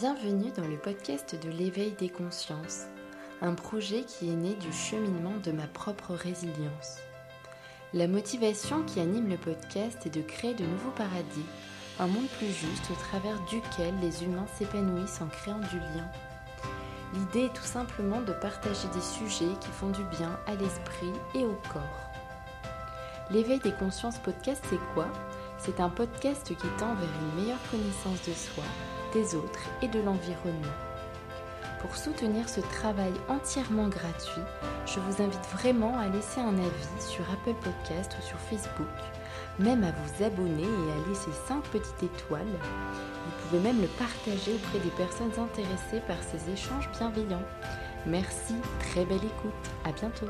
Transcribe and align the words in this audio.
Bienvenue 0.00 0.52
dans 0.56 0.68
le 0.68 0.76
podcast 0.76 1.34
de 1.42 1.50
l'éveil 1.50 1.90
des 1.98 2.08
consciences, 2.08 2.84
un 3.40 3.54
projet 3.54 4.02
qui 4.02 4.28
est 4.28 4.36
né 4.36 4.54
du 4.54 4.72
cheminement 4.72 5.32
de 5.42 5.50
ma 5.50 5.66
propre 5.66 6.14
résilience. 6.14 6.98
La 7.94 8.06
motivation 8.06 8.84
qui 8.84 9.00
anime 9.00 9.28
le 9.28 9.36
podcast 9.36 10.06
est 10.06 10.14
de 10.14 10.22
créer 10.22 10.54
de 10.54 10.64
nouveaux 10.64 10.92
paradis, 10.92 11.46
un 11.98 12.06
monde 12.06 12.28
plus 12.38 12.46
juste 12.46 12.88
au 12.92 12.94
travers 12.94 13.40
duquel 13.46 13.92
les 14.00 14.22
humains 14.22 14.46
s'épanouissent 14.56 15.20
en 15.20 15.26
créant 15.26 15.58
du 15.58 15.78
lien. 15.78 16.08
L'idée 17.14 17.46
est 17.46 17.54
tout 17.54 17.64
simplement 17.64 18.20
de 18.20 18.34
partager 18.34 18.86
des 18.94 19.00
sujets 19.00 19.56
qui 19.60 19.70
font 19.70 19.90
du 19.90 20.04
bien 20.16 20.38
à 20.46 20.54
l'esprit 20.54 21.12
et 21.34 21.44
au 21.44 21.58
corps. 21.72 22.10
L'éveil 23.32 23.58
des 23.58 23.72
consciences 23.72 24.18
podcast, 24.18 24.62
c'est 24.70 24.94
quoi? 24.94 25.08
C'est 25.58 25.80
un 25.80 25.88
podcast 25.88 26.46
qui 26.46 26.68
tend 26.78 26.94
vers 26.94 27.10
une 27.20 27.42
meilleure 27.42 27.70
connaissance 27.72 28.24
de 28.28 28.32
soi 28.32 28.64
des 29.12 29.34
autres 29.34 29.60
et 29.82 29.88
de 29.88 30.00
l'environnement. 30.00 30.74
Pour 31.80 31.96
soutenir 31.96 32.48
ce 32.48 32.60
travail 32.60 33.12
entièrement 33.28 33.88
gratuit, 33.88 34.42
je 34.86 34.98
vous 34.98 35.22
invite 35.22 35.46
vraiment 35.52 35.96
à 35.98 36.08
laisser 36.08 36.40
un 36.40 36.56
avis 36.58 37.00
sur 37.00 37.24
Apple 37.30 37.54
Podcast 37.62 38.16
ou 38.18 38.22
sur 38.22 38.38
Facebook, 38.38 38.86
même 39.58 39.84
à 39.84 39.92
vous 39.92 40.24
abonner 40.24 40.62
et 40.62 40.92
à 40.92 41.08
laisser 41.08 41.30
5 41.46 41.62
petites 41.64 42.02
étoiles. 42.02 42.42
Vous 42.42 43.48
pouvez 43.48 43.62
même 43.62 43.80
le 43.80 43.88
partager 43.88 44.54
auprès 44.54 44.80
des 44.80 44.90
personnes 44.90 45.32
intéressées 45.38 46.02
par 46.06 46.18
ces 46.22 46.52
échanges 46.52 46.90
bienveillants. 46.98 47.46
Merci, 48.06 48.54
très 48.80 49.04
belle 49.04 49.16
écoute, 49.16 49.70
à 49.84 49.92
bientôt. 49.92 50.26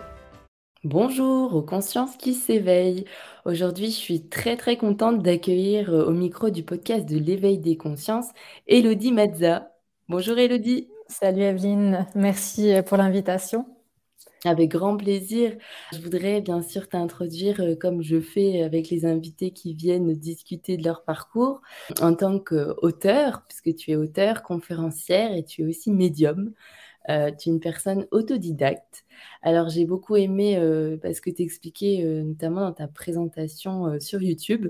Bonjour 0.85 1.57
aux 1.57 1.63
consciences 1.63 2.17
qui 2.17 2.35
s'éveillent. 2.35 3.05
Aujourd'hui, 3.45 3.87
je 3.87 3.97
suis 3.97 4.29
très 4.29 4.57
très 4.57 4.77
contente 4.77 5.25
d'accueillir 5.25 5.93
euh, 5.93 6.05
au 6.05 6.13
micro 6.13 6.51
du 6.51 6.63
podcast 6.63 7.05
de 7.05 7.19
l'éveil 7.19 7.59
des 7.59 7.77
consciences 7.77 8.29
Elodie 8.69 9.11
Mazza. 9.11 9.73
Bonjour 10.09 10.39
Elodie. 10.39 10.89
Salut 11.09 11.43
Evelyne, 11.43 12.07
merci 12.15 12.73
euh, 12.73 12.83
pour 12.83 12.97
l'invitation. 12.97 13.67
Avec 14.45 14.71
grand 14.71 14.97
plaisir. 14.97 15.57
Je 15.93 15.99
voudrais 15.99 16.41
bien 16.41 16.63
sûr 16.63 16.89
t'introduire 16.89 17.61
euh, 17.61 17.75
comme 17.75 18.01
je 18.01 18.21
fais 18.21 18.63
avec 18.63 18.89
les 18.89 19.05
invités 19.05 19.51
qui 19.51 19.75
viennent 19.75 20.15
discuter 20.15 20.77
de 20.77 20.85
leur 20.85 21.03
parcours 21.03 21.61
en 22.01 22.15
tant 22.15 22.39
qu'auteur, 22.39 23.43
puisque 23.49 23.75
tu 23.75 23.91
es 23.91 23.97
auteur, 23.97 24.45
conférencière 24.45 25.33
et 25.33 25.45
tu 25.45 25.63
es 25.63 25.67
aussi 25.67 25.91
médium. 25.91 26.53
Euh, 27.09 27.31
tu 27.33 27.49
es 27.49 27.53
une 27.53 27.61
personne 27.61 28.07
autodidacte. 28.11 29.05
Alors 29.43 29.69
j'ai 29.69 29.85
beaucoup 29.85 30.17
aimé 30.17 30.57
euh, 30.57 30.97
parce 30.97 31.21
que 31.21 31.31
tu 31.31 31.43
expliquais 31.43 32.03
euh, 32.05 32.23
notamment 32.23 32.61
dans 32.63 32.73
ta 32.73 32.89
présentation 32.89 33.99
sur 34.01 34.23
YouTube. 34.23 34.69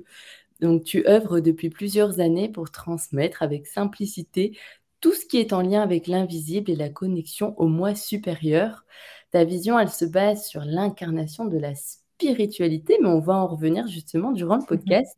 Donc 0.60 0.84
tu 0.84 1.06
œuvres 1.08 1.40
depuis 1.40 1.70
plusieurs 1.70 2.20
années 2.20 2.48
pour 2.48 2.70
transmettre 2.70 3.42
avec 3.42 3.66
simplicité 3.66 4.58
tout 5.00 5.12
ce 5.12 5.26
qui 5.26 5.38
est 5.38 5.52
en 5.52 5.62
lien 5.62 5.82
avec 5.82 6.06
l'invisible 6.06 6.70
et 6.70 6.76
la 6.76 6.88
connexion 6.88 7.54
au 7.58 7.68
moi 7.68 7.94
supérieur. 7.94 8.84
Ta 9.30 9.44
vision, 9.44 9.78
elle 9.78 9.90
se 9.90 10.04
base 10.04 10.46
sur 10.46 10.62
l'incarnation 10.64 11.46
de 11.46 11.58
la 11.58 11.74
spiritualité, 12.18 12.98
mais 13.00 13.08
on 13.08 13.20
va 13.20 13.34
en 13.34 13.46
revenir 13.46 13.86
justement 13.86 14.32
durant 14.32 14.56
le 14.56 14.62
mmh 14.62 14.66
podcast. 14.66 15.16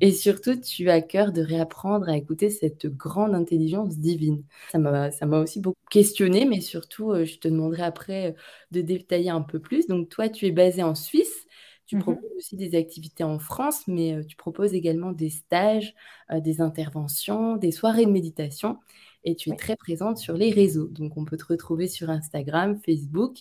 Et 0.00 0.12
surtout, 0.12 0.54
tu 0.56 0.88
as 0.88 1.00
cœur 1.02 1.32
de 1.32 1.42
réapprendre 1.42 2.08
à 2.08 2.16
écouter 2.16 2.48
cette 2.48 2.86
grande 2.86 3.34
intelligence 3.34 3.98
divine. 3.98 4.44
Ça 4.70 4.78
m'a, 4.78 5.10
ça 5.10 5.26
m'a 5.26 5.40
aussi 5.40 5.60
beaucoup 5.60 5.78
questionné, 5.90 6.44
mais 6.44 6.60
surtout, 6.60 7.10
euh, 7.10 7.24
je 7.24 7.38
te 7.38 7.48
demanderai 7.48 7.82
après 7.82 8.26
euh, 8.28 8.32
de 8.70 8.80
détailler 8.82 9.30
un 9.30 9.42
peu 9.42 9.58
plus. 9.58 9.88
Donc, 9.88 10.08
toi, 10.08 10.28
tu 10.28 10.46
es 10.46 10.52
basé 10.52 10.82
en 10.84 10.94
Suisse. 10.94 11.46
Tu 11.86 11.96
mmh 11.96 12.00
proposes 12.00 12.30
aussi 12.36 12.56
des 12.56 12.76
activités 12.76 13.24
en 13.24 13.38
France, 13.38 13.88
mais 13.88 14.14
euh, 14.14 14.22
tu 14.24 14.36
proposes 14.36 14.74
également 14.74 15.10
des 15.10 15.30
stages, 15.30 15.94
des 16.32 16.60
interventions, 16.60 17.56
des 17.56 17.72
soirées 17.72 18.04
de 18.06 18.10
méditation 18.10 18.78
et 19.28 19.36
tu 19.36 19.50
es 19.50 19.56
très 19.56 19.76
présente 19.76 20.16
sur 20.16 20.34
les 20.34 20.50
réseaux. 20.50 20.88
Donc, 20.88 21.18
on 21.18 21.26
peut 21.26 21.36
te 21.36 21.44
retrouver 21.44 21.86
sur 21.86 22.08
Instagram, 22.08 22.78
Facebook. 22.82 23.36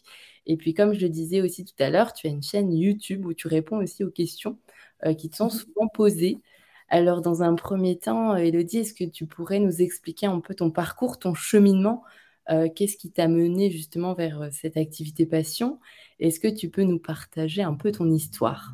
Et 0.46 0.58
puis, 0.58 0.74
comme 0.74 0.94
je 0.94 1.00
le 1.00 1.08
disais 1.08 1.40
aussi 1.40 1.64
tout 1.64 1.82
à 1.82 1.90
l'heure, 1.90 2.12
tu 2.12 2.28
as 2.28 2.30
une 2.30 2.44
chaîne 2.44 2.74
YouTube 2.74 3.26
où 3.26 3.34
tu 3.34 3.48
réponds 3.48 3.78
aussi 3.78 4.04
aux 4.04 4.12
questions 4.12 4.58
euh, 5.06 5.14
qui 5.14 5.30
te 5.30 5.38
sont 5.38 5.46
mhm. 5.46 5.52
souvent 5.52 5.88
posées. 5.88 6.40
Alors, 6.90 7.22
dans 7.22 7.42
un 7.42 7.56
premier 7.56 7.98
temps, 7.98 8.34
euh, 8.34 8.40
Elodie, 8.40 8.80
est-ce 8.80 8.94
que 8.94 9.06
tu 9.06 9.26
pourrais 9.26 9.60
nous 9.60 9.82
expliquer 9.82 10.26
un 10.26 10.42
peu 10.42 10.56
ton 10.56 10.72
parcours, 10.72 11.20
ton 11.20 11.34
cheminement 11.34 12.04
euh, 12.50 12.68
Qu'est-ce 12.68 12.98
qui 12.98 13.10
t'a 13.10 13.30
mené 13.30 13.72
justement 13.72 14.14
vers 14.14 14.50
cette 14.52 14.76
activité 14.76 15.26
passion? 15.26 15.80
Est-ce 16.20 16.42
que 16.42 16.50
tu 16.50 16.70
peux 16.70 16.84
nous 16.84 17.00
partager 17.00 17.62
un 17.62 17.76
peu 17.76 17.94
ton 17.94 18.12
histoire? 18.12 18.74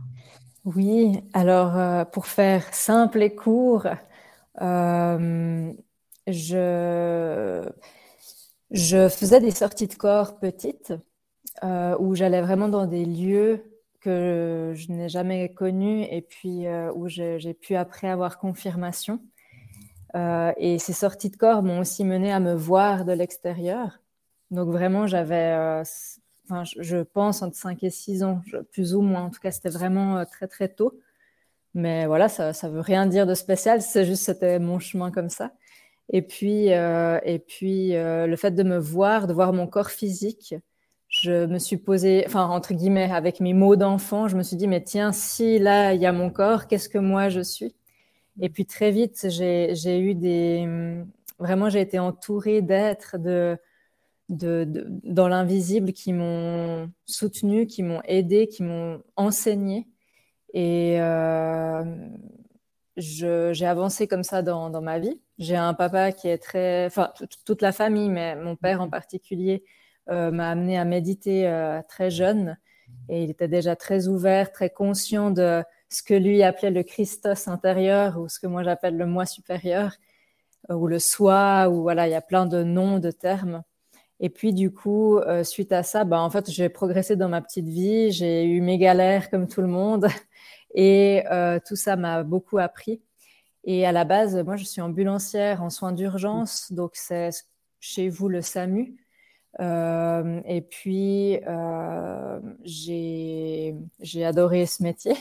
Oui, 0.65 1.11
alors 1.33 2.09
pour 2.11 2.25
faire 2.25 2.73
simple 2.73 3.21
et 3.21 3.35
court, 3.35 3.85
je, 6.27 7.69
faisais 9.09 9.39
des 9.39 9.51
sorties 9.51 9.87
de 9.87 9.95
corps 9.95 10.39
petites 10.39 10.93
euh, 11.63 11.95
où 11.99 12.15
j'allais 12.15 12.41
vraiment 12.41 12.69
dans 12.69 12.85
des 12.85 13.05
lieux 13.05 13.63
que 14.01 14.73
je 14.75 14.91
n'ai 14.91 15.07
jamais 15.09 15.53
connus 15.53 16.03
et 16.09 16.21
puis 16.21 16.67
euh, 16.67 16.91
où 16.93 17.07
j'ai 17.07 17.53
pu 17.53 17.75
après 17.75 18.09
avoir 18.09 18.37
confirmation. 18.37 19.21
Euh, 20.15 20.51
et 20.57 20.77
ces 20.79 20.93
sorties 20.93 21.29
de 21.29 21.37
corps 21.37 21.63
m'ont 21.63 21.79
aussi 21.79 22.03
mené 22.03 22.31
à 22.31 22.39
me 22.39 22.53
voir 22.53 23.05
de 23.05 23.13
l'extérieur. 23.13 23.99
Donc 24.51 24.69
vraiment, 24.69 25.07
j'avais, 25.07 25.81
enfin, 26.45 26.63
je 26.63 26.97
pense, 26.97 27.41
entre 27.41 27.55
5 27.55 27.83
et 27.83 27.89
6 27.89 28.23
ans, 28.23 28.41
plus 28.71 28.93
ou 28.93 29.01
moins. 29.01 29.23
En 29.23 29.29
tout 29.31 29.39
cas, 29.39 29.51
c'était 29.51 29.69
vraiment 29.69 30.23
très, 30.25 30.47
très 30.47 30.69
tôt. 30.69 30.99
Mais 31.73 32.05
voilà, 32.05 32.29
ça 32.29 32.51
ne 32.51 32.69
veut 32.69 32.81
rien 32.81 33.07
dire 33.07 33.25
de 33.25 33.33
spécial, 33.33 33.81
c'est 33.81 34.05
juste 34.05 34.23
c'était 34.23 34.59
mon 34.59 34.77
chemin 34.79 35.09
comme 35.09 35.29
ça. 35.29 35.51
Et 36.09 36.21
puis, 36.21 36.73
euh, 36.73 37.19
et 37.23 37.39
puis 37.39 37.95
euh, 37.95 38.27
le 38.27 38.35
fait 38.35 38.51
de 38.51 38.63
me 38.63 38.77
voir, 38.77 39.27
de 39.27 39.33
voir 39.33 39.53
mon 39.53 39.67
corps 39.67 39.89
physique, 39.91 40.55
je 41.09 41.45
me 41.45 41.59
suis 41.59 41.77
posé, 41.77 42.23
enfin, 42.25 42.45
entre 42.47 42.73
guillemets, 42.73 43.11
avec 43.11 43.39
mes 43.39 43.53
mots 43.53 43.75
d'enfant, 43.75 44.27
je 44.27 44.35
me 44.35 44.43
suis 44.43 44.57
dit, 44.57 44.67
mais 44.67 44.83
tiens, 44.83 45.11
si 45.11 45.59
là, 45.59 45.93
il 45.93 46.01
y 46.01 46.05
a 46.05 46.11
mon 46.11 46.29
corps, 46.29 46.67
qu'est-ce 46.67 46.89
que 46.89 46.97
moi 46.97 47.29
je 47.29 47.41
suis? 47.41 47.75
Et 48.41 48.49
puis 48.49 48.65
très 48.65 48.91
vite, 48.91 49.27
j'ai 49.29 49.99
eu 49.99 50.15
des. 50.15 50.67
Vraiment, 51.39 51.69
j'ai 51.69 51.81
été 51.81 51.99
entourée 51.99 52.61
d'êtres 52.61 53.17
de, 53.19 53.57
de, 54.29 54.65
dans 55.03 55.27
l'invisible 55.27 55.93
qui 55.93 56.13
m'ont 56.13 56.89
soutenu, 57.05 57.67
qui 57.67 57.83
m'ont 57.83 58.01
aidé, 58.05 58.47
qui 58.47 58.63
m'ont 58.63 59.03
enseigné. 59.15 59.87
Et 60.53 61.01
euh, 61.01 61.83
j'ai 62.97 63.65
avancé 63.65 64.07
comme 64.07 64.23
ça 64.23 64.41
dans, 64.41 64.69
dans 64.69 64.81
ma 64.81 64.99
vie. 64.99 65.19
J'ai 65.39 65.55
un 65.55 65.73
papa 65.73 66.11
qui 66.11 66.27
est 66.27 66.37
très, 66.37 66.85
enfin 66.85 67.11
toute 67.45 67.61
la 67.61 67.71
famille, 67.71 68.09
mais 68.09 68.35
mon 68.35 68.55
père 68.55 68.81
en 68.81 68.89
particulier 68.89 69.63
euh, 70.09 70.31
m'a 70.31 70.51
amené 70.51 70.77
à 70.77 70.85
méditer 70.85 71.47
euh, 71.47 71.81
très 71.87 72.11
jeune 72.11 72.57
et 73.09 73.23
il 73.23 73.29
était 73.31 73.47
déjà 73.47 73.75
très 73.75 74.07
ouvert, 74.07 74.51
très 74.51 74.69
conscient 74.69 75.31
de 75.31 75.63
ce 75.89 76.03
que 76.03 76.13
lui 76.13 76.43
appelait 76.43 76.71
le 76.71 76.83
Christos 76.83 77.47
intérieur 77.47 78.19
ou 78.19 78.27
ce 78.29 78.39
que 78.39 78.47
moi 78.47 78.63
j'appelle 78.63 78.97
le 78.97 79.05
moi 79.05 79.25
supérieur 79.25 79.93
euh, 80.69 80.75
ou 80.75 80.87
le 80.87 80.99
soi 80.99 81.69
ou 81.69 81.81
voilà, 81.81 82.07
il 82.07 82.11
y 82.11 82.15
a 82.15 82.21
plein 82.21 82.45
de 82.45 82.63
noms, 82.63 82.99
de 82.99 83.11
termes. 83.11 83.63
Et 84.19 84.29
puis 84.29 84.53
du 84.53 84.71
coup, 84.71 85.19
suite 85.43 85.73
à 85.73 85.83
ça, 85.83 86.05
bah, 86.05 86.21
en 86.21 86.29
fait, 86.29 86.49
j'ai 86.49 86.69
progressé 86.69 87.15
dans 87.17 87.27
ma 87.29 87.41
petite 87.41 87.67
vie, 87.67 88.11
j'ai 88.11 88.45
eu 88.45 88.61
mes 88.61 88.77
galères 88.77 89.29
comme 89.29 89.47
tout 89.47 89.61
le 89.61 89.67
monde 89.67 90.07
et 90.75 91.23
tout 91.67 91.75
ça 91.75 91.95
m'a 91.97 92.23
beaucoup 92.23 92.57
appris. 92.57 93.01
Et 93.63 93.85
à 93.85 93.91
la 93.91 94.03
base, 94.03 94.35
moi, 94.43 94.55
je 94.55 94.65
suis 94.65 94.81
ambulancière 94.81 95.63
en 95.63 95.69
soins 95.69 95.93
d'urgence, 95.93 96.71
donc 96.71 96.91
c'est 96.95 97.29
chez 97.79 98.09
vous 98.09 98.29
le 98.29 98.41
SAMU. 98.41 98.95
Euh, 99.59 100.41
et 100.45 100.61
puis, 100.61 101.39
euh, 101.47 102.39
j'ai 102.63 103.75
adoré 104.25 104.65
ce 104.65 104.83
métier. 104.83 105.13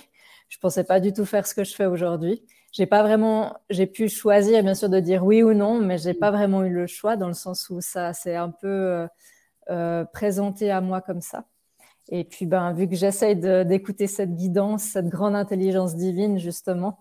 Je 0.49 0.59
pensais 0.59 0.85
pas 0.85 1.01
du 1.01 1.13
tout 1.13 1.25
faire 1.25 1.47
ce 1.47 1.55
que 1.55 1.65
je 1.65 1.75
fais 1.75 1.87
aujourd'hui. 1.87 2.45
J'ai 2.73 2.87
pas 2.87 3.03
vraiment, 3.03 3.57
j'ai 3.71 3.87
pu 3.87 4.09
choisir 4.09 4.63
bien 4.63 4.75
sûr 4.75 4.89
de 4.89 5.01
dire 5.01 5.25
oui 5.25 5.43
ou 5.43 5.53
non, 5.55 5.79
mais 5.81 5.99
j'ai 5.99 6.15
pas 6.15 6.31
vraiment 6.31 6.65
eu 6.65 6.71
le 6.71 6.87
choix 6.87 7.17
dans 7.17 7.29
le 7.29 7.35
sens 7.35 7.69
où 7.71 7.81
ça 7.81 8.13
s'est 8.13 8.37
un 8.37 8.51
peu 8.51 8.69
euh, 8.69 9.07
euh 9.71 10.05
présenté 10.07 10.71
à 10.71 10.81
moi 10.81 11.01
comme 11.03 11.21
ça. 11.21 11.47
Et 12.09 12.25
puis, 12.25 12.47
ben, 12.47 12.73
vu 12.75 12.89
que 12.89 12.97
j'essaye 12.97 13.37
d'écouter 13.37 14.07
cette 14.07 14.35
guidance, 14.35 14.83
cette 14.83 15.09
grande 15.09 15.37
intelligence 15.37 15.97
divine 15.97 16.39
justement, 16.39 16.99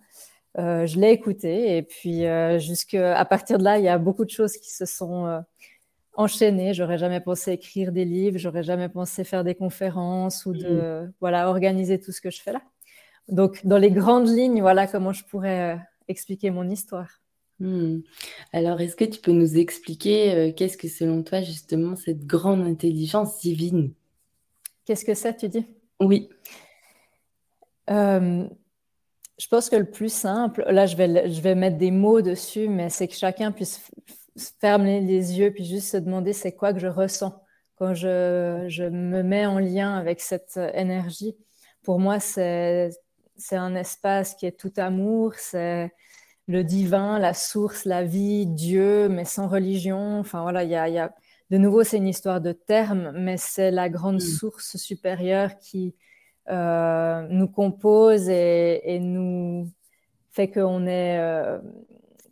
euh, 0.57 0.86
je 0.86 1.00
l'ai 1.00 1.12
écouté 1.12 1.77
et 1.77 1.81
puis 1.81 2.25
euh, 2.25 2.59
à 2.94 3.25
partir 3.25 3.57
de 3.57 3.63
là, 3.63 3.80
il 3.80 3.86
y 3.86 3.88
a 3.88 3.98
beaucoup 3.98 4.25
de 4.25 4.30
choses 4.30 4.57
qui 4.57 4.71
se 4.71 4.86
sont 4.86 5.25
euh, 5.25 5.39
enchaînées. 6.13 6.74
J'aurais 6.74 6.98
jamais 6.98 7.21
pensé 7.21 7.53
écrire 7.53 7.94
des 7.94 8.03
livres, 8.03 8.38
j'aurais 8.38 8.63
jamais 8.63 8.89
pensé 8.89 9.24
faire 9.24 9.45
des 9.45 9.56
conférences 9.56 10.45
ou 10.45 10.53
de 10.53 11.06
mmh. 11.06 11.13
voilà 11.21 11.50
organiser 11.50 12.00
tout 12.00 12.12
ce 12.12 12.19
que 12.19 12.30
je 12.30 12.42
fais 12.42 12.51
là. 12.51 12.62
Donc 13.30 13.65
dans 13.65 13.77
les 13.77 13.92
grandes 13.92 14.27
lignes, 14.27 14.62
voilà 14.62 14.88
comment 14.88 15.13
je 15.13 15.24
pourrais 15.24 15.75
euh, 15.75 15.80
expliquer 16.09 16.51
mon 16.51 16.69
histoire. 16.69 17.21
Mmh. 17.59 18.00
Alors, 18.51 18.81
est-ce 18.81 18.95
que 18.95 19.06
tu 19.06 19.21
peux 19.21 19.31
nous 19.31 19.57
expliquer 19.57 20.51
qu'est-ce 20.57 20.77
que 20.77 20.88
selon 20.88 21.21
toi 21.21 21.42
justement 21.42 21.95
cette 21.95 22.25
grande 22.25 22.62
intelligence 22.62 23.39
divine? 23.39 23.94
Qu'est-ce 24.86 25.06
que 25.06 25.13
c'est, 25.13 25.38
tu 25.38 25.48
dis? 25.48 25.65
Oui. 26.00 26.27
Je 29.42 29.48
pense 29.48 29.72
que 29.72 29.76
le 29.76 29.90
plus 29.90 30.14
simple, 30.14 30.64
là 30.70 30.86
je 30.86 30.96
vais, 30.96 31.28
je 31.28 31.42
vais 31.42 31.56
mettre 31.56 31.78
des 31.78 31.90
mots 31.90 32.22
dessus, 32.22 32.68
mais 32.70 32.92
c'est 32.92 33.08
que 33.08 33.16
chacun 33.16 33.52
puisse 33.52 33.82
ferme 34.60 34.86
les, 34.86 35.40
yeux 35.40 35.50
puis 35.52 35.66
juste 35.66 35.90
se 35.94 35.98
demander 35.98 36.32
c'est 36.32 36.52
quoi 36.52 36.74
que 36.74 36.80
je 36.80 36.86
ressens 36.86 37.34
quand 37.76 37.96
je, 37.96 38.66
je, 38.68 38.84
me 38.84 39.24
mets 39.24 39.48
en 39.48 39.58
lien 39.58 39.98
avec 39.98 40.22
cette 40.22 40.60
énergie. 40.76 41.36
Pour 41.82 41.98
moi, 42.00 42.20
c'est 42.20 42.92
un 43.52 43.74
espace 43.74 44.36
qui 44.36 44.46
est 44.46 44.60
tout 44.60 44.74
amour, 44.78 45.34
c'est 45.34 45.92
le 46.48 46.64
divin, 46.64 47.18
la 47.18 47.34
source, 47.34 47.86
la 47.86 48.04
vie, 48.04 48.46
Dieu, 48.46 49.10
mais 49.10 49.26
sans 49.26 49.48
religion. 49.48 50.20
Enfin 50.20 50.44
voilà, 50.44 50.64
il 50.64 50.70
y 50.70 50.76
a, 50.76 50.88
y 50.88 51.00
a, 51.00 51.16
de 51.50 51.58
nouveau, 51.58 51.84
c'est 51.84 51.98
une 51.98 52.08
histoire 52.08 52.42
de 52.42 52.52
termes, 52.52 53.12
mais 53.16 53.38
c'est 53.38 53.72
la 53.72 53.90
grande 53.90 54.18
mm. 54.18 54.20
source 54.20 54.78
supérieure 54.78 55.58
qui 55.58 55.96
euh, 56.51 57.27
nous 57.30 57.48
compose 57.48 58.27
et, 58.30 58.81
et, 58.83 59.00
nous 59.00 59.71
fait 60.31 60.50
qu'on 60.51 60.86
est, 60.86 61.18
euh, 61.19 61.59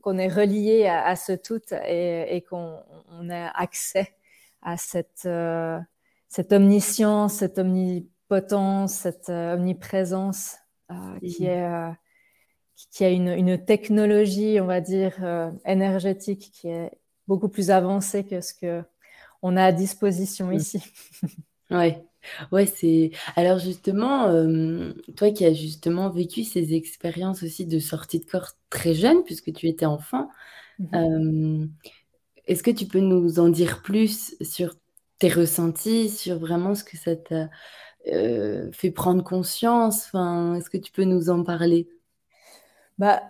qu'on 0.01 0.17
est 0.17 0.27
relié 0.27 0.87
à, 0.87 1.15
ce 1.15 1.31
tout 1.31 1.61
et, 1.85 2.35
et 2.35 2.41
qu'on 2.41 3.29
a 3.29 3.47
accès 3.57 4.13
à 4.61 4.77
cette, 4.77 5.23
euh, 5.25 5.79
cette 6.27 6.51
omniscience, 6.51 7.35
cette 7.35 7.59
omnipotence, 7.59 8.93
cette 8.93 9.29
omniprésence 9.29 10.57
qui 11.21 11.45
est 11.45 11.69
qui 12.91 13.03
a 13.03 13.09
une, 13.09 13.27
une, 13.27 13.63
technologie, 13.63 14.59
on 14.61 14.65
va 14.65 14.79
dire, 14.79 15.13
énergétique 15.65 16.49
qui 16.53 16.69
est 16.69 16.91
beaucoup 17.27 17.49
plus 17.49 17.71
avancée 17.71 18.25
que 18.25 18.41
ce 18.41 18.53
que 18.53 18.83
on 19.41 19.57
a 19.57 19.65
à 19.65 19.71
disposition 19.71 20.47
mm. 20.47 20.53
ici. 20.53 20.83
ouais. 21.71 22.03
Ouais, 22.51 22.65
c'est. 22.65 23.11
Alors 23.35 23.59
justement, 23.59 24.27
euh, 24.27 24.93
toi 25.15 25.31
qui 25.31 25.45
as 25.45 25.53
justement 25.53 26.09
vécu 26.09 26.43
ces 26.43 26.73
expériences 26.73 27.43
aussi 27.43 27.65
de 27.65 27.79
sortie 27.79 28.19
de 28.19 28.25
corps 28.25 28.51
très 28.69 28.93
jeune, 28.93 29.23
puisque 29.23 29.53
tu 29.53 29.67
étais 29.67 29.85
enfant, 29.85 30.29
mm-hmm. 30.79 31.63
euh, 31.63 31.67
est-ce 32.45 32.63
que 32.63 32.71
tu 32.71 32.87
peux 32.87 32.99
nous 32.99 33.39
en 33.39 33.49
dire 33.49 33.81
plus 33.81 34.35
sur 34.41 34.75
tes 35.19 35.29
ressentis, 35.29 36.09
sur 36.09 36.39
vraiment 36.39 36.75
ce 36.75 36.83
que 36.83 36.97
ça 36.97 37.15
t'a 37.15 37.49
euh, 38.11 38.69
fait 38.71 38.91
prendre 38.91 39.23
conscience? 39.23 40.05
Enfin, 40.07 40.55
est-ce 40.55 40.69
que 40.69 40.77
tu 40.77 40.91
peux 40.91 41.03
nous 41.03 41.29
en 41.29 41.43
parler? 41.43 41.87
Bah, 42.97 43.21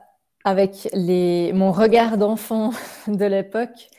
avec 0.44 0.88
les... 0.94 1.53
mon 1.53 1.71
regard 1.71 2.18
d'enfant 2.18 2.71
de 3.07 3.25
l'époque, 3.25 3.89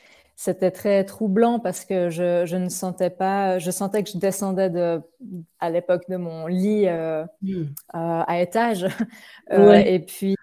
c'était 0.41 0.71
très 0.71 1.03
troublant 1.03 1.59
parce 1.59 1.85
que 1.85 2.09
je, 2.09 2.47
je, 2.47 2.55
ne 2.55 2.67
sentais 2.67 3.11
pas, 3.11 3.59
je 3.59 3.69
sentais 3.69 4.01
que 4.01 4.09
je 4.09 4.17
descendais 4.17 4.71
de, 4.71 4.99
à 5.59 5.69
l'époque 5.69 6.09
de 6.09 6.17
mon 6.17 6.47
lit 6.47 6.87
euh, 6.87 7.23
hmm. 7.43 7.61
euh, 7.61 8.23
à 8.25 8.41
étage. 8.41 8.87
Euh, 9.51 9.73
et 9.73 9.99
puis, 9.99 10.37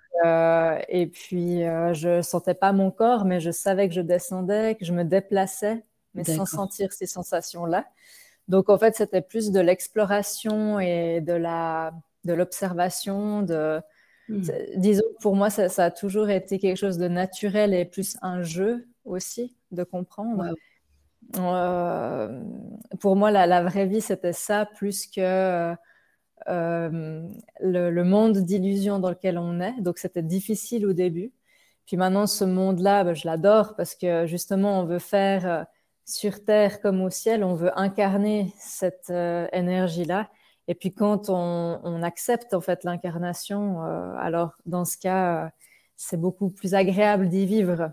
et 0.88 1.06
puis 1.06 1.62
je 1.62 2.20
sentais 2.20 2.52
pas 2.52 2.72
mon 2.72 2.90
corps, 2.90 3.24
mais 3.24 3.40
je 3.40 3.50
savais 3.50 3.88
que 3.88 3.94
je 3.94 4.02
descendais, 4.02 4.74
que 4.74 4.84
je 4.84 4.92
me 4.92 5.02
déplaçais, 5.02 5.82
mais 6.14 6.24
sans 6.24 6.44
sentir 6.44 6.92
ces 6.92 7.06
sensations-là. 7.06 7.86
Donc, 8.48 8.68
en 8.68 8.76
fait, 8.76 8.94
c'était 8.94 9.22
plus 9.22 9.50
de 9.50 9.60
l'exploration 9.60 10.78
et 10.78 11.22
de 11.22 11.32
la, 11.32 11.92
de 12.24 12.34
l'observation, 12.34 13.42
de, 13.42 13.80
hmm. 14.28 14.42
disons, 14.76 15.04
pour 15.22 15.34
moi, 15.36 15.48
ça, 15.48 15.70
ça, 15.70 15.86
a 15.86 15.90
toujours 15.90 16.28
été 16.28 16.58
quelque 16.58 16.76
chose 16.76 16.98
de 16.98 17.08
naturel 17.08 17.72
et 17.72 17.86
plus 17.86 18.18
un 18.20 18.42
jeu 18.42 18.86
aussi 19.04 19.56
de 19.70 19.84
comprendre. 19.84 20.54
Euh, 21.36 22.42
pour 23.00 23.16
moi, 23.16 23.30
la, 23.30 23.62
vraie 23.62 23.86
vie, 23.86 24.00
c'était 24.00 24.32
ça, 24.32 24.66
plus 24.66 25.06
que 25.06 25.74
euh, 26.48 27.28
le, 27.60 28.02
monde 28.02 28.38
d'illusion 28.38 28.98
dans 28.98 29.10
lequel 29.10 29.38
on 29.38 29.60
est. 29.60 29.80
Donc, 29.80 29.98
c'était 29.98 30.22
difficile 30.22 30.86
au 30.86 30.92
début. 30.92 31.32
Puis 31.86 31.96
maintenant, 31.96 32.26
ce 32.26 32.44
monde-là, 32.44 33.04
ben, 33.04 33.14
je 33.14 33.26
l'adore 33.26 33.74
parce 33.76 33.94
que 33.94 34.26
justement, 34.26 34.80
on 34.80 34.84
veut 34.84 34.98
faire 34.98 35.46
euh, 35.46 35.64
sur 36.04 36.44
Terre 36.44 36.80
comme 36.80 37.00
au 37.02 37.10
ciel, 37.10 37.44
on 37.44 37.54
veut 37.54 37.78
incarner 37.78 38.52
cette 38.58 39.10
énergie-là. 39.10 40.30
Et 40.66 40.74
puis 40.74 40.92
quand 40.92 41.28
on, 41.28 41.80
on, 41.82 42.02
accepte 42.02 42.54
en 42.54 42.60
fait 42.60 42.84
l'incarnation, 42.84 43.82
alors 44.18 44.52
dans 44.64 44.86
ce 44.86 44.96
cas, 44.96 45.50
c'est 45.96 46.16
beaucoup 46.16 46.48
plus 46.48 46.74
agréable 46.74 47.28
d'y 47.28 47.44
vivre. 47.44 47.92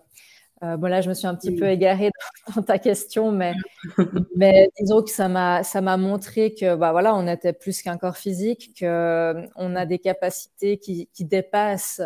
Euh, 0.65 0.77
bon, 0.77 0.88
là, 0.88 1.01
je 1.01 1.09
me 1.09 1.13
suis 1.13 1.27
un 1.27 1.35
petit 1.35 1.56
peu 1.56 1.67
égarée 1.67 2.12
dans, 2.56 2.62
ta 2.62 2.79
question, 2.79 3.31
mais, 3.31 3.53
mais 4.35 4.69
disons 4.79 5.01
que 5.03 5.09
ça 5.09 5.27
m'a, 5.27 5.97
montré 5.97 6.53
que 6.53 6.75
bah, 6.75 6.91
voilà, 6.91 7.15
on 7.15 7.27
était 7.27 7.53
plus 7.53 7.81
qu'un 7.81 7.97
corps 7.97 8.17
physique, 8.17 8.71
qu'on 8.79 8.85
euh, 8.85 9.75
a 9.75 9.85
des 9.85 10.00
capacités 10.00 10.77
qui, 10.77 11.09
qui 11.13 11.25
dépassent 11.25 12.01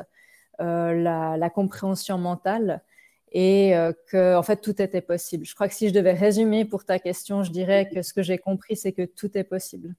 euh, 0.61 0.93
la, 0.93 1.37
la, 1.37 1.49
compréhension 1.49 2.17
mentale 2.17 2.83
et 3.31 3.73
que 4.07 4.35
en 4.35 4.41
fait 4.41 4.59
tout 4.59 4.81
était 4.81 5.01
possible. 5.01 5.45
Je 5.45 5.53
crois 5.53 5.67
que 5.67 5.75
si 5.75 5.87
je 5.87 5.93
devais 5.93 6.13
résumer 6.13 6.65
pour 6.65 6.83
ta 6.83 6.97
question, 6.97 7.43
je 7.43 7.51
dirais 7.51 7.87
que 7.93 8.01
ce 8.01 8.11
que 8.11 8.23
j'ai 8.23 8.39
compris, 8.39 8.75
c'est 8.75 8.91
que 8.91 9.05
tout 9.05 9.37
est 9.37 9.43
possible. 9.43 9.93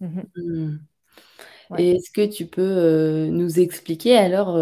Mhm. 0.00 0.24
Mmh. 0.36 0.78
Et 1.78 1.92
est-ce 1.92 2.10
que 2.10 2.26
tu 2.26 2.44
peux 2.44 3.26
nous 3.30 3.58
expliquer 3.58 4.18
alors 4.18 4.58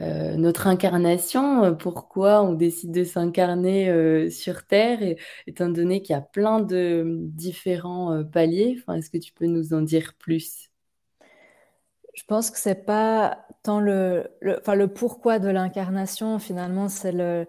euh, 0.00 0.36
notre 0.36 0.66
incarnation, 0.66 1.64
euh, 1.64 1.72
pourquoi 1.72 2.42
on 2.42 2.54
décide 2.54 2.90
de 2.90 3.04
s'incarner 3.04 3.90
euh, 3.90 4.30
sur 4.30 4.66
Terre, 4.66 4.98
étant 5.46 5.68
donné 5.68 6.00
qu'il 6.00 6.14
y 6.14 6.18
a 6.18 6.22
plein 6.22 6.60
de 6.60 7.04
différents 7.18 8.24
paliers. 8.24 8.78
Enfin, 8.80 8.94
Est-ce 8.98 9.10
que 9.10 9.18
tu 9.18 9.32
peux 9.32 9.46
nous 9.46 9.74
en 9.74 9.82
dire 9.82 10.14
plus? 10.18 10.70
Je 12.14 12.24
pense 12.24 12.50
que 12.50 12.58
c'est 12.58 12.86
pas 12.86 13.46
tant 13.62 13.80
le, 13.80 14.28
enfin, 14.58 14.74
le 14.74 14.88
pourquoi 14.88 15.38
de 15.38 15.48
l'incarnation, 15.48 16.38
finalement, 16.38 16.88
c'est 16.88 17.12
le, 17.12 17.46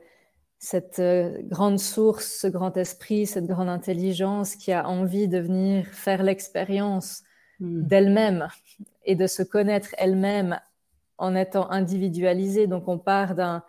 cette 0.59 1.01
grande 1.47 1.79
source, 1.79 2.25
ce 2.41 2.47
grand 2.47 2.75
esprit, 2.75 3.27
cette 3.27 3.47
grande 3.47 3.69
intelligence 3.69 4.55
qui 4.55 4.73
a 4.73 4.87
envie 4.87 5.29
de 5.29 5.39
venir 5.39 5.87
faire 5.87 6.21
l'expérience 6.21 7.23
hmm. 7.59 7.83
d'elle-même 7.83 8.47
et 9.05 9.15
de 9.15 9.25
se 9.27 9.41
connaître 9.41 9.89
elle-même 9.97 10.59
en 11.21 11.35
étant 11.35 11.69
individualisé. 11.71 12.67
Donc, 12.67 12.87
on 12.87 12.97
part 12.97 13.35
d'un 13.35 13.63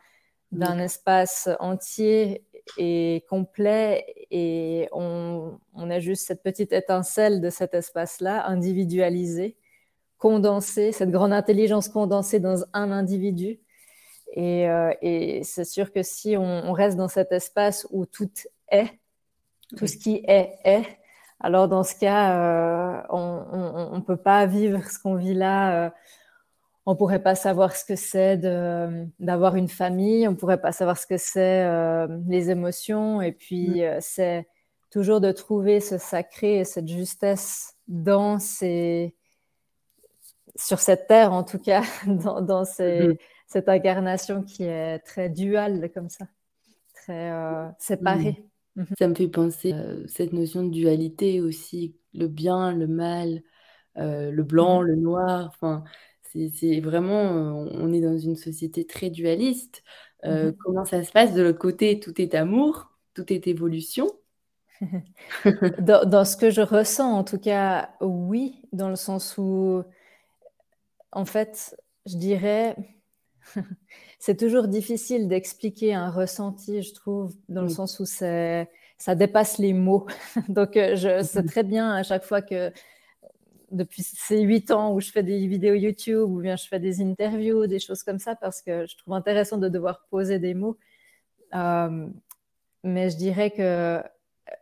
d'un 0.52 0.78
espace 0.78 1.48
entier 1.60 2.44
et 2.76 3.24
complet 3.28 4.04
et 4.30 4.88
on, 4.92 5.58
on, 5.74 5.90
a 5.90 5.98
juste 5.98 6.26
cette 6.26 6.42
petite 6.42 6.72
étincelle 6.72 7.40
de 7.40 7.48
cet 7.50 7.74
espace-là, 7.74 8.46
individualisé, 8.46 9.56
condensé, 10.18 10.92
cette 10.92 11.10
grande 11.10 11.32
intelligence 11.32 11.88
condensée 11.88 12.38
dans 12.38 12.64
un 12.74 12.92
individu. 12.92 13.60
Et, 14.34 14.68
euh, 14.68 14.92
et 15.00 15.42
c'est 15.42 15.64
sûr 15.64 15.90
que 15.90 16.02
si 16.02 16.36
on, 16.36 16.72
reste 16.72 16.96
dans 16.96 17.08
cet 17.08 17.32
espace 17.32 17.86
où 17.90 18.04
tout 18.06 18.30
est, 18.70 18.90
tout 19.76 19.86
ce 19.86 19.96
qui 19.96 20.22
est 20.28 20.58
est, 20.64 20.84
alors 21.40 21.66
dans 21.66 21.82
ce 21.82 21.96
cas, 21.98 22.36
euh, 22.36 23.02
on 23.08 23.96
ne 23.96 24.02
peut 24.02 24.16
pas 24.16 24.46
vivre 24.46 24.82
ce 24.84 24.98
qu'on 24.98 25.16
vit 25.16 25.34
là. 25.34 25.86
Euh, 25.86 25.90
on 26.84 26.96
pourrait 26.96 27.22
pas 27.22 27.34
savoir 27.34 27.76
ce 27.76 27.84
que 27.84 27.96
c'est 27.96 28.38
d'avoir 29.20 29.56
une 29.56 29.68
famille, 29.68 30.26
on 30.26 30.34
pourrait 30.34 30.60
pas 30.60 30.72
savoir 30.72 30.98
ce 30.98 31.06
que 31.06 31.16
c'est 31.16 31.64
euh, 31.64 32.08
les 32.26 32.50
émotions, 32.50 33.22
et 33.22 33.32
puis 33.32 33.80
mm. 33.80 33.80
euh, 33.80 33.98
c'est 34.00 34.48
toujours 34.90 35.20
de 35.20 35.32
trouver 35.32 35.80
ce 35.80 35.96
sacré 35.96 36.58
et 36.58 36.64
cette 36.64 36.88
justesse 36.88 37.74
dans 37.86 38.38
ces, 38.38 39.14
sur 40.56 40.80
cette 40.80 41.06
terre 41.06 41.32
en 41.32 41.44
tout 41.44 41.58
cas, 41.58 41.82
dans, 42.06 42.62
mm. 42.62 43.14
cette 43.46 43.68
incarnation 43.68 44.42
qui 44.42 44.64
est 44.64 44.98
très 45.00 45.28
duale 45.28 45.88
comme 45.94 46.08
ça, 46.08 46.26
très 46.94 47.30
euh, 47.30 47.68
séparée. 47.78 48.44
Mm. 48.74 48.82
Mm-hmm. 48.82 48.98
Ça 48.98 49.08
me 49.08 49.14
fait 49.14 49.28
penser 49.28 49.72
à 49.72 49.84
cette 50.08 50.32
notion 50.32 50.64
de 50.64 50.70
dualité 50.70 51.40
aussi, 51.40 51.94
le 52.14 52.26
bien, 52.26 52.72
le 52.72 52.88
mal, 52.88 53.42
le 53.94 54.42
blanc, 54.42 54.82
mm-hmm. 54.82 54.86
le 54.86 54.96
noir, 54.96 55.46
enfin 55.48 55.84
c'est 56.32 56.80
vraiment, 56.80 57.66
on 57.72 57.92
est 57.92 58.00
dans 58.00 58.18
une 58.18 58.36
société 58.36 58.86
très 58.86 59.10
dualiste. 59.10 59.82
Euh, 60.24 60.50
mmh 60.50 60.56
comment 60.64 60.84
ça 60.84 61.02
se 61.02 61.10
passe 61.10 61.34
de 61.34 61.42
l'autre 61.42 61.58
côté? 61.58 61.98
Tout 61.98 62.20
est 62.20 62.34
amour, 62.34 62.92
tout 63.14 63.32
est 63.32 63.46
évolution. 63.46 64.08
dans, 65.80 66.24
ce 66.24 66.36
que 66.36 66.50
je 66.50 66.60
ressens, 66.60 67.12
en 67.12 67.24
tout 67.24 67.38
cas, 67.38 67.90
oui, 68.00 68.62
dans 68.72 68.88
le 68.88 68.96
sens 68.96 69.36
où, 69.38 69.82
en 71.12 71.24
fait, 71.24 71.76
je 72.06 72.16
dirais, 72.16 72.76
c'est 74.18 74.38
toujours 74.38 74.68
difficile 74.68 75.28
d'expliquer 75.28 75.94
un 75.94 76.10
ressenti, 76.10 76.82
je 76.82 76.94
trouve, 76.94 77.34
dans 77.48 77.62
le 77.62 77.68
sens 77.68 78.00
où 78.00 78.04
ça 78.04 79.14
dépasse 79.14 79.58
les 79.58 79.72
mots. 79.72 80.06
Donc, 80.48 80.76
euh, 80.76 80.96
je 80.96 81.22
sais 81.22 81.42
mmh 81.42 81.46
très 81.46 81.62
bien 81.64 81.92
à 81.92 82.02
chaque 82.02 82.24
fois 82.24 82.42
que 82.42 82.72
depuis 83.72 84.02
ces 84.02 84.40
huit 84.40 84.70
ans 84.70 84.94
où 84.94 85.00
je 85.00 85.10
fais 85.10 85.22
des 85.22 85.46
vidéos 85.46 85.74
YouTube 85.74 86.30
ou 86.30 86.40
bien 86.40 86.56
je 86.56 86.66
fais 86.66 86.78
des 86.78 87.02
interviews, 87.02 87.66
des 87.66 87.78
choses 87.78 88.02
comme 88.02 88.18
ça, 88.18 88.36
parce 88.36 88.62
que 88.62 88.86
je 88.86 88.96
trouve 88.96 89.14
intéressant 89.14 89.58
de 89.58 89.68
devoir 89.68 90.06
poser 90.10 90.38
des 90.38 90.54
mots. 90.54 90.78
Euh, 91.54 92.06
mais 92.84 93.10
je 93.10 93.16
dirais 93.16 93.50
que 93.50 94.02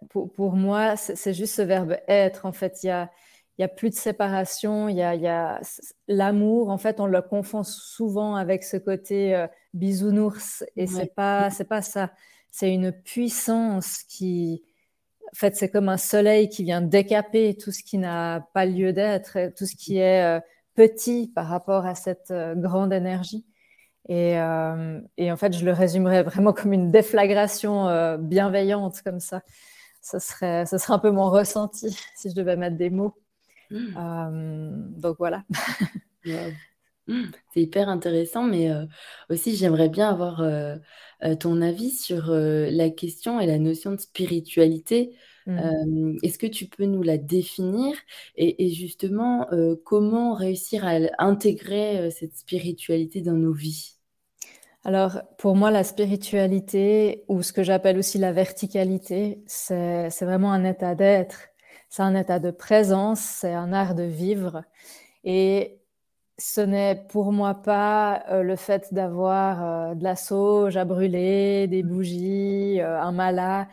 pour, 0.09 0.33
pour 0.33 0.55
moi, 0.55 0.97
c'est 0.97 1.35
juste 1.35 1.55
ce 1.55 1.62
verbe 1.62 1.97
être. 2.09 2.47
En 2.47 2.52
fait, 2.52 2.83
il 2.83 2.87
y 2.87 2.90
a, 2.90 3.11
il 3.59 3.62
y 3.62 3.64
a 3.64 3.69
plus 3.69 3.90
de 3.90 3.95
séparation, 3.95 4.88
il 4.88 4.97
y 4.97 5.02
a, 5.02 5.61
l'amour. 6.09 6.71
En 6.71 6.79
fait, 6.79 7.00
on 7.00 7.07
le 7.07 7.23
confond 7.23 7.62
souvent 7.62 8.37
avec 8.37 8.64
ce 8.64 8.76
côté 8.76 9.35
euh, 9.35 9.47
bisounours, 9.75 10.64
et 10.76 10.87
c'est 10.87 11.14
pas 11.14 11.50
c'est 11.50 11.69
pas 11.69 11.83
ça. 11.83 12.12
C'est 12.50 12.73
une 12.73 12.90
puissance 12.90 14.02
qui, 14.02 14.64
en 15.32 15.37
fait, 15.37 15.56
c'est 15.56 15.70
comme 15.70 15.88
un 15.88 15.96
soleil 15.96 16.49
qui 16.49 16.64
vient 16.64 16.80
décaper 16.80 17.56
tout 17.56 17.72
ce 17.72 17.82
qui 17.82 17.99
n'a 17.99 18.46
pas 18.52 18.66
lieu 18.66 18.92
d'être, 18.92 19.38
tout 19.56 19.66
ce 19.66 19.76
qui 19.76 19.99
est 19.99 20.38
euh, 20.38 20.40
petit 20.75 21.30
par 21.34 21.46
rapport 21.46 21.87
à 21.87 21.94
cette 21.94 22.30
euh, 22.30 22.54
grande 22.54 22.92
énergie. 22.92 23.46
Et, 24.08 24.32
et, 25.18 25.30
en 25.30 25.37
fait, 25.37 25.56
je 25.56 25.64
le 25.64 25.72
résumerais 25.72 26.25
vraiment 26.25 26.52
comme 26.52 26.72
une 26.72 26.90
déflagration 26.90 28.16
bienveillante 28.18 29.02
comme 29.02 29.20
ça. 29.20 29.42
Ce 30.02 30.18
serait, 30.18 30.66
ce 30.66 30.78
serait 30.78 30.94
un 30.94 30.99
peu 30.99 31.10
mon 31.10 31.30
ressenti 31.30 31.96
si 32.16 32.30
je 32.30 32.34
devais 32.34 32.56
mettre 32.56 32.76
des 32.76 32.90
mots. 32.90 33.14
Mmh. 33.70 33.96
Euh, 33.96 34.70
donc 34.99 35.16
voilà. 35.18 35.44
Mmh. 37.06 37.30
C'est 37.52 37.62
hyper 37.62 37.88
intéressant, 37.88 38.44
mais 38.44 38.70
euh, 38.70 38.84
aussi 39.30 39.56
j'aimerais 39.56 39.88
bien 39.88 40.10
avoir 40.10 40.42
euh, 41.25 41.35
ton 41.35 41.61
avis 41.62 41.91
sur 41.91 42.31
la 42.31 42.91
question 42.91 43.41
et 43.41 43.47
la 43.47 43.59
notion 43.59 43.93
de 43.93 44.00
spiritualité. 44.00 45.15
Mmh. 45.47 46.19
Est-ce 46.23 46.39
que 46.39 46.47
tu 46.47 46.67
peux 46.67 46.85
nous 46.85 47.03
la 47.03 47.19
définir? 47.19 47.97
Et, 48.37 48.65
et 48.65 48.71
justement 48.71 49.49
comment 49.85 50.35
réussir 50.35 50.87
à 50.87 50.99
intégrer 51.19 52.11
cette 52.11 52.37
spiritualité 52.37 53.23
dans 53.23 53.35
nos 53.35 53.53
vies? 53.53 53.95
Alors, 54.85 55.21
pour 55.39 55.57
moi, 55.57 55.71
la 55.71 55.83
spiritualité, 55.83 57.25
ou 57.29 57.43
ce 57.43 57.53
que 57.53 57.62
j'appelle 57.62 57.99
aussi 57.99 58.19
la 58.19 58.33
verticalité, 58.33 59.43
c'est 59.47 60.11
vraiment 60.21 60.53
un 60.53 60.65
état 60.65 60.95
d'être 60.95 61.50
c'est 61.91 62.03
un 62.03 62.15
état 62.15 62.39
de 62.39 62.53
présence, 62.53 63.21
c'est 63.21 63.53
un 63.53 63.73
art 63.73 63.97
de 63.97 64.05
vivre. 64.05 64.62
Et 65.25 65.79
ce 66.40 66.61
n'est 66.61 66.97
pour 67.09 67.32
moi 67.32 67.54
pas 67.54 68.25
euh, 68.30 68.42
le 68.42 68.56
fait 68.56 68.92
d'avoir 68.94 69.90
euh, 69.90 69.94
de 69.94 70.02
la 70.02 70.16
sauge 70.16 70.76
à 70.76 70.85
brûler, 70.85 71.66
des 71.68 71.82
bougies, 71.82 72.80
euh, 72.80 73.00
un 73.00 73.12
mala. 73.12 73.68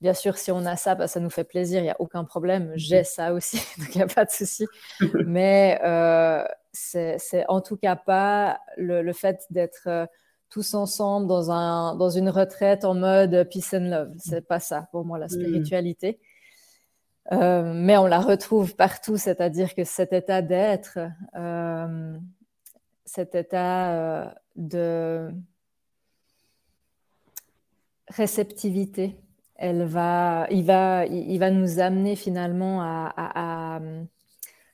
Bien 0.00 0.14
sûr, 0.14 0.36
si 0.36 0.50
on 0.50 0.64
a 0.66 0.76
ça, 0.76 0.94
bah, 0.94 1.08
ça 1.08 1.20
nous 1.20 1.30
fait 1.30 1.44
plaisir, 1.44 1.80
il 1.80 1.84
n'y 1.84 1.90
a 1.90 2.00
aucun 2.00 2.24
problème. 2.24 2.72
J'ai 2.74 3.04
ça 3.04 3.32
aussi, 3.32 3.56
donc 3.78 3.94
il 3.94 3.98
n'y 3.98 4.02
a 4.02 4.06
pas 4.06 4.24
de 4.24 4.30
souci. 4.30 4.66
Mais 5.26 5.80
c'est 6.72 7.44
en 7.48 7.60
tout 7.60 7.76
cas 7.76 7.96
pas 7.96 8.60
le, 8.76 9.12
fait 9.12 9.40
d'être 9.50 10.08
tous 10.50 10.74
ensemble 10.74 11.26
dans, 11.26 11.50
un, 11.50 11.94
dans 11.96 12.10
une 12.10 12.30
retraite 12.30 12.84
en 12.84 12.94
mode 12.94 13.48
peace 13.50 13.74
and 13.74 13.90
love. 13.90 14.12
C'est 14.18 14.46
pas 14.46 14.60
ça 14.60 14.88
pour 14.90 15.04
moi 15.04 15.18
la 15.18 15.28
spiritualité. 15.28 16.20
Euh, 17.32 17.72
mais 17.74 17.96
on 17.98 18.06
la 18.06 18.20
retrouve 18.20 18.74
partout, 18.74 19.16
c'est-à-dire 19.16 19.74
que 19.74 19.84
cet 19.84 20.12
état 20.12 20.40
d'être, 20.40 20.98
euh, 21.36 22.18
cet 23.04 23.34
état 23.34 23.92
euh, 23.92 24.30
de 24.56 25.30
réceptivité, 28.08 29.16
elle 29.56 29.84
va, 29.84 30.46
il, 30.50 30.64
va, 30.64 31.04
il 31.04 31.38
va 31.38 31.50
nous 31.50 31.80
amener 31.80 32.16
finalement 32.16 32.80
à, 32.80 33.80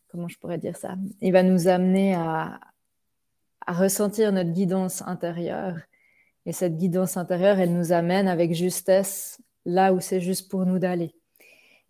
comment 0.09 0.29
je 0.29 0.39
pourrais 0.39 0.59
dire 0.59 0.77
ça? 0.77 0.95
Il 1.23 1.33
va 1.33 1.43
nous 1.43 1.67
amener 1.67 2.15
à, 2.15 2.61
à 3.67 3.73
ressentir 3.73 4.31
notre 4.31 4.51
guidance 4.51 5.03
intérieure. 5.03 5.77
Et 6.47 6.53
cette 6.53 6.77
guidance 6.77 7.17
intérieure, 7.17 7.59
elle 7.59 7.73
nous 7.73 7.93
amène 7.93 8.29
avec 8.29 8.55
justesse 8.55 9.41
là 9.65 9.93
où 9.93 10.01
c'est 10.01 10.21
juste 10.21 10.51
pour 10.51 10.67
nous 10.67 10.79
d'aller. 10.79 11.15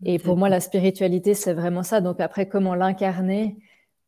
Et 0.05 0.19
pour 0.19 0.37
moi, 0.37 0.49
la 0.49 0.61
spiritualité, 0.61 1.35
c'est 1.35 1.55
vraiment 1.55 1.83
ça. 1.83 2.01
Donc 2.01 2.21
après, 2.21 2.49
comment 2.49 2.75
l'incarner 2.75 3.57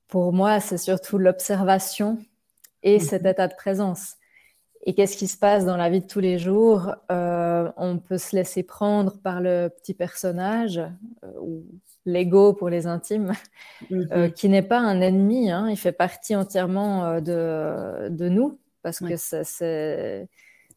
Pour 0.08 0.32
moi, 0.32 0.60
c'est 0.60 0.78
surtout 0.78 1.18
l'observation 1.18 2.18
et 2.82 2.98
cet 2.98 3.22
mhm. 3.22 3.28
état 3.28 3.48
de 3.48 3.54
présence. 3.54 4.16
Et 4.84 4.94
qu'est-ce 4.94 5.16
qui 5.16 5.26
se 5.26 5.36
passe 5.36 5.64
dans 5.64 5.76
la 5.76 5.90
vie 5.90 6.00
de 6.00 6.06
tous 6.06 6.20
les 6.20 6.38
jours 6.38 6.94
euh, 7.10 7.70
On 7.76 7.98
peut 7.98 8.18
se 8.18 8.36
laisser 8.36 8.62
prendre 8.62 9.18
par 9.20 9.40
le 9.40 9.68
petit 9.68 9.94
personnage, 9.94 10.78
euh, 10.78 11.32
ou 11.40 11.64
l'ego 12.04 12.52
pour 12.52 12.68
les 12.68 12.86
intimes, 12.86 13.32
euh, 13.90 14.26
mhm. 14.26 14.32
qui 14.32 14.48
n'est 14.48 14.62
pas 14.62 14.78
un 14.78 15.00
ennemi. 15.00 15.50
Hein. 15.50 15.68
il 15.70 15.76
fait 15.76 15.92
partie 15.92 16.36
entièrement 16.36 17.20
de, 17.20 18.08
de 18.10 18.28
nous, 18.28 18.60
parce 18.82 19.00
que 19.00 19.16
c'est 19.16 20.28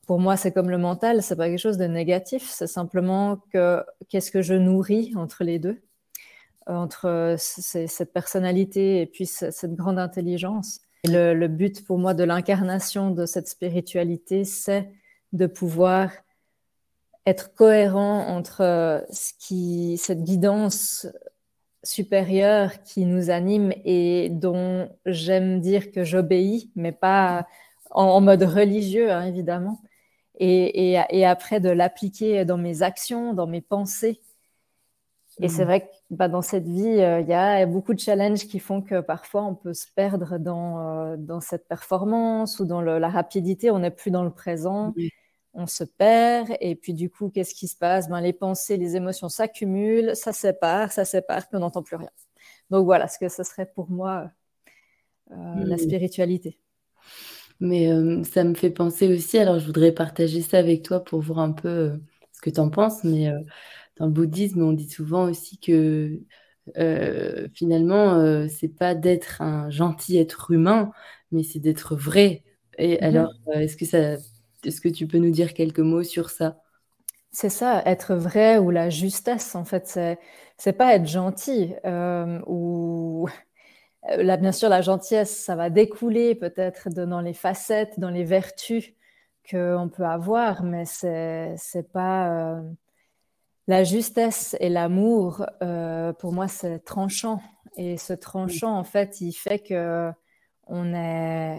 pour 0.09 0.19
moi, 0.19 0.37
c'est 0.37 0.51
comme 0.51 0.71
le 0.71 0.79
mental, 0.79 1.21
c'est 1.21 1.35
pas 1.35 1.49
quelque 1.49 1.59
chose 1.59 1.77
de 1.77 1.85
négatif, 1.85 2.49
c'est 2.49 2.65
simplement 2.65 3.43
que 3.53 3.83
qu'est-ce 4.07 4.31
que 4.31 4.41
je 4.41 4.55
nourris 4.55 5.13
entre 5.15 5.43
les 5.43 5.59
deux, 5.59 5.83
entre 6.65 7.35
cette 7.37 8.11
personnalité 8.11 9.01
et 9.01 9.05
puis 9.05 9.27
cette 9.27 9.75
grande 9.75 9.99
intelligence. 9.99 10.79
le, 11.03 11.45
but 11.45 11.85
pour 11.85 11.99
moi 11.99 12.15
de 12.15 12.23
l'incarnation 12.23 13.11
de 13.11 13.27
cette 13.27 13.47
spiritualité, 13.47 14.45
c'est 14.45 14.89
de 15.31 15.45
pouvoir 15.45 16.09
être 17.27 17.53
cohérent 17.53 18.29
entre 18.29 19.05
qui, 19.37 19.99
cette 19.99 20.23
guidance 20.23 21.05
supérieure 21.83 22.81
qui 22.81 23.05
nous 23.05 23.29
anime 23.29 23.73
et 23.85 24.29
dont 24.31 24.89
j'aime 25.05 25.59
dire 25.61 25.91
que 25.91 26.03
j'obéis, 26.03 26.71
mais 26.75 26.93
pas 26.93 27.45
en, 27.91 28.21
mode 28.21 28.41
religieux, 28.41 29.11
hein, 29.11 29.27
évidemment, 29.27 29.79
et, 30.39 30.93
et, 31.10 31.25
après 31.25 31.60
de 31.60 31.69
l'appliquer 31.69 32.46
dans 32.46 32.58
mes 32.58 32.81
actions, 32.81 33.34
dans 33.34 33.48
mes 33.48 33.62
pensées. 33.62 34.22
Et 35.41 35.48
c'est 35.48 35.63
mm. 35.63 35.67
vrai 35.67 35.81
que 35.81 35.93
bah, 36.10 36.27
dans 36.27 36.41
cette 36.41 36.67
vie, 36.67 37.00
euh, 37.01 37.22
il 37.22 37.27
y 37.27 37.34
a 37.34 37.65
beaucoup 37.65 37.93
de 37.93 38.00
challenges 38.00 38.48
qui 38.48 38.60
font 38.60 38.81
que 38.81 39.01
parfois 39.01 39.43
on 39.43 39.55
peut 39.55 39.74
se 39.74 39.86
perdre 39.96 40.38
dans, 40.38 40.79
euh, 40.79 41.17
dans 41.17 41.41
cette 41.41 41.67
performance 41.67 42.60
ou 42.60 42.65
dans 42.65 42.81
la 42.81 43.10
rapidité. 43.10 43.72
On 43.72 43.79
n'est 43.79 43.91
plus 43.91 44.12
dans 44.12 44.24
le 44.24 44.31
présent, 44.31 44.93
on 45.53 45.67
se 45.67 45.84
perd. 45.84 46.55
Et 46.62 46.75
puis 46.75 46.93
du 46.93 47.10
coup, 47.10 47.29
qu'est-ce 47.29 47.53
qui 47.53 47.67
se 47.67 47.77
passe? 47.77 48.10
Ben, 48.10 48.22
Les 48.22 48.34
pensées, 48.34 48.77
les 48.77 48.96
émotions 48.96 49.29
s'accumulent, 49.29 50.15
ça 50.15 50.34
sépare, 50.34 50.91
ça 50.91 51.05
sépare, 51.05 51.48
puis 51.48 51.58
on 51.58 51.60
n'entend 51.60 51.84
plus 51.84 51.98
rien. 51.98 52.12
Donc 52.69 52.86
voilà 52.86 53.08
ce 53.08 53.19
que 53.19 53.29
ce 53.29 53.43
serait 53.43 53.65
pour 53.65 53.89
moi 53.89 54.31
euh, 55.31 55.36
la 55.36 55.75
mm. 55.75 55.79
spiritualité. 55.79 56.60
Mais 57.59 57.91
euh, 57.91 58.23
ça 58.23 58.43
me 58.45 58.53
fait 58.55 58.69
penser 58.69 59.13
aussi, 59.13 59.37
alors 59.37 59.59
je 59.59 59.65
voudrais 59.65 59.91
partager 59.91 60.41
ça 60.41 60.59
avec 60.59 60.83
toi 60.83 61.03
pour 61.03 61.21
voir 61.21 61.39
un 61.39 61.51
peu 61.51 61.67
euh, 61.67 61.97
ce 62.31 62.39
que 62.41 62.49
tu 62.49 62.59
en 62.59 62.69
penses, 62.69 63.03
mais 63.03 63.29
euh, 63.29 63.37
dans 63.97 64.05
le 64.07 64.11
bouddhisme, 64.13 64.61
on 64.63 64.73
dit 64.73 64.89
souvent 64.89 65.29
aussi 65.29 65.59
que 65.59 66.21
finalement, 67.55 68.47
c'est 68.49 68.67
pas 68.69 68.95
d'être 68.95 69.41
un 69.41 69.69
gentil 69.69 70.17
être 70.17 70.51
humain, 70.51 70.91
mais 71.31 71.43
c'est 71.43 71.59
d'être 71.59 71.95
vrai. 71.95 72.43
Et 72.77 73.01
mmh 73.01 73.01
alors, 73.01 73.31
est-ce 73.53 73.77
que 73.77 73.85
ça, 73.85 74.15
est-ce 74.63 74.81
que 74.81 74.89
tu 74.89 75.07
peux 75.07 75.17
nous 75.17 75.31
dire 75.31 75.53
quelques 75.53 75.79
mots 75.79 76.03
sur 76.03 76.29
ça? 76.29 76.61
C'est 77.31 77.49
ça, 77.49 77.83
être 77.85 78.15
vrai 78.15 78.57
ou 78.57 78.71
la 78.71 78.89
justesse, 78.89 79.53
en 79.55 79.63
fait, 79.63 79.87
c'est, 79.87 80.17
c'est 80.57 80.73
pas 80.73 80.95
être 80.95 81.05
gentil 81.07 81.75
ou 82.47 83.27
là, 84.03 84.38
bien 84.38 84.51
sûr, 84.51 84.70
la 84.70 84.82
gentillesse, 84.82 85.36
ça 85.36 85.56
va 85.56 85.70
découler 85.70 86.36
peut-être 86.36 86.89
dans 86.89 87.22
les 87.22 87.34
facettes, 87.34 88.00
dans 88.00 88.10
les 88.10 88.24
vertus 88.24 88.94
qu'on 89.50 89.89
peut 89.89 90.06
avoir, 90.06 90.63
mais 90.63 90.86
c'est 90.86 91.91
pas 91.91 92.29
euh, 92.29 92.62
la 93.68 93.84
justesse 93.84 94.56
et 94.60 94.70
l'amour. 94.70 95.46
Euh, 95.62 96.13
pour 96.13 96.34
moi, 96.34 96.48
c'est 96.48 96.79
tranchant, 96.79 97.41
et 97.75 97.98
ce 97.98 98.13
tranchant, 98.13 98.77
en 98.77 98.84
fait, 98.84 99.22
il 99.22 99.34
fait 99.34 99.60
que 99.60 100.12
on 100.68 100.94
a 100.94 101.58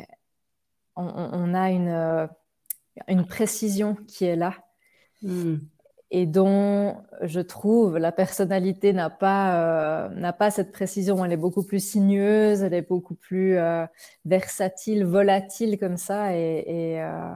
une 1.70 2.28
précision 3.26 3.96
qui 4.06 4.24
est 4.24 4.36
là. 4.36 4.54
Hmm 5.22 5.56
et 6.10 6.26
dont 6.26 6.96
je 7.22 7.40
trouve 7.40 7.96
la 7.96 8.10
personnalité 8.10 8.92
n'a 8.92 9.10
pas, 9.10 10.06
euh, 10.06 10.08
n'a 10.10 10.32
pas 10.32 10.50
cette 10.50 10.72
précision. 10.72 11.24
Elle 11.24 11.32
est 11.32 11.36
beaucoup 11.36 11.62
plus 11.62 11.84
sinueuse, 11.84 12.62
elle 12.62 12.74
est 12.74 12.88
beaucoup 12.88 13.14
plus 13.14 13.56
euh, 13.56 13.86
versatile, 14.24 15.04
volatile 15.04 15.78
comme 15.78 15.96
ça. 15.96 16.30
Euh, 16.32 17.34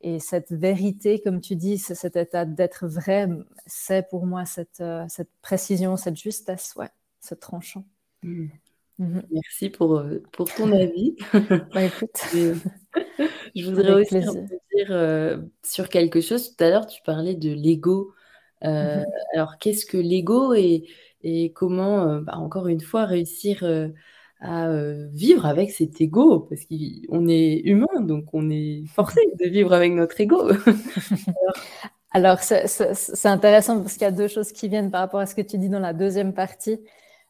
et, 0.00 0.18
cette 0.20 0.52
vérité, 0.52 1.20
comme 1.20 1.40
tu 1.40 1.54
dis, 1.56 1.78
cet 1.78 2.16
état 2.16 2.44
d'être 2.44 2.86
vrai, 2.86 3.28
c'est 3.66 4.08
pour 4.08 4.26
moi 4.26 4.44
cette, 4.44 4.82
précision, 5.42 5.96
cette 5.96 6.16
justesse, 6.16 6.74
ouais, 6.76 6.90
ce 7.20 7.34
tranchant. 7.34 7.84
Mmh. 8.22 8.46
Mmh. 8.98 9.20
Merci 9.30 9.70
pour, 9.70 10.02
pour 10.32 10.52
ton 10.52 10.72
avis. 10.72 11.16
bah, 11.72 11.84
écoute. 11.84 12.20
je 13.56 13.64
voudrais 13.70 13.94
aussi 13.94 14.20
dire 14.20 14.88
euh, 14.90 15.38
sur 15.62 15.88
quelque 15.88 16.20
chose. 16.20 16.56
Tout 16.56 16.64
à 16.64 16.70
l'heure, 16.70 16.86
tu 16.86 17.02
parlais 17.02 17.34
de 17.34 17.52
l'ego. 17.52 18.12
Euh, 18.64 18.98
mhm. 18.98 19.06
Alors, 19.34 19.58
qu'est-ce 19.58 19.86
que 19.86 19.96
l'ego 19.96 20.54
et, 20.54 20.86
et 21.22 21.52
comment, 21.52 22.08
euh, 22.08 22.20
bah, 22.20 22.36
encore 22.36 22.68
une 22.68 22.80
fois, 22.80 23.04
réussir 23.04 23.64
à 24.40 24.70
vivre 25.12 25.46
avec 25.46 25.70
cet 25.70 26.00
ego? 26.00 26.40
Parce 26.40 26.62
qu'on 26.64 27.28
est 27.28 27.60
humain, 27.64 28.00
donc 28.00 28.32
on 28.32 28.50
est 28.50 28.84
forcé 28.94 29.20
de 29.38 29.48
vivre 29.48 29.72
avec 29.72 29.92
notre 29.92 30.20
ego. 30.20 30.48
Alors, 32.10 32.40
c'est 32.40 33.26
intéressant 33.26 33.80
parce 33.80 33.94
qu'il 33.94 34.02
y 34.02 34.06
a 34.06 34.12
deux 34.12 34.28
choses 34.28 34.52
qui 34.52 34.68
viennent 34.68 34.90
par 34.90 35.02
rapport 35.02 35.20
à 35.20 35.26
ce 35.26 35.34
que 35.34 35.42
tu 35.42 35.58
dis 35.58 35.68
dans 35.68 35.80
la 35.80 35.92
deuxième 35.92 36.32
partie 36.32 36.80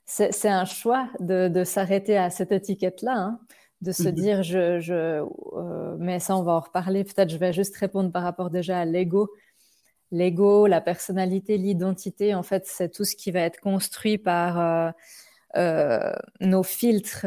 c'est 0.08 0.48
un 0.48 0.64
choix 0.64 1.10
de, 1.20 1.64
s'arrêter 1.64 2.16
à 2.16 2.30
cette 2.30 2.50
étiquette-là, 2.50 3.14
hein, 3.14 3.40
de 3.82 3.92
se 3.92 4.08
mhm. 4.08 4.14
dire, 4.14 4.42
je, 4.42 4.80
je 4.80 5.22
euh, 5.54 5.96
mais 5.98 6.18
ça, 6.18 6.34
on 6.36 6.42
va 6.42 6.52
en 6.52 6.60
reparler. 6.60 7.04
Peut-être 7.04 7.30
je 7.30 7.36
vais 7.36 7.52
juste 7.52 7.76
répondre 7.76 8.10
par 8.10 8.22
rapport 8.22 8.48
déjà 8.48 8.80
à 8.80 8.84
l'ego. 8.86 9.28
L'ego, 10.10 10.66
la 10.66 10.80
personnalité, 10.80 11.58
l'identité, 11.58 12.34
en 12.34 12.42
fait, 12.42 12.64
c'est 12.66 12.88
tout 12.88 13.04
ce 13.04 13.14
qui 13.14 13.30
va 13.30 13.40
être 13.40 13.60
construit 13.60 14.16
par 14.16 14.58
euh, 14.58 14.90
euh, 15.56 16.12
nos 16.40 16.62
filtres 16.62 17.26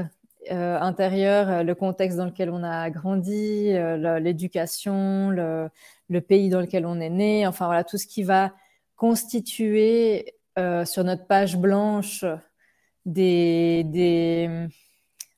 intérieurs, 0.50 1.64
le 1.64 1.76
contexte 1.76 2.18
dans 2.18 2.26
lequel 2.26 2.50
on 2.50 2.64
a 2.64 2.90
grandi, 2.90 3.74
l'éducation, 4.20 5.30
le, 5.30 5.70
le, 6.10 6.20
pays 6.20 6.50
dans 6.50 6.62
lequel 6.62 6.88
on 6.88 7.00
est 7.00 7.12
né, 7.12 7.46
enfin 7.46 7.68
voilà, 7.68 7.84
tout 7.84 8.00
ce 8.00 8.08
qui 8.08 8.24
va 8.24 8.52
constituer 8.96 10.34
sur 10.58 11.04
notre 11.04 11.28
page 11.28 11.58
blanche 11.58 12.26
des, 13.06 13.84
des 13.86 14.68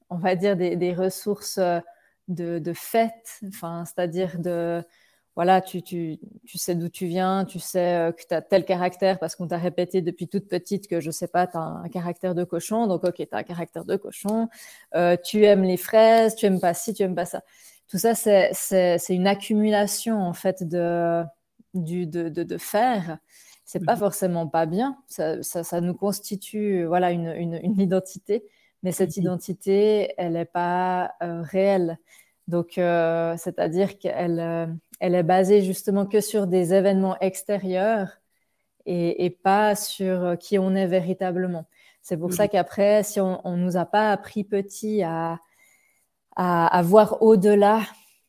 on 0.09 0.17
va 0.17 0.35
dire, 0.35 0.55
des, 0.57 0.75
des 0.75 0.93
ressources 0.93 1.59
de, 2.27 2.59
de 2.59 2.73
fait, 2.73 3.39
enfin, 3.47 3.83
c'est-à-dire 3.85 4.39
de, 4.39 4.83
voilà, 5.35 5.61
tu, 5.61 5.81
tu, 5.81 6.19
tu 6.45 6.57
sais 6.57 6.75
d'où 6.75 6.89
tu 6.89 7.07
viens, 7.07 7.45
tu 7.45 7.59
sais 7.59 7.95
euh, 7.95 8.11
que 8.11 8.21
tu 8.27 8.33
as 8.35 8.41
tel 8.41 8.65
caractère 8.65 9.19
parce 9.19 9.35
qu'on 9.35 9.47
t'a 9.47 9.57
répété 9.57 10.01
depuis 10.01 10.27
toute 10.27 10.47
petite 10.47 10.87
que, 10.87 10.99
je 10.99 11.11
sais 11.11 11.27
pas, 11.27 11.47
tu 11.47 11.57
as 11.57 11.61
un 11.61 11.89
caractère 11.89 12.35
de 12.35 12.43
cochon, 12.43 12.87
donc 12.87 13.03
ok, 13.03 13.15
tu 13.17 13.27
as 13.31 13.37
un 13.37 13.43
caractère 13.43 13.85
de 13.85 13.95
cochon, 13.95 14.47
euh, 14.95 15.17
tu 15.23 15.43
aimes 15.45 15.63
les 15.63 15.77
fraises, 15.77 16.35
tu 16.35 16.45
aimes 16.45 16.59
pas 16.59 16.73
ci, 16.73 16.93
tu 16.93 17.03
aimes 17.03 17.15
pas 17.15 17.25
ça. 17.25 17.43
Tout 17.87 17.97
ça, 17.97 18.15
c'est 18.15 18.99
une 19.09 19.27
accumulation, 19.27 20.19
en 20.21 20.33
fait, 20.33 20.63
de, 20.67 21.23
du, 21.73 22.07
de, 22.07 22.29
de, 22.29 22.43
de 22.43 22.57
faire 22.57 23.17
c'est 23.73 23.83
pas 23.83 23.93
mhm. 23.93 23.99
forcément 23.99 24.47
pas 24.47 24.67
bien. 24.67 24.99
Ça, 25.07 25.41
ça, 25.41 25.81
nous 25.81 25.95
constitue 25.95 26.85
voilà 26.85 27.09
une, 27.09 27.33
une, 27.63 27.79
identité, 27.79 28.45
mais 28.83 28.91
cette 28.91 29.17
mhm. 29.17 29.23
identité, 29.23 30.13
elle 30.19 30.33
n'est 30.33 30.45
pas 30.45 31.15
euh, 31.23 31.41
réelle. 31.41 31.97
Donc, 32.47 32.77
euh, 32.77 33.35
c'est-à-dire 33.35 33.97
qu'elle 33.97 34.39
euh, 34.39 34.67
elle 34.99 35.15
est 35.15 35.23
basée 35.23 35.63
justement 35.63 36.05
que 36.05 36.21
sur 36.21 36.45
des 36.45 36.75
événements 36.75 37.17
extérieurs 37.19 38.19
et, 38.85 39.25
et 39.25 39.31
pas 39.31 39.73
sur 39.73 40.37
qui 40.37 40.59
on 40.59 40.75
est 40.75 40.85
véritablement. 40.85 41.65
C'est 42.03 42.17
pour 42.17 42.31
ça 42.31 42.47
qu'après, 42.47 43.01
si 43.01 43.19
on 43.19 43.41
ne 43.43 43.63
nous 43.63 43.75
a 43.75 43.85
pas 43.85 44.11
appris 44.11 44.43
petit 44.43 45.01
à, 45.01 45.39
à, 46.35 46.67
à 46.67 46.81
voir 46.83 47.23
au-delà 47.23 47.81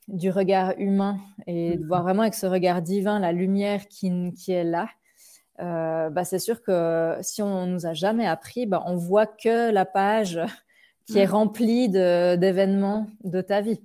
du 0.08 0.30
regard 0.30 0.72
humain 0.78 1.18
et 1.46 1.76
de 1.76 1.84
voir 1.84 2.02
vraiment 2.02 2.22
avec 2.22 2.34
ce 2.34 2.46
regard 2.46 2.80
divin 2.80 3.18
la 3.18 3.32
lumière 3.32 3.88
qui, 3.88 4.32
qui 4.32 4.52
est 4.52 4.64
là, 4.64 4.88
euh, 5.60 6.10
bah, 6.10 6.24
c'est 6.24 6.38
sûr 6.38 6.62
que 6.62 7.16
si 7.20 7.42
on 7.42 7.66
nous 7.66 7.86
a 7.86 7.92
jamais 7.92 8.26
appris, 8.26 8.66
bah, 8.66 8.82
on 8.86 8.96
voit 8.96 9.26
que 9.26 9.70
la 9.70 9.84
page 9.84 10.40
qui 11.06 11.18
est 11.18 11.26
mm. 11.26 11.30
remplie 11.30 11.88
d'événements 11.88 13.06
de, 13.22 13.40
ta 13.40 13.60
vie. 13.60 13.80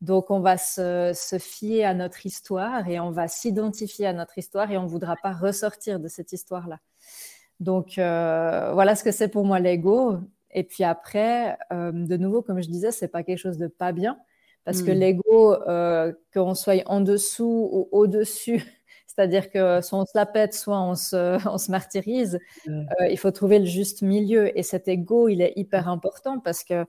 Donc, 0.00 0.30
on 0.30 0.40
va 0.40 0.56
se, 0.56 1.12
se, 1.14 1.38
fier 1.38 1.84
à 1.84 1.94
notre 1.94 2.24
histoire 2.24 2.88
et 2.88 3.00
on 3.00 3.10
va 3.10 3.28
s'identifier 3.28 4.06
à 4.06 4.12
notre 4.12 4.38
histoire 4.38 4.70
et 4.70 4.78
on 4.78 4.84
ne 4.84 4.88
voudra 4.88 5.16
pas 5.22 5.32
ressortir 5.32 6.00
de 6.00 6.08
cette 6.08 6.32
histoire-là. 6.32 6.78
Donc, 7.58 7.98
euh, 7.98 8.72
voilà 8.72 8.96
ce 8.96 9.04
que 9.04 9.12
c'est 9.12 9.28
pour 9.28 9.44
moi 9.44 9.58
l'ego. 9.58 10.18
Et 10.52 10.64
puis 10.64 10.84
après, 10.84 11.58
euh, 11.72 11.92
de 11.92 12.16
nouveau, 12.16 12.40
comme 12.40 12.62
je 12.62 12.68
disais, 12.68 12.92
c'est 12.92 13.08
pas 13.08 13.22
quelque 13.22 13.38
chose 13.38 13.58
de 13.58 13.66
pas 13.66 13.92
bien 13.92 14.18
parce 14.64 14.82
que 14.82 14.90
mm. 14.90 14.94
l'ego, 14.94 15.56
qu'on 16.32 16.54
soit 16.54 16.82
en 16.86 17.00
dessous 17.00 17.68
ou 17.72 17.88
au-dessus 17.92 18.62
c'est-à-dire 19.14 19.50
que 19.50 19.80
soit 19.80 19.98
on 19.98 20.06
se 20.06 20.12
la 20.14 20.24
pète, 20.24 20.54
soit 20.54 20.80
on 20.80 20.94
se, 20.94 21.36
on 21.48 21.58
se 21.58 21.70
martyrise. 21.70 22.38
Euh, 22.68 23.08
il 23.10 23.18
faut 23.18 23.30
trouver 23.32 23.58
le 23.58 23.64
juste 23.64 24.02
milieu. 24.02 24.56
Et 24.56 24.62
cet 24.62 24.86
ego, 24.86 25.28
il 25.28 25.42
est 25.42 25.52
hyper 25.56 25.88
important 25.88 26.38
parce 26.38 26.62
que 26.62 26.84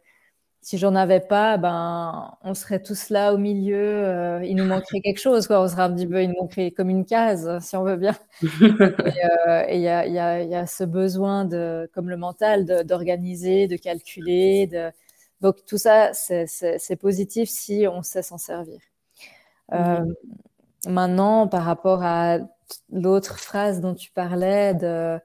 si 0.62 0.78
j'en 0.78 0.94
avais 0.94 1.20
pas, 1.20 1.58
ben, 1.58 2.38
on 2.44 2.54
serait 2.54 2.84
tous 2.84 3.10
là 3.10 3.34
au 3.34 3.40
milieu. 3.40 3.76
Euh, 3.76 4.46
il 4.46 4.56
nous 4.56 4.66
manquerait 4.66 5.02
quelque 5.02 5.20
chose, 5.20 5.48
quoi. 5.48 5.62
On 5.62 5.68
serait 5.68 5.82
un 5.82 5.94
petit 5.94 6.06
peu, 6.06 6.22
il 6.22 6.30
nous 6.30 6.36
manquerait 6.40 6.70
comme 6.70 6.92
une 6.92 7.06
case, 7.06 7.58
si 7.62 7.76
on 7.76 7.84
veut 7.84 7.98
bien. 7.98 8.16
Euh, 9.44 9.64
et 9.68 9.76
il 9.76 9.82
y, 9.82 9.88
a, 9.88 10.08
y, 10.08 10.18
a, 10.20 10.44
y, 10.44 10.56
a, 10.56 10.66
ce 10.66 10.84
besoin 10.84 11.46
de, 11.46 11.90
comme 11.94 12.10
le 12.10 12.18
mental, 12.18 12.66
d'organiser, 12.86 13.68
de, 13.68 13.76
calculer. 13.76 14.68
De... 14.68 14.92
Donc 15.42 15.66
tout 15.66 15.78
ça, 15.78 16.12
c'est 16.14 16.96
positif 17.00 17.50
si 17.50 17.86
on 17.92 18.04
sait 18.04 18.22
s'en 18.22 18.38
servir. 18.38 18.80
Maintenant, 20.88 21.48
par 21.48 21.64
rapport 21.64 22.04
à 22.04 22.40
l'autre 22.92 23.40
phrase 23.40 23.82
dont 23.82 23.94
tu 23.94 24.12
parlais 24.12 24.74
de 24.74 25.20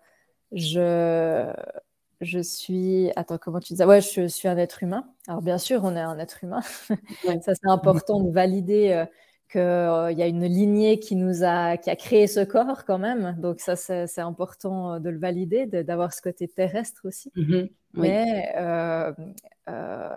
je, 0.53 1.53
je 2.21 2.39
suis. 2.41 3.11
Attends, 3.17 3.39
comment 3.39 3.61
tu 3.61 3.73
disais 3.73 3.85
Ouais, 3.85 4.01
je 4.01 4.27
suis 4.27 4.49
un 4.49 4.57
être 4.57 4.83
humain. 4.83 5.09
Alors, 5.29 5.43
bien 5.43 5.59
sûr, 5.59 5.81
on 5.85 5.97
est 5.97 6.01
un 6.01 6.19
être 6.19 6.45
humain. 6.45 6.61
Ça, 7.43 7.55
c'est 7.55 7.69
important 7.69 8.21
de 8.21 8.31
valider 8.31 8.93
euh, 8.93 9.07
qu'il 9.51 9.61
euh, 9.61 10.13
y 10.13 10.23
a 10.23 10.27
une 10.27 10.45
lignée 10.45 10.99
qui 10.99 11.17
nous 11.17 11.45
a, 11.45 11.77
qui 11.77 11.91
a 11.91 11.97
créé 11.97 12.27
ce 12.27 12.41
corps 12.41 12.85
quand 12.85 12.99
même. 12.99 13.37
Donc, 13.39 13.61
ça, 13.61 13.77
c'est 13.77 14.21
important 14.21 14.95
euh, 14.95 14.99
de 14.99 15.11
le 15.11 15.19
valider, 15.19 15.67
d'avoir 15.67 16.13
ce 16.13 16.23
côté 16.23 16.49
terrestre 16.49 17.03
aussi. 17.05 17.31
Mm-hmm. 17.37 17.71
Mais 17.95 18.55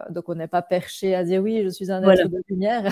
donc, 0.10 0.30
on 0.30 0.36
n'est 0.36 0.48
pas 0.48 0.62
perché 0.62 1.16
à 1.16 1.24
dire 1.24 1.42
oui, 1.42 1.62
je 1.64 1.70
suis 1.70 1.92
un 1.92 2.04
être 2.04 2.28
de 2.28 2.42
lumière. 2.50 2.92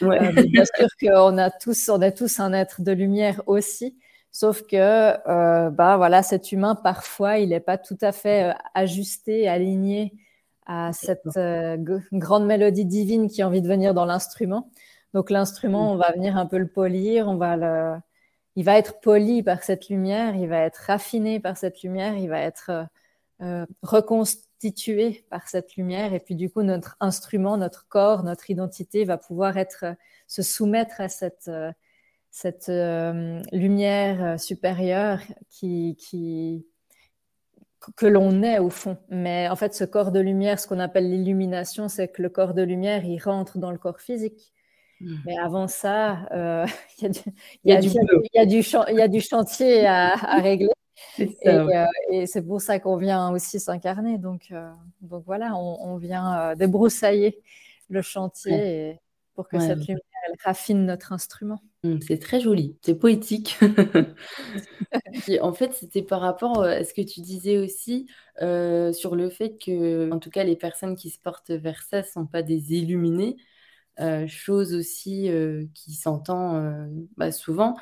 bien 0.00 0.64
sûr 0.64 0.88
qu'on 1.00 1.38
a 1.38 1.50
tous, 1.50 1.88
on 1.88 2.00
est 2.02 2.16
tous 2.16 2.40
un 2.40 2.52
être 2.52 2.82
de 2.82 2.92
lumière 2.92 3.42
aussi. 3.46 3.96
Sauf 4.34 4.62
que, 4.66 4.76
euh, 4.76 5.70
bah 5.70 5.96
voilà, 5.96 6.24
cet 6.24 6.50
humain 6.50 6.74
parfois, 6.74 7.38
il 7.38 7.50
n'est 7.50 7.60
pas 7.60 7.78
tout 7.78 7.96
à 8.00 8.10
fait 8.10 8.50
euh, 8.50 8.54
ajusté, 8.74 9.48
aligné 9.48 10.12
à 10.66 10.92
cette 10.92 11.36
euh, 11.36 11.76
grande 12.12 12.44
mélodie 12.44 12.84
divine 12.84 13.30
qui 13.30 13.42
a 13.42 13.46
envie 13.46 13.62
de 13.62 13.68
venir 13.68 13.94
dans 13.94 14.04
l'instrument. 14.04 14.70
Donc 15.14 15.30
l'instrument, 15.30 15.92
on 15.92 15.96
va 15.96 16.10
venir 16.10 16.36
un 16.36 16.46
peu 16.46 16.58
le 16.58 16.66
polir, 16.66 17.28
on 17.28 17.36
va 17.36 17.56
le, 17.56 17.94
il 18.56 18.64
va 18.64 18.76
être 18.76 19.00
poli 19.00 19.44
par 19.44 19.62
cette 19.62 19.88
lumière, 19.88 20.34
il 20.34 20.48
va 20.48 20.62
être 20.62 20.78
raffiné 20.78 21.38
par 21.38 21.56
cette 21.56 21.84
lumière, 21.84 22.16
il 22.16 22.28
va 22.28 22.40
être 22.40 22.88
reconstitué 24.54 25.24
par 25.30 25.48
cette 25.48 25.76
lumière, 25.76 26.14
et 26.14 26.20
puis 26.20 26.34
du 26.34 26.50
coup 26.50 26.62
notre 26.62 26.96
instrument, 27.00 27.56
notre 27.56 27.86
corps, 27.88 28.22
notre 28.22 28.50
identité 28.50 29.04
va 29.04 29.18
pouvoir 29.18 29.56
être 29.56 29.84
se 30.26 30.42
soumettre 30.42 31.00
à 31.00 31.08
cette 31.08 31.50
cette 32.34 32.68
euh, 32.68 33.40
lumière 33.52 34.24
euh, 34.24 34.36
supérieure 34.38 35.20
qui, 35.50 35.96
qui 35.96 36.66
que 37.96 38.06
l'on 38.06 38.42
est 38.42 38.58
au 38.58 38.70
fond. 38.70 38.98
Mais 39.08 39.48
en 39.48 39.54
fait, 39.54 39.72
ce 39.72 39.84
corps 39.84 40.10
de 40.10 40.18
lumière, 40.18 40.58
ce 40.58 40.66
qu'on 40.66 40.80
appelle 40.80 41.08
l'illumination, 41.08 41.86
c'est 41.88 42.08
que 42.08 42.22
le 42.22 42.30
corps 42.30 42.52
de 42.52 42.62
lumière, 42.62 43.04
il 43.04 43.20
rentre 43.20 43.58
dans 43.58 43.70
le 43.70 43.78
corps 43.78 44.00
physique. 44.00 44.52
Hmm. 45.00 45.14
Mais 45.26 45.38
avant 45.38 45.68
ça, 45.68 46.26
il 47.02 47.12
y, 47.64 47.72
a 47.72 49.06
du 49.06 49.20
chantier 49.20 49.86
à, 49.86 50.40
régler. 50.40 50.70
Et, 51.18 52.26
c'est 52.26 52.42
pour 52.42 52.60
ça 52.60 52.78
qu'on 52.78 52.96
vient 52.96 53.30
aussi 53.32 53.60
s'incarner. 53.60 54.18
Donc, 54.18 54.52
donc 55.00 55.24
voilà, 55.26 55.56
on, 55.56 55.96
vient 55.96 56.54
débroussailler 56.56 57.40
le 57.88 58.02
chantier 58.02 59.00
pour 59.34 59.48
que 59.48 59.58
cette 59.58 59.86
lumière 59.86 60.00
elle 60.26 60.36
raffine 60.42 60.86
notre 60.86 61.12
instrument. 61.12 61.60
Mmh, 61.82 61.98
c'est 62.00 62.18
très 62.18 62.40
joli, 62.40 62.76
c'est 62.82 62.94
poétique. 62.94 63.58
en 65.40 65.52
fait, 65.52 65.72
c'était 65.74 66.02
par 66.02 66.20
rapport 66.20 66.62
euh, 66.62 66.80
à 66.80 66.84
ce 66.84 66.94
que 66.94 67.02
tu 67.02 67.20
disais 67.20 67.58
aussi 67.58 68.08
euh, 68.42 68.92
sur 68.92 69.16
le 69.16 69.28
fait 69.28 69.58
que, 69.58 70.10
en 70.10 70.18
tout 70.18 70.30
cas, 70.30 70.44
les 70.44 70.56
personnes 70.56 70.96
qui 70.96 71.10
se 71.10 71.18
portent 71.18 71.50
vers 71.50 71.82
ça 71.82 71.98
ne 71.98 72.06
sont 72.06 72.26
pas 72.26 72.42
des 72.42 72.74
illuminés. 72.74 73.36
Euh, 74.00 74.26
chose 74.26 74.74
aussi 74.74 75.30
qui 75.74 75.94
s'entend 75.94 76.88
bah, 77.16 77.32
souvent. 77.32 77.76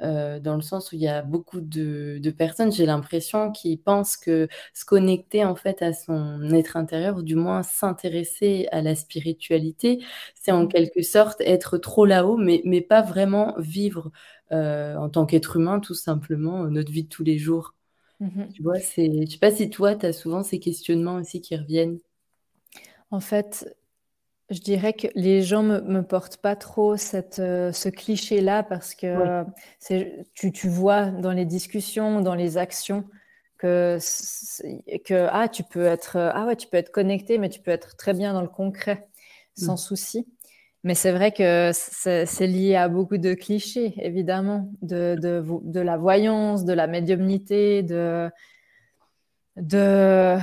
Euh, 0.00 0.38
dans 0.38 0.54
le 0.54 0.62
sens 0.62 0.92
où 0.92 0.94
il 0.94 1.00
y 1.00 1.08
a 1.08 1.22
beaucoup 1.22 1.60
de, 1.60 2.30
personnes, 2.36 2.70
j'ai 2.70 2.86
l'impression, 2.86 3.50
qui 3.50 3.76
pensent 3.76 4.16
que 4.16 4.48
se 4.72 4.84
connecter 4.84 5.44
en 5.44 5.56
fait 5.56 5.82
à 5.82 5.92
son 5.92 6.50
être 6.52 6.76
intérieur, 6.76 7.16
ou 7.16 7.22
du 7.22 7.34
moins 7.34 7.62
s'intéresser 7.64 8.68
à 8.70 8.80
la 8.80 8.94
spiritualité, 8.94 10.04
c'est 10.34 10.52
en 10.52 10.64
mmh. 10.64 10.68
quelque 10.68 11.02
sorte 11.02 11.40
être 11.40 11.78
trop 11.78 12.04
là-haut, 12.04 12.36
mais, 12.36 12.62
mais 12.64 12.80
pas 12.80 13.02
vraiment 13.02 13.54
vivre 13.58 14.12
euh, 14.52 14.94
en 14.96 15.08
tant 15.08 15.26
qu'être 15.26 15.56
humain, 15.56 15.80
tout 15.80 15.94
simplement, 15.94 16.64
notre 16.68 16.92
vie 16.92 17.04
de 17.04 17.08
tous 17.08 17.24
les 17.24 17.38
jours. 17.38 17.74
Mmh 18.20 18.48
tu 18.52 18.62
vois, 18.62 18.80
c'est, 18.80 19.26
je 19.26 19.30
sais 19.30 19.38
pas 19.38 19.52
si 19.52 19.70
toi, 19.70 19.94
tu 19.94 20.06
as 20.06 20.12
souvent 20.12 20.42
ces 20.42 20.58
questionnements 20.58 21.16
aussi 21.16 21.40
qui 21.40 21.56
reviennent. 21.56 21.98
En 23.10 23.20
fait, 23.20 23.76
je 24.50 24.60
dirais 24.60 24.92
que 24.92 25.08
les 25.14 25.42
gens 25.42 25.62
me, 25.62 25.80
me 25.80 26.02
portent 26.02 26.38
pas 26.38 26.56
trop 26.56 26.96
cette, 26.96 27.38
euh, 27.38 27.72
ce 27.72 27.88
cliché-là 27.88 28.62
parce 28.62 28.94
que 28.94 29.44
c'est, 29.78 30.26
tu, 30.34 30.52
tu 30.52 30.68
vois 30.68 31.06
dans 31.06 31.32
les 31.32 31.44
discussions, 31.44 32.20
dans 32.20 32.34
les 32.34 32.56
actions 32.56 33.04
que, 33.58 33.98
que 35.04 35.26
ah, 35.30 35.48
tu 35.48 35.64
peux 35.64 35.84
être 35.84 36.16
ah 36.16 36.46
ouais, 36.46 36.56
tu 36.56 36.68
peux 36.68 36.76
être 36.76 36.92
connecté, 36.92 37.38
mais 37.38 37.48
tu 37.48 37.60
peux 37.60 37.70
être 37.70 37.96
très 37.96 38.14
bien 38.14 38.32
dans 38.32 38.42
le 38.42 38.48
concret 38.48 39.08
sans 39.56 39.74
mmh. 39.74 39.78
souci. 39.78 40.26
Mais 40.84 40.94
c'est 40.94 41.10
vrai 41.10 41.32
que 41.32 41.72
c'est, 41.74 42.24
c'est 42.24 42.46
lié 42.46 42.76
à 42.76 42.88
beaucoup 42.88 43.18
de 43.18 43.34
clichés, 43.34 43.94
évidemment, 43.98 44.70
de, 44.80 45.16
de, 45.20 45.44
de 45.62 45.80
la 45.80 45.96
voyance, 45.96 46.64
de 46.64 46.72
la 46.72 46.86
médiumnité, 46.86 47.82
de 47.82 48.30
de, 49.60 50.38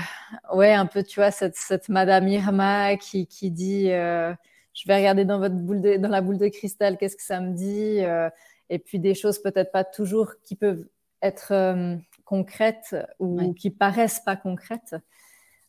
ouais, 0.54 0.73
un 0.73 0.86
peu, 0.86 1.04
tu 1.04 1.19
vois, 1.19 1.32
cette, 1.32 1.56
cette 1.56 1.89
Madame 1.89 2.28
Irma 2.28 2.97
qui, 2.97 3.28
qui 3.28 3.51
dit, 3.51 3.91
euh, 3.91 4.34
je 4.73 4.88
vais 4.88 4.95
regarder 4.95 5.25
dans 5.25 5.39
votre 5.39 5.56
boule 5.56 5.82
de, 5.82 5.97
dans 5.97 6.10
la 6.10 6.21
boule 6.21 6.38
de 6.38 6.47
cristal, 6.47 6.97
qu'est-ce 6.97 7.15
que 7.15 7.23
ça 7.23 7.39
me 7.39 7.54
dit, 7.54 8.01
euh, 8.01 8.30
et 8.69 8.80
puis 8.80 8.99
des 8.99 9.15
choses 9.15 9.41
peut-être 9.41 9.71
pas 9.71 9.84
toujours 9.84 10.34
qui 10.43 10.56
peuvent 10.56 10.86
être 11.21 11.54
euh, 11.54 11.95
concrètes 12.25 12.95
ou 13.19 13.54
qui 13.54 13.69
paraissent 13.69 14.21
pas 14.21 14.36
concrètes. 14.36 14.95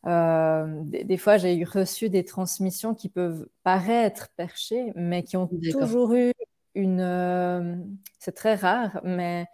Des, 0.04 1.02
des, 1.02 1.16
fois, 1.16 1.37
j'ai 1.37 1.64
reçu 1.64 2.11
des 2.11 2.24
transmissions 2.24 2.94
qui 2.94 3.09
peuvent 3.09 3.48
paraître 3.64 4.28
perchées, 4.37 4.92
mais 4.94 5.24
qui 5.24 5.37
ont 5.37 5.48
toujours 5.72 6.14
eu 6.14 6.32
une. 6.76 7.88
c'est 8.20 8.35
très 8.35 8.54
rare, 8.54 9.00
mais 9.02 9.46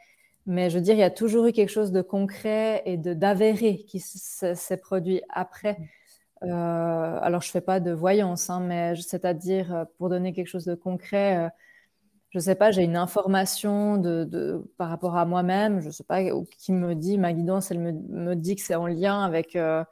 mais 0.46 0.70
je 0.70 0.76
veux 0.76 0.82
dire, 0.82 0.94
il 0.94 1.00
y 1.00 1.04
a 1.04 1.10
toujours 1.10 1.46
eu 1.46 1.52
quelque 1.52 1.68
chose 1.70 1.92
de 1.92 2.02
concret 2.02 2.82
et 2.84 2.96
d'avéré 2.96 3.76
qui 3.86 4.00
s'est 4.00 4.76
produit 4.76 5.22
après. 5.28 5.78
Euh, 6.44 7.18
alors, 7.22 7.40
je 7.42 7.48
ne 7.48 7.52
fais 7.52 7.60
pas 7.60 7.80
de 7.80 7.92
voyance, 7.92 8.50
hein, 8.50 8.60
mais 8.60 8.94
c'est-à-dire, 8.96 9.74
euh, 9.74 9.84
pour 9.98 10.08
donner 10.08 10.32
quelque 10.32 10.48
chose 10.48 10.64
de 10.64 10.74
concret, 10.74 11.38
euh, 11.38 11.48
je 12.30 12.38
ne 12.38 12.42
sais 12.42 12.54
pas, 12.56 12.72
j'ai 12.72 12.82
une 12.82 12.96
information 12.96 13.98
de, 13.98 14.24
de, 14.24 14.64
par 14.78 14.88
rapport 14.88 15.16
à 15.16 15.26
moi-même, 15.26 15.80
je 15.80 15.88
ne 15.88 15.92
sais 15.92 16.04
pas, 16.04 16.20
qui 16.58 16.72
me 16.72 16.94
dit, 16.94 17.18
ma 17.18 17.32
guidance, 17.32 17.70
elle 17.70 17.78
me, 17.78 17.92
me 17.92 18.34
dit 18.34 18.56
que 18.56 18.62
c'est 18.62 18.74
en 18.74 18.86
lien 18.88 19.22
avec, 19.22 19.54
euh, 19.54 19.84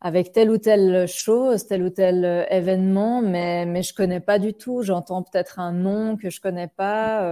avec 0.00 0.32
telle 0.32 0.50
ou 0.50 0.58
telle 0.58 1.06
chose, 1.08 1.66
tel 1.66 1.82
ou 1.82 1.90
tel 1.90 2.46
événement, 2.50 3.20
mais, 3.22 3.66
mais 3.66 3.82
je 3.82 3.92
ne 3.92 3.96
connais 3.96 4.20
pas 4.20 4.38
du 4.38 4.54
tout. 4.54 4.82
J'entends 4.82 5.22
peut-être 5.22 5.58
un 5.58 5.72
nom 5.72 6.16
que 6.16 6.30
je 6.30 6.38
ne 6.38 6.42
connais 6.42 6.68
pas. 6.68 7.22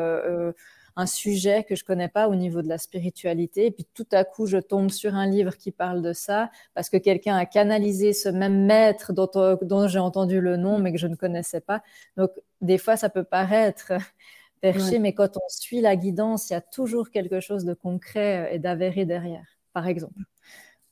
Un 0.96 1.07
sujet 1.07 1.64
que 1.64 1.74
je 1.74 1.85
connais 1.85 2.09
pas 2.09 2.28
au 2.28 2.35
niveau 2.35 2.62
de 2.62 2.68
la 2.68 2.78
spiritualité. 2.78 3.66
Et 3.66 3.70
puis 3.70 3.87
tout 3.94 4.07
à 4.12 4.24
coup, 4.24 4.46
je 4.46 4.59
tombe 4.59 4.90
sur 4.90 5.14
un 5.14 5.26
livre 5.26 5.57
qui 5.57 5.70
parle 5.72 6.02
de 6.02 6.12
ça 6.12 6.50
parce 6.74 6.88
que 6.90 6.96
quelqu'un 6.96 7.37
a 7.37 7.46
canalisé 7.46 8.12
ce 8.12 8.28
même 8.28 8.64
maître 8.66 9.12
dont, 9.12 9.28
dont 9.62 9.88
j'ai 9.88 9.98
entendu 9.98 10.40
le 10.40 10.57
nom 10.57 10.78
mais 10.78 10.92
que 10.92 10.98
je 10.98 11.07
ne 11.07 11.16
connaissais 11.16 11.61
pas. 11.61 11.83
Donc 12.16 12.30
des 12.61 12.78
fois, 12.78 12.96
ça 12.96 13.09
peut 13.11 13.24
paraître 13.24 13.92
perché, 14.61 14.98
mais 14.98 15.12
quand 15.14 15.37
on 15.37 15.48
suit 15.48 15.80
la 15.80 15.96
guidance, 15.96 16.50
il 16.50 16.54
y 16.54 16.57
a 16.57 16.61
toujours 16.61 17.11
quelque 17.11 17.40
chose 17.40 17.64
de 17.64 17.74
concret 17.74 18.50
et 18.52 18.59
d'avéré 18.59 19.04
derrière, 19.04 19.46
par 19.72 19.87
exemple. 19.87 20.20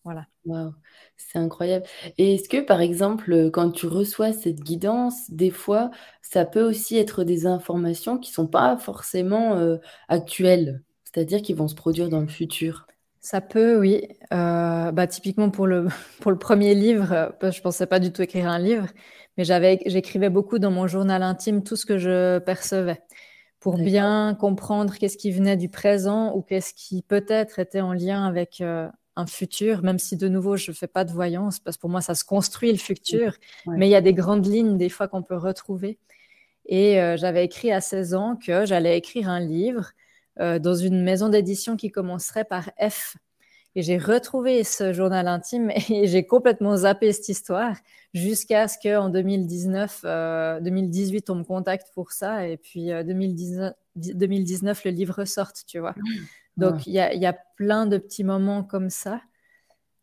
Voilà. 0.05 0.27
Wow, 0.45 0.75
c'est 1.17 1.39
incroyable. 1.39 1.87
Et 2.19 2.35
est-ce 2.35 2.49
que, 2.49 2.61
par 2.61 2.81
exemple, 2.81 3.51
quand 3.53 3.71
tu 3.71 3.87
reçois 3.87 4.33
cette 4.33 4.61
guidance, 4.61 5.31
des 5.31 5.51
fois, 5.51 5.91
ça 6.23 6.45
peut 6.45 6.63
aussi 6.63 6.97
être 6.99 7.23
des 7.23 7.47
informations 7.47 8.19
qui 8.19 8.31
ne 8.31 8.35
sont 8.35 8.47
pas 8.49 8.77
forcément 8.77 9.57
euh, 9.59 9.77
actuelles, 10.09 10.83
c'est-à-dire 11.05 11.41
qui 11.43 11.53
vont 11.55 11.69
se 11.69 11.77
produire 11.77 12.09
dans 12.09 12.21
le 12.21 12.27
futur? 12.27 12.87
Ça 13.21 13.41
peut, 13.41 13.79
oui. 13.79 14.09
Euh, 14.33 14.91
bah, 14.91 15.07
typiquement 15.07 15.51
pour 15.51 15.67
le, 15.69 15.87
pour 16.21 16.33
le 16.33 16.39
premier 16.39 16.75
livre, 16.75 17.33
je 17.41 17.47
ne 17.47 17.63
pensais 17.63 17.87
pas 17.87 18.01
du 18.01 18.13
tout 18.13 18.23
écrire 18.23 18.49
un 18.49 18.59
livre, 18.59 18.89
mais 19.37 19.45
j'écrivais 19.45 20.31
beaucoup 20.31 20.59
dans 20.59 20.73
mon 20.73 20.89
journal 20.89 21.23
intime 21.23 21.63
tout 21.63 21.77
ce 21.77 21.87
que 21.87 21.99
je 21.99 22.39
percevais 22.41 23.01
pour 23.61 23.79
bien 23.79 24.35
comprendre 24.41 24.95
qu'est-ce 24.99 25.17
qui 25.19 25.31
venait 25.33 25.57
du 25.57 25.69
présent 25.69 26.35
ou 26.37 26.43
qu'est-ce 26.43 26.75
qui 26.75 27.03
peut-être 27.03 27.59
était 27.61 27.81
en 27.81 27.93
lien 27.93 28.27
avec, 28.27 28.61
euh, 28.61 28.89
un 29.17 29.27
futur, 29.27 29.83
même 29.83 29.99
si 29.99 30.17
de 30.17 30.29
nouveau 30.29 30.57
je 30.57 30.71
ne 30.71 30.77
fais 30.77 30.87
pas 30.87 31.05
de 31.05 31.13
voyance, 31.13 31.59
parce 31.59 31.77
que 31.77 31.83
pour 31.83 31.91
moi 31.91 32.01
ça 32.01 32.15
se 32.15 32.25
construit 32.25 32.73
le 32.73 32.79
futur, 32.79 33.35
mais 33.67 33.89
il 33.89 33.91
y 33.91 33.95
a 33.95 34.01
des 34.01 34.15
grandes 34.15 34.47
lignes 34.47 34.79
des 34.79 34.89
fois 34.89 35.09
qu'on 35.09 35.23
peut 35.23 35.37
retrouver. 35.37 35.99
Et 36.67 37.01
euh, 37.01 37.17
j'avais 37.17 37.45
écrit 37.45 37.73
à 37.73 37.81
16 37.81 38.15
ans 38.15 38.37
que 38.37 38.67
j'allais 38.67 38.97
écrire 38.97 39.29
un 39.29 39.41
livre 39.41 39.93
euh, 40.41 40.59
dans 40.59 40.75
une 40.75 41.03
maison 41.03 41.29
d'édition 41.29 41.77
qui 41.77 41.91
commencerait 41.91 42.45
par 42.45 42.71
F. 42.81 43.17
Et 43.75 43.83
j'ai 43.83 43.97
retrouvé 43.97 44.65
ce 44.65 44.93
journal 44.93 45.29
intime 45.29 45.71
et 45.91 46.07
j'ai 46.07 46.27
complètement 46.27 46.77
zappé 46.77 47.13
cette 47.13 47.29
histoire 47.29 47.77
jusqu'à 48.15 48.69
ce 48.69 48.77
qu'en 48.83 49.09
2019, 49.09 50.05
2018, 50.63 51.31
on 51.31 51.37
me 51.37 51.45
contacte 51.45 51.89
pour 51.95 52.13
ça. 52.13 52.47
Et 52.47 52.57
puis 52.57 52.89
2019, 52.89 53.73
euh, 53.73 54.13
2019, 54.15 54.85
le 54.85 54.91
livre 54.91 55.25
sorte, 55.25 55.65
tu 55.67 55.79
vois. 55.79 55.95
Mmh. 56.57 56.61
Donc, 56.61 56.87
il 56.87 56.93
y, 56.93 56.99
a, 56.99 57.37
plein 57.57 57.87
de 57.87 57.99
petits 57.99 58.25
moments 58.25 58.65
comme 58.65 58.91
ça. 58.91 59.21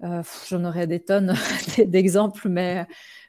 Euh, 0.04 0.24
j'en 0.48 0.64
aurais 0.64 0.88
des 0.88 1.02
tonnes 1.02 1.34
d'exemples, 1.86 2.48
mais, 2.48 2.88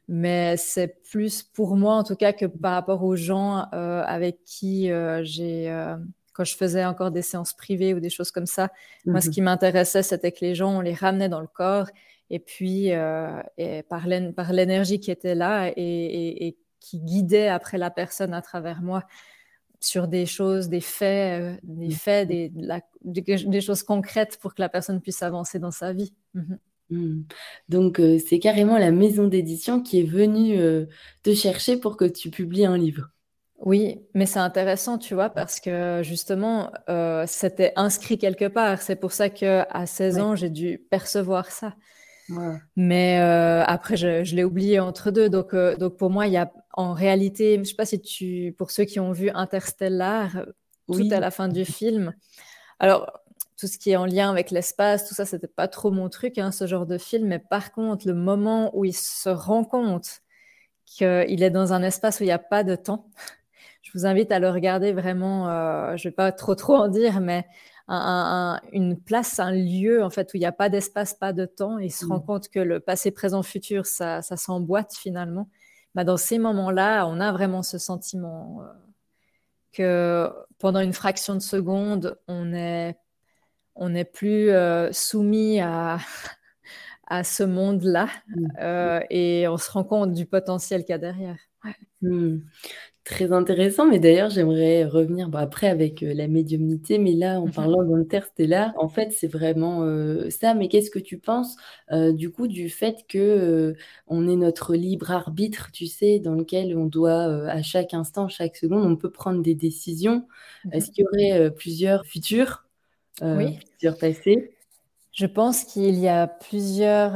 mais 0.09 0.57
c'est 0.57 1.03
plus 1.11 1.43
pour 1.43 1.77
moi, 1.77 1.95
en 1.95 2.05
tout 2.05 2.17
cas, 2.17 2.33
que 2.33 2.47
par 2.47 2.73
rapport 2.73 3.03
aux 3.03 3.17
gens 3.17 3.67
euh, 3.73 4.03
avec 4.07 4.45
qui 4.45 4.91
euh, 4.91 5.23
j'ai, 5.25 5.75
quand 6.33 6.45
je 6.45 6.55
faisais 6.55 6.85
encore 6.85 7.11
des 7.11 7.23
séances 7.23 7.55
privées 7.55 7.93
ou 7.93 8.01
des 8.01 8.11
choses 8.11 8.31
comme 8.31 8.47
ça, 8.47 8.71
moi, 9.05 9.21
ce 9.21 9.29
mhm. 9.29 9.35
qui 9.35 9.43
m'intéressait, 9.43 10.03
c'était 10.03 10.33
que 10.33 10.45
les 10.45 10.55
gens, 10.55 10.77
on 10.77 10.81
les 10.81 10.95
ramenait 10.95 11.29
dans 11.29 11.41
le 11.41 11.49
corps, 11.49 11.89
et 12.33 12.39
puis 12.39 12.91
et 13.59 13.83
par 13.89 14.07
l'énergie 14.07 15.01
qui 15.01 15.11
était 15.11 15.35
là 15.35 15.73
et, 15.77 16.47
et, 16.47 16.57
qui 16.79 17.01
guidait 17.01 17.49
après 17.49 17.77
la 17.77 17.91
personne 17.91 18.33
à 18.33 18.41
travers 18.41 18.81
moi 18.81 19.05
sur 19.81 20.09
des 20.09 20.27
choses, 20.27 20.69
des 20.69 20.81
faits, 20.81 21.41
euh, 21.43 21.57
des 21.63 21.89
mmh. 21.89 21.93
faits, 21.93 22.29
des, 22.29 22.53
des, 23.03 23.61
choses 23.61 23.83
concrètes 23.83 24.39
pour 24.41 24.55
que 24.55 24.61
la 24.61 24.69
personne 24.69 25.01
puisse 25.01 25.23
avancer 25.23 25.59
dans 25.59 25.71
sa 25.71 25.93
vie. 25.93 26.13
Mmh 26.35 26.55
mmh. 26.91 27.23
Donc, 27.69 27.99
euh, 27.99 28.19
c'est 28.19 28.39
carrément 28.39 28.77
la 28.77 28.91
maison 28.91 29.27
d'édition 29.27 29.81
qui 29.83 30.01
est 30.01 30.05
venue 30.05 30.59
euh, 30.59 30.87
te 31.23 31.35
chercher 31.35 31.79
pour 31.79 31.97
que 31.97 32.05
tu 32.05 32.31
publies 32.31 32.67
un 32.67 32.77
livre. 32.77 33.11
Oui, 33.59 34.01
mais 34.15 34.27
c'est 34.27 34.39
intéressant, 34.39 34.97
tu 34.97 35.15
vois, 35.15 35.29
parce 35.29 35.61
que 35.61 36.01
justement, 36.03 36.73
c'était 37.27 37.75
inscrit 37.77 38.17
quelque 38.17 38.47
part. 38.47 38.81
C'est 38.81 38.97
pour 38.97 39.13
ça 39.13 39.29
qu'à 39.29 39.85
16 39.85 40.19
ans, 40.19 40.35
j'ai 40.35 40.49
dû 40.49 40.79
percevoir 40.91 41.51
ça. 41.51 41.75
Mais 42.77 43.19
euh, 43.21 43.63
après, 43.65 43.97
je, 43.97 44.35
l'ai 44.35 44.45
oublié 44.45 44.81
entre 44.81 45.11
deux. 45.11 45.29
Donc, 45.29 45.55
euh, 45.55 45.77
donc 45.77 45.97
pour 45.97 46.11
moi, 46.11 46.27
il 46.27 46.33
y 46.33 46.37
a 46.37 46.53
en 46.73 46.93
réalité, 46.93 47.55
je 47.55 47.61
ne 47.61 47.65
sais 47.65 47.75
pas 47.75 47.87
si 47.87 48.01
tu, 48.01 48.55
pour 48.57 48.71
ceux 48.71 48.85
qui 48.85 49.01
ont 49.01 49.13
vu 49.13 49.31
Interstellar, 49.31 50.45
tout 50.87 51.09
à 51.11 51.21
la 51.21 51.31
fin 51.31 51.49
du 51.49 51.65
film. 51.65 52.15
Alors, 52.79 53.21
tout 53.59 53.67
ce 53.67 53.79
qui 53.79 53.91
est 53.91 53.97
en 53.97 54.07
lien 54.07 54.31
avec 54.31 54.51
l'espace, 54.51 55.07
tout 55.07 55.15
ça, 55.15 55.25
c'était 55.25 55.47
pas 55.47 55.69
trop 55.69 55.91
mon 55.91 56.09
truc, 56.09 56.39
hein, 56.39 56.51
ce 56.51 56.67
genre 56.67 56.87
de 56.87 56.99
film. 56.99 57.29
Mais 57.29 57.39
par 57.39 57.73
contre, 57.73 58.07
le 58.07 58.15
moment 58.15 58.71
où 58.75 58.85
il 58.85 58.95
se 58.95 59.29
rend 59.29 59.65
compte 59.65 60.23
qu'il 60.87 61.43
est 61.43 61.51
dans 61.51 61.73
un 61.73 61.83
espace 61.83 62.21
où 62.21 62.23
il 62.23 62.27
n'y 62.27 62.33
a 62.33 62.39
pas 62.39 62.65
de 62.65 62.75
temps, 62.75 63.09
je 63.83 63.91
vous 63.93 64.07
invite 64.07 64.33
à 64.33 64.39
le 64.39 64.49
regarder 64.49 64.93
vraiment. 64.93 65.49
Euh, 65.51 65.97
je 65.97 66.09
vais 66.09 66.15
pas 66.15 66.33
trop 66.33 66.55
trop 66.55 66.77
en 66.77 66.89
dire, 66.89 67.21
mais 67.21 67.47
une 68.73 68.97
place, 69.05 69.41
un 69.41 69.51
lieu 69.51 70.03
en 70.05 70.11
fait 70.11 70.33
où 70.33 70.37
il 70.37 70.41
n'y 70.41 70.47
a 70.47 70.53
pas 70.53 70.69
d'espace, 70.69 71.13
pas 71.13 71.33
de 71.33 71.45
temps, 71.45 71.79
et 71.81 71.87
il 71.87 71.93
se 71.93 72.07
rend 72.07 72.19
mm. 72.19 72.25
compte 72.25 72.49
que 72.49 72.61
le 72.61 72.79
passé, 72.79 73.11
présent, 73.11 73.43
futur, 73.43 73.85
ça, 73.85 74.23
ça 74.23 74.37
s'emboîte 74.37 74.95
finalement. 74.95 75.49
Bah, 75.95 76.05
dans 76.05 76.17
ces 76.17 76.39
moments-là, 76.39 77.07
on 77.07 77.21
a 77.21 77.33
vraiment 77.33 77.63
ce 77.63 77.79
sentiment 77.79 78.63
euh, 78.63 78.73
que 79.73 80.33
pendant 80.59 80.81
une 80.81 80.93
fraction 80.93 81.35
de 81.35 81.41
seconde, 81.41 82.19
on 82.29 82.47
n'est 82.47 82.97
on 83.75 83.93
plus 84.05 84.51
euh, 84.51 84.93
soumis 84.93 85.61
à, 85.61 85.99
à 87.09 87.25
ce 87.25 87.43
monde-là 87.43 88.09
mm. 88.29 88.47
euh, 88.61 89.01
et 89.11 89.49
on 89.49 89.57
se 89.57 89.71
rend 89.71 89.85
compte 89.85 90.13
du 90.13 90.27
potentiel 90.27 90.83
qu'il 90.83 90.91
y 90.91 90.95
a 90.95 90.99
derrière. 90.99 91.39
Mm. 92.03 92.39
Très 93.05 93.33
intéressant, 93.33 93.87
mais 93.89 93.99
d'ailleurs, 93.99 94.29
j'aimerais 94.29 94.85
revenir 94.85 95.31
après 95.35 95.69
avec 95.69 96.03
euh, 96.03 96.13
la 96.13 96.29
médiumnité, 96.29 96.99
mais 96.99 97.15
là, 97.15 97.41
en 97.41 97.49
mmh 97.49 97.51
parlant 97.51 97.83
d'interstellar, 97.83 98.73
en 98.77 98.89
fait, 98.91 99.11
c'est 99.13 99.27
vraiment 99.27 99.83
euh, 99.85 100.29
ça. 100.29 100.55
Mais 100.55 100.69
qu'est-ce 100.69 100.91
que 100.91 100.99
tu 100.99 101.19
penses 101.19 101.57
euh, 101.93 102.13
du 102.13 102.31
coup 102.31 102.47
du 102.47 102.69
fait 102.69 103.07
que 103.09 103.75
on 104.07 104.29
est 104.29 104.37
notre 104.37 104.75
libre 104.77 105.11
arbitre, 105.11 105.71
tu 105.73 105.87
sais, 105.87 106.19
dans 106.21 106.35
lequel 106.35 106.77
on 106.77 106.85
doit 106.87 107.49
à 107.49 107.63
chaque 107.63 107.95
instant, 107.95 108.29
chaque 108.29 108.57
seconde, 108.57 108.85
on 108.85 108.97
peut 108.97 109.11
prendre 109.11 109.43
des 109.43 109.55
décisions. 109.55 110.29
Mmh 110.65 110.71
Est-ce 110.71 110.91
qu'il 110.91 111.05
y 111.05 111.07
aurait 111.39 111.51
plusieurs 111.55 112.05
futurs, 112.05 112.67
Oui. 113.33 113.59
plusieurs 113.79 113.99
passés? 113.99 114.57
Je 115.13 115.27
pense 115.27 115.65
qu'il 115.65 115.95
y 115.99 116.09
a 116.09 116.27
plusieurs. 116.27 117.13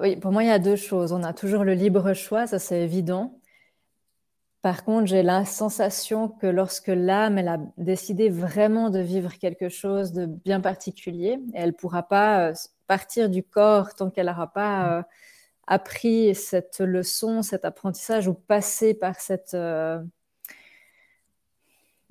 Oui, 0.00 0.16
pour 0.16 0.32
moi, 0.32 0.42
il 0.44 0.48
y 0.48 0.50
a 0.50 0.58
deux 0.58 0.76
choses. 0.76 1.12
On 1.12 1.22
a 1.22 1.32
toujours 1.32 1.64
le 1.64 1.74
libre 1.74 2.12
choix, 2.14 2.46
ça 2.46 2.58
c'est 2.58 2.82
évident. 2.82 3.37
Par 4.62 4.84
contre, 4.84 5.06
j'ai 5.06 5.22
la 5.22 5.44
sensation 5.44 6.28
que 6.28 6.46
lorsque 6.46 6.88
l'âme, 6.88 7.38
elle 7.38 7.48
a 7.48 7.58
décidé 7.76 8.28
vraiment 8.28 8.90
de 8.90 8.98
vivre 8.98 9.32
quelque 9.38 9.68
chose 9.68 10.12
de 10.12 10.26
bien 10.26 10.60
particulier, 10.60 11.38
elle 11.54 11.68
ne 11.68 11.74
pourra 11.74 12.02
pas 12.02 12.48
euh, 12.48 12.54
partir 12.88 13.30
du 13.30 13.44
corps 13.44 13.94
tant 13.94 14.10
qu'elle 14.10 14.26
n'aura 14.26 14.52
pas 14.52 14.98
euh, 14.98 15.02
appris 15.68 16.34
cette 16.34 16.80
leçon, 16.80 17.42
cet 17.42 17.64
apprentissage 17.64 18.26
ou 18.26 18.34
passé 18.34 18.94
par 18.94 19.20
cette, 19.20 19.54
euh, 19.54 20.02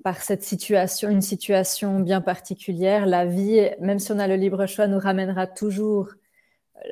par 0.02 0.22
cette 0.22 0.42
situation, 0.42 1.10
une 1.10 1.20
situation 1.20 2.00
bien 2.00 2.22
particulière. 2.22 3.04
La 3.04 3.26
vie, 3.26 3.68
même 3.78 3.98
si 3.98 4.10
on 4.10 4.18
a 4.18 4.26
le 4.26 4.36
libre 4.36 4.64
choix, 4.66 4.86
nous 4.86 4.98
ramènera 4.98 5.46
toujours 5.46 6.12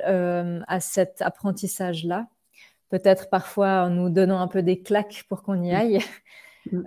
à 0.04 0.80
cet 0.80 1.22
apprentissage-là 1.22 2.26
peut-être 2.88 3.28
parfois 3.30 3.84
en 3.84 3.90
nous 3.90 4.10
donnant 4.10 4.40
un 4.40 4.48
peu 4.48 4.62
des 4.62 4.82
claques 4.82 5.24
pour 5.28 5.42
qu'on 5.42 5.62
y 5.62 5.72
mm. 5.72 5.74
aille. 5.74 5.98
Mm. 5.98 6.02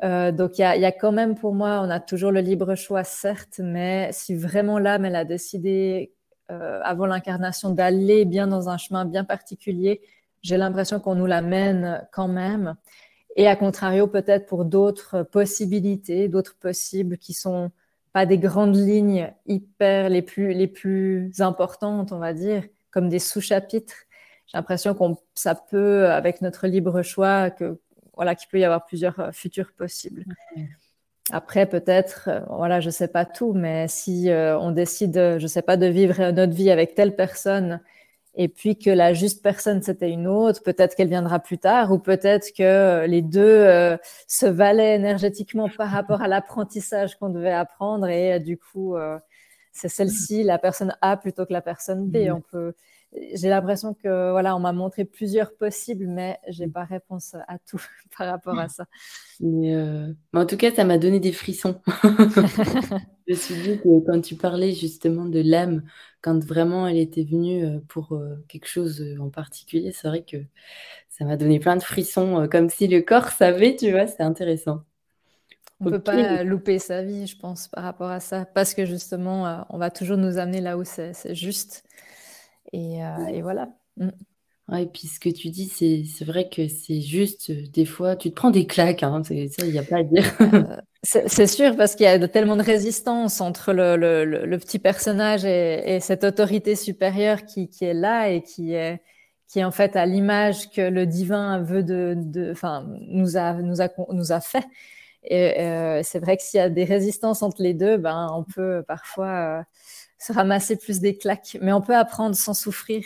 Euh, 0.03 0.33
donc 0.33 0.59
il 0.59 0.61
y, 0.61 0.85
a, 0.85 0.91
quand 0.91 1.13
même 1.13 1.35
pour 1.35 1.53
moi, 1.53 1.79
on 1.81 1.89
a 1.89 2.01
toujours 2.01 2.33
le 2.33 2.41
libre 2.41 2.75
choix, 2.75 3.05
certes, 3.05 3.61
mais 3.63 4.09
si 4.11 4.35
vraiment 4.35 4.77
l'âme, 4.77 5.05
elle 5.05 5.15
a 5.15 5.23
décidé 5.23 6.11
avant 6.49 7.05
l'incarnation 7.05 7.69
d'aller 7.69 8.25
bien 8.25 8.45
dans 8.45 8.67
un 8.67 8.77
chemin 8.77 9.05
bien 9.05 9.23
particulier, 9.23 10.01
j'ai 10.41 10.57
l'impression 10.57 10.99
qu'on 10.99 11.15
nous 11.15 11.27
l'amène 11.27 12.05
quand 12.11 12.27
même. 12.27 12.75
Et 13.35 13.47
à 13.47 13.55
contrario, 13.55 14.07
peut-être 14.07 14.47
pour 14.47 14.65
d'autres 14.65 15.23
possibilités, 15.23 16.27
d'autres 16.27 16.57
possibles 16.57 17.17
qui 17.17 17.33
sont 17.33 17.71
pas 18.11 18.25
des 18.25 18.37
grandes 18.37 18.75
lignes 18.75 19.31
hyper 19.45 20.09
les 20.09 20.21
plus, 20.21 20.53
les 20.53 20.67
plus 20.67 21.31
importantes, 21.39 22.11
on 22.11 22.17
va 22.17 22.33
dire, 22.33 22.63
comme 22.91 23.07
des 23.07 23.19
sous-chapitres. 23.19 23.95
J'ai 24.49 24.57
l'impression 24.57 24.93
qu'on 24.93 25.17
ça 25.35 25.55
peut, 25.55 26.07
avec 26.07 26.41
notre 26.41 26.67
libre 26.67 27.01
choix, 27.01 27.49
que 27.49 27.79
voilà, 28.15 28.35
qu'il 28.35 28.49
peut 28.49 28.59
y 28.59 28.65
avoir 28.65 28.85
plusieurs 28.85 29.19
euh, 29.19 29.31
futurs 29.31 29.71
possibles. 29.77 30.25
Après, 31.31 31.67
peut-être, 31.67 32.27
euh, 32.27 32.39
voilà, 32.49 32.79
je 32.79 32.89
sais 32.89 33.07
pas 33.07 33.25
tout, 33.25 33.53
mais 33.53 33.87
si 33.87 34.29
euh, 34.29 34.57
on 34.59 34.71
décide, 34.71 35.37
je 35.37 35.47
sais 35.47 35.61
pas, 35.61 35.77
de 35.77 35.85
vivre 35.85 36.31
notre 36.31 36.53
vie 36.53 36.71
avec 36.71 36.95
telle 36.95 37.15
personne 37.15 37.79
et 38.35 38.47
puis 38.47 38.77
que 38.77 38.89
la 38.89 39.13
juste 39.13 39.41
personne 39.43 39.81
c'était 39.81 40.09
une 40.09 40.27
autre, 40.27 40.61
peut-être 40.63 40.95
qu'elle 40.95 41.09
viendra 41.09 41.39
plus 41.39 41.57
tard, 41.57 41.91
ou 41.91 41.99
peut-être 41.99 42.53
que 42.55 43.05
les 43.05 43.21
deux 43.21 43.41
euh, 43.41 43.97
se 44.27 44.45
valaient 44.45 44.95
énergétiquement 44.95 45.67
par 45.77 45.89
rapport 45.89 46.21
à 46.21 46.27
l'apprentissage 46.27 47.17
qu'on 47.17 47.29
devait 47.29 47.51
apprendre, 47.51 48.07
et 48.07 48.33
euh, 48.33 48.39
du 48.39 48.57
coup, 48.57 48.95
c'est 49.71 49.89
celle-ci, 49.89 50.43
la 50.43 50.57
personne 50.57 50.95
A 51.01 51.17
plutôt 51.17 51.45
que 51.45 51.53
la 51.53 51.61
personne 51.61 52.07
B. 52.07 52.27
Mm. 52.27 52.33
On 52.33 52.41
peut, 52.41 52.73
j'ai 53.13 53.49
l'impression 53.49 53.93
que 53.93 54.31
voilà, 54.31 54.55
on 54.55 54.59
m'a 54.59 54.73
montré 54.73 55.05
plusieurs 55.05 55.55
possibles, 55.55 56.07
mais 56.07 56.39
j'ai 56.47 56.67
pas 56.67 56.83
réponse 56.83 57.35
à 57.47 57.57
tout 57.59 57.81
par 58.17 58.27
rapport 58.27 58.57
à 58.57 58.69
ça. 58.69 58.85
Mais, 59.39 59.75
en 60.33 60.45
tout 60.45 60.57
cas, 60.57 60.71
ça 60.71 60.83
m'a 60.83 60.97
donné 60.97 61.19
des 61.19 61.31
frissons. 61.31 61.81
je 62.03 63.33
me 63.33 63.35
suis 63.35 63.55
dit 63.55 63.77
que 63.79 64.05
quand 64.05 64.21
tu 64.21 64.35
parlais 64.35 64.73
justement 64.73 65.25
de 65.25 65.41
l'âme 65.41 65.83
quand 66.21 66.43
vraiment 66.43 66.87
elle 66.87 66.97
était 66.97 67.23
venue 67.23 67.63
euh, 67.63 67.79
pour 67.87 68.13
euh, 68.13 68.43
quelque 68.47 68.67
chose 68.67 69.01
euh, 69.01 69.17
en 69.19 69.29
particulier, 69.29 69.91
c'est 69.91 70.07
vrai 70.07 70.23
que 70.23 70.37
ça 71.09 71.25
m'a 71.25 71.37
donné 71.37 71.59
plein 71.59 71.75
de 71.75 71.83
frissons, 71.83 72.47
comme 72.49 72.69
si 72.69 72.87
le 72.87 73.01
corps 73.01 73.29
savait, 73.29 73.75
tu 73.75 73.91
vois, 73.91 74.07
c'est 74.07 74.23
intéressant. 74.23 74.83
On 75.81 75.85
ne 75.85 75.91
peut 75.91 75.99
pas 75.99 76.43
louper 76.43 76.79
sa 76.79 77.03
vie, 77.03 77.27
je 77.27 77.37
pense, 77.37 77.67
par 77.67 77.83
rapport 77.83 78.09
à 78.09 78.19
ça, 78.19 78.45
parce 78.45 78.73
que 78.73 78.85
justement, 78.85 79.65
on 79.69 79.77
va 79.77 79.89
toujours 79.89 80.17
nous 80.17 80.37
amener 80.37 80.61
là 80.61 80.77
où 80.77 80.83
c'est 80.83 81.13
juste. 81.33 81.83
Et, 82.73 83.41
voilà. 83.41 83.69
Mm. 83.97 84.09
Ouais, 84.69 84.83
et 84.83 84.85
puis 84.85 85.07
ce 85.07 85.19
que 85.19 85.29
tu 85.29 85.49
dis, 85.49 85.67
c'est 85.67 86.25
vrai 86.25 86.47
que 86.47 86.67
c'est 86.67 87.01
juste, 87.01 87.51
des 87.51 87.85
fois, 87.85 88.15
tu 88.15 88.29
te 88.29 88.35
prends 88.35 88.51
des 88.51 88.67
claques, 88.67 89.01
hein, 89.01 89.23
ça, 89.23 89.33
il 89.33 89.71
n'y 89.71 89.79
a 89.79 89.83
pas 89.83 89.97
à 89.97 90.03
dire. 90.03 90.23
C'est 91.01 91.47
sûr, 91.47 91.75
parce 91.77 91.95
qu'il 91.95 92.03
y 92.03 92.07
a 92.07 92.27
tellement 92.27 92.57
de 92.57 92.61
résistance 92.61 93.41
entre 93.41 93.71
le, 93.71 93.95
le, 93.95 94.25
le 94.25 94.57
petit 94.59 94.79
personnage 94.79 95.45
et, 95.45 95.95
et, 95.95 95.99
cette 96.01 96.23
autorité 96.23 96.75
supérieure 96.75 97.45
qui, 97.45 97.69
qui, 97.69 97.85
est 97.85 97.93
là 97.93 98.29
et 98.29 98.43
qui 98.43 98.73
est, 98.73 99.01
qui 99.47 99.59
est 99.59 99.63
en 99.63 99.71
fait 99.71 99.95
à 99.95 100.05
l'image 100.05 100.69
que 100.69 100.81
le 100.81 101.07
divin 101.07 101.61
veut 101.61 101.83
de, 101.83 102.15
nous 103.07 103.37
a, 103.37 103.53
nous 103.53 103.81
a, 103.81 103.89
nous 104.11 104.31
a 104.31 104.41
fait. 104.41 104.65
Et 105.23 105.59
euh, 105.59 106.01
c'est 106.03 106.19
vrai 106.19 106.37
que 106.37 106.43
s'il 106.43 106.59
y 106.59 106.61
a 106.61 106.69
des 106.69 106.85
résistances 106.85 107.43
entre 107.43 107.61
les 107.61 107.73
deux, 107.73 107.97
ben, 107.97 108.27
on 108.33 108.43
peut 108.43 108.83
parfois 108.87 109.27
euh, 109.27 109.63
se 110.19 110.33
ramasser 110.33 110.75
plus 110.75 110.99
des 110.99 111.17
claques, 111.17 111.57
mais 111.61 111.71
on 111.71 111.81
peut 111.81 111.95
apprendre 111.95 112.35
sans 112.35 112.53
souffrir. 112.53 113.03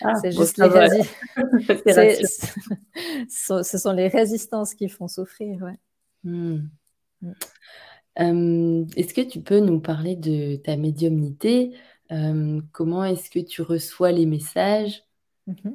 Ah, 0.00 0.14
c'est 0.22 0.32
juste 0.32 0.58
les 0.58 0.66
résistances. 0.66 2.54
Ce 3.62 3.78
sont 3.78 3.92
les 3.92 4.08
résistances 4.08 4.74
qui 4.74 4.88
font 4.88 5.06
souffrir. 5.06 5.62
Ouais. 5.62 5.78
Hmm. 6.24 6.68
Euh, 8.18 8.84
est-ce 8.96 9.14
que 9.14 9.20
tu 9.20 9.40
peux 9.40 9.60
nous 9.60 9.80
parler 9.80 10.16
de 10.16 10.56
ta 10.56 10.76
médiumnité? 10.76 11.74
Euh, 12.10 12.60
comment 12.72 13.04
est-ce 13.04 13.30
que 13.30 13.38
tu 13.38 13.62
reçois 13.62 14.10
les 14.10 14.26
messages? 14.26 15.04
Mmh 15.46 15.70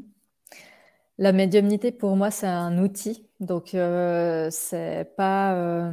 La 1.19 1.31
médiumnité, 1.31 1.91
pour 1.91 2.15
moi, 2.15 2.31
c'est 2.31 2.47
un 2.47 2.77
outil. 2.79 3.27
Donc, 3.39 3.75
euh, 3.75 4.49
c'est 4.51 5.13
pas. 5.15 5.91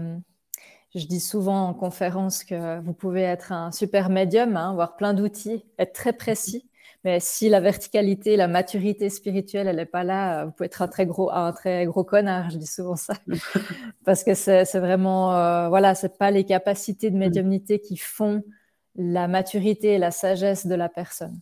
Je 0.94 1.07
dis 1.07 1.20
souvent 1.20 1.68
en 1.68 1.74
conférence 1.74 2.44
que 2.44 2.81
vous 2.81 2.92
pouvez 2.92 3.22
être 3.22 3.52
un 3.52 3.72
super 3.72 4.11
médium, 4.11 4.57
hein, 4.57 4.70
avoir 4.70 4.96
plein 4.96 5.14
d'outils, 5.14 5.64
être 5.78 5.92
très 5.92 6.12
précis. 6.12 6.68
Mais 7.05 7.18
si 7.18 7.48
la 7.48 7.61
verticalité, 7.61 8.37
la 8.37 8.46
maturité 8.46 9.11
spirituelle, 9.11 9.66
elle 9.66 9.76
n'est 9.76 9.87
pas 9.87 10.05
là, 10.05 10.44
vous 10.44 10.52
pouvez 10.52 10.66
être 10.66 10.83
un 10.83 10.88
très 10.88 11.07
gros, 11.07 11.31
un 11.33 11.52
très 11.52 11.85
gros 11.87 12.05
connard. 12.05 12.50
Je 12.50 12.59
dis 12.59 12.66
souvent 12.66 12.96
ça, 12.96 13.14
parce 14.05 14.22
que 14.22 14.35
c'est 14.35 14.64
vraiment, 14.78 15.35
euh, 15.35 15.68
voilà, 15.68 15.94
c'est 15.94 16.16
pas 16.18 16.31
les 16.31 16.44
capacités 16.44 17.11
de 17.11 17.16
médiumnité 17.16 17.81
qui 17.81 17.96
font 17.96 18.42
la 18.96 19.28
maturité 19.28 19.94
et 19.94 19.98
la 19.98 20.11
sagesse 20.11 20.66
de 20.66 20.74
la 20.74 20.88
personne. 20.88 21.40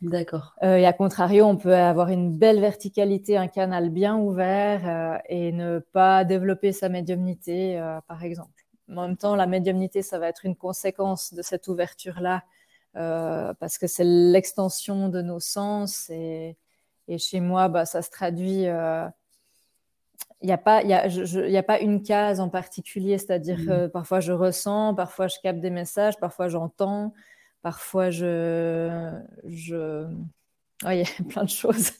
D'accord. 0.00 0.54
Euh, 0.62 0.76
et 0.76 0.86
à 0.86 0.92
contrario, 0.94 1.44
on 1.44 1.56
peut 1.56 1.74
avoir 1.74 2.08
une 2.08 2.36
belle 2.36 2.58
verticalité, 2.60 3.36
un 3.36 3.48
canal 3.48 3.90
bien 3.90 4.16
ouvert 4.16 4.88
euh, 4.88 5.18
et 5.28 5.52
ne 5.52 5.78
pas 5.78 6.24
développer 6.24 6.72
sa 6.72 6.88
médiumnité, 6.88 7.78
euh, 7.78 8.00
par 8.08 8.24
exemple. 8.24 8.59
En 8.90 9.06
même 9.06 9.16
temps, 9.16 9.36
la 9.36 9.46
médiumnité, 9.46 10.02
ça 10.02 10.18
va 10.18 10.28
être 10.28 10.44
une 10.44 10.56
conséquence 10.56 11.32
de 11.32 11.42
cette 11.42 11.68
ouverture-là 11.68 12.42
euh, 12.96 13.54
parce 13.54 13.78
que 13.78 13.86
c'est 13.86 14.04
l'extension 14.04 15.08
de 15.08 15.22
nos 15.22 15.40
sens 15.40 16.10
et, 16.10 16.56
et, 17.06 17.18
chez 17.18 17.40
moi, 17.40 17.68
bah, 17.68 17.86
ça 17.86 18.02
se 18.02 18.10
traduit. 18.10 18.62
Il 18.62 18.68
euh, 18.68 19.06
n'y 20.42 20.52
a, 20.52 20.58
pas, 20.58 20.82
y 20.82 20.92
a, 20.92 21.06
y 21.06 21.56
a 21.56 21.62
pas 21.62 21.78
une 21.80 22.02
case 22.02 22.40
en 22.40 22.48
particulier, 22.48 23.18
c'est-à-dire 23.18 23.58
mmh. 23.60 23.88
parfois 23.90 24.20
je 24.20 24.32
ressens, 24.32 24.94
parfois 24.94 25.28
je 25.28 25.36
capte 25.40 25.60
des 25.60 25.70
messages, 25.70 26.18
parfois 26.18 26.48
j'entends, 26.48 27.14
parfois 27.62 28.10
je. 28.10 29.12
je... 29.44 30.06
il 30.86 30.98
y 30.98 31.02
a 31.02 31.24
plein 31.28 31.44
de 31.44 31.50
choses. 31.50 31.92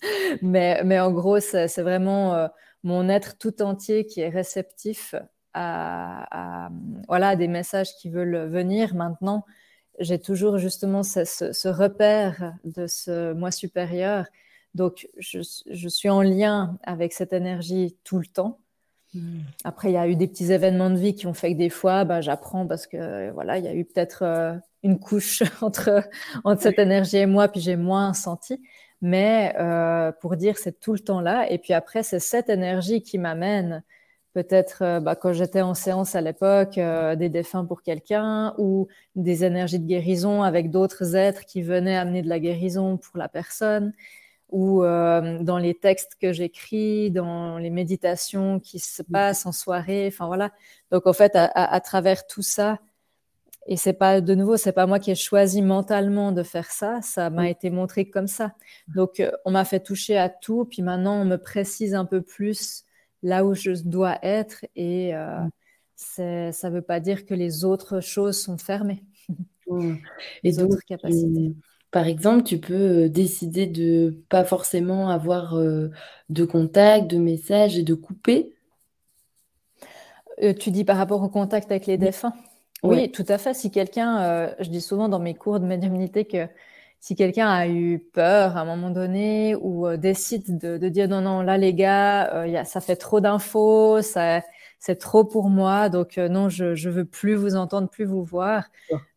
Mais, 0.43 0.83
mais 0.85 0.99
en 0.99 1.13
gros, 1.13 1.39
c'est 1.39 1.83
vraiment 1.83 2.35
euh, 2.35 2.49
mon 2.83 3.09
être 3.09 3.37
tout 3.39 3.63
entier 3.63 4.07
qui 4.07 4.21
est 4.23 4.29
réceptif 4.29 5.15
à, 5.55 6.67
à, 6.67 6.71
voilà, 7.09 7.37
des 7.37 7.49
messages 7.49 7.95
qui 7.97 8.11
veulent 8.11 8.49
venir 8.49 8.95
maintenant 8.95 9.45
j'ai 10.01 10.19
toujours 10.19 10.59
justement 10.59 11.03
ce, 11.03 11.69
repère 11.69 12.55
de 12.65 12.87
ce 12.87 13.33
moi 13.35 13.51
supérieur. 13.51 14.27
Donc, 14.75 15.09
je, 15.19 15.41
suis 15.89 16.09
en 16.09 16.23
lien 16.23 16.79
avec 16.83 17.13
cette 17.13 17.33
énergie 17.33 17.97
tout 18.03 18.19
le 18.19 18.27
temps. 18.27 18.59
Hmm. 19.13 19.41
Après, 19.65 19.91
il 19.91 19.95
y 19.95 19.99
a 19.99 20.09
eu 20.09 20.17
des 20.17 20.29
petits 20.29 20.53
événements 20.53 20.91
de 20.91 20.97
vie 20.97 21.15
qui 21.15 21.27
ont 21.27 21.35
fait 21.35 21.53
que 21.53 21.59
des 21.59 21.69
fois, 21.69 22.05
ben, 22.05 22.21
j'apprends 22.21 22.67
parce 22.67 22.87
que 22.87 23.31
voilà, 23.33 23.59
il 23.59 23.65
y 23.65 23.69
a 23.69 23.75
eu 23.75 23.85
peut-être 23.85 24.23
euh, 24.23 24.55
une 24.83 24.99
couche 24.99 25.43
entre, 25.61 26.09
entre 26.45 26.63
cette 26.63 26.79
énergie 26.79 27.19
et 27.19 27.27
moi, 27.27 27.49
puis 27.49 27.61
j'ai 27.61 27.77
moins 27.77 28.15
senti. 28.15 28.63
Mais 29.03 29.55
euh, 29.59 30.13
pour 30.13 30.37
dire, 30.37 30.57
c'est 30.57 30.79
tout 30.79 30.93
le 30.93 31.01
temps 31.01 31.21
là. 31.21 31.51
Et 31.51 31.59
puis 31.59 31.73
après, 31.73 32.03
c'est 32.03 32.21
cette 32.21 32.49
énergie 32.49 33.03
qui 33.03 33.19
m'amène 33.19 33.83
peut-être 34.33 34.83
euh, 34.83 35.01
bah, 35.01 35.17
quand 35.17 35.33
j'étais 35.33 35.61
en 35.61 35.75
séance 35.75 36.15
à 36.15 36.21
l'époque, 36.21 36.79
euh, 36.79 37.17
des 37.17 37.29
défunts 37.29 37.65
pour 37.65 37.83
quelqu'un 37.83 38.55
ou 38.59 38.89
des 39.17 39.45
énergies 39.45 39.79
de 39.79 39.87
guérison 39.87 40.43
avec 40.43 40.71
d'autres 40.71 41.17
êtres 41.17 41.45
qui 41.45 41.63
venaient 41.63 41.97
amener 41.97 42.23
de 42.23 42.29
la 42.29 42.39
guérison 42.41 42.97
pour 42.97 43.19
la 43.19 43.29
personne 43.29 43.93
ou 44.51 44.83
euh, 44.83 45.43
dans 45.43 45.59
les 45.59 45.75
textes 45.75 46.17
que 46.21 46.33
j'écris, 46.33 47.11
dans 47.11 47.59
les 47.59 47.71
méditations 47.71 48.59
qui 48.59 48.81
se 48.81 49.03
mmh. 49.03 49.07
passent 49.13 49.47
en 49.47 49.53
soirée, 49.53 50.09
enfin 50.13 50.27
voilà. 50.27 50.51
Donc 50.91 51.07
en 51.07 51.13
fait, 51.13 51.33
à, 51.35 51.81
travers 51.81 52.27
tout 52.27 52.43
ça, 52.43 52.79
et 53.67 53.77
c'est 53.77 53.93
pas 53.93 54.21
de 54.21 54.35
nouveau, 54.35 54.57
c'est 54.57 54.73
pas 54.73 54.87
moi 54.87 54.99
qui 54.99 55.13
ai 55.13 55.15
choisi 55.15 55.63
mentalement 55.63 56.33
de 56.33 56.43
faire 56.43 56.71
ça, 56.73 57.01
ça 57.03 57.31
m'a 57.31 57.49
été 57.49 57.71
montré 57.71 58.11
comme 58.11 58.27
ça. 58.27 58.55
Donc 58.89 59.23
on 59.45 59.53
m'a 59.53 59.65
fait 59.65 59.81
toucher 59.81 60.19
à 60.19 60.29
tout, 60.29 60.65
puis 60.65 60.83
maintenant 60.83 61.21
on 61.21 61.25
me 61.25 61.37
précise 61.37 61.95
un 61.95 62.05
peu 62.05 62.21
plus 62.21 62.85
là 63.23 63.45
où 63.45 63.55
je 63.55 63.73
dois 63.85 64.19
être 64.23 64.65
et 64.77 65.15
euh, 65.15 65.41
mm. 66.19 66.53
ça 66.53 66.71
ne 66.71 66.75
veut 66.75 66.83
pas 66.83 67.01
dire 67.01 67.27
que 67.27 67.35
les 67.35 67.65
autres 67.65 68.01
choses 68.01 68.41
sont 68.41 68.59
fermées. 68.59 69.05
Mm. 69.69 69.97
Et 70.45 70.53
d'autres 70.53 70.85
capacités. 70.87 71.55
par 71.91 72.07
exemple, 72.07 72.45
tu 72.45 72.59
peux 72.59 73.05
euh, 73.05 73.09
décider 73.09 73.67
de 73.67 74.17
pas 74.29 74.45
forcément 74.45 75.11
avoir 75.11 75.57
euh, 75.57 75.89
de 76.29 76.45
contact, 76.45 77.11
de 77.11 77.19
message 77.19 77.79
et 77.79 77.83
de 77.83 77.95
couper? 77.95 78.55
tu 80.59 80.71
dis 80.71 80.85
par 80.85 80.97
rapport 80.97 81.23
au 81.23 81.29
contact 81.29 81.71
avec 81.71 81.85
les 81.85 81.99
défunts? 81.99 82.33
Oui. 82.83 83.13
tout 83.13 83.27
à 83.29 83.37
fait. 83.37 83.53
Si 83.53 83.71
quelqu'un, 83.71 84.55
je 84.59 84.71
dis 84.71 84.81
souvent 84.81 85.11
dans 85.11 85.19
mes 85.19 85.35
cours 85.35 85.61
de 85.61 85.67
médiumnité 85.67 86.25
que 86.25 86.49
si 87.01 87.17
quelqu'un 87.17 87.49
a 87.49 87.67
eu 87.67 87.99
peur 87.99 88.57
à 88.57 88.61
un 88.61 88.65
moment 88.65 88.91
donné 88.91 89.57
ou 89.57 89.87
euh, 89.87 89.97
décide 89.97 90.59
de, 90.59 90.77
de, 90.77 90.89
dire 90.89 91.09
non, 91.09 91.23
non, 91.23 91.41
là 91.43 91.57
les 91.59 91.75
gars, 91.75 92.33
euh, 92.35 92.47
y 92.47 92.57
a, 92.57 92.65
ça 92.65 92.81
fait 92.81 92.97
trop 92.97 93.21
d'infos, 93.21 94.03
ça, 94.03 94.43
c'est 94.79 94.97
trop 94.97 95.25
pour 95.25 95.49
moi, 95.49 95.89
donc 95.89 96.19
euh, 96.19 96.29
non, 96.29 96.49
je, 96.51 96.75
je 96.75 96.91
veux 96.91 97.07
plus 97.07 97.35
vous 97.35 97.57
entendre, 97.57 97.89
plus 97.89 98.05
vous 98.05 98.23
voir, 98.23 98.65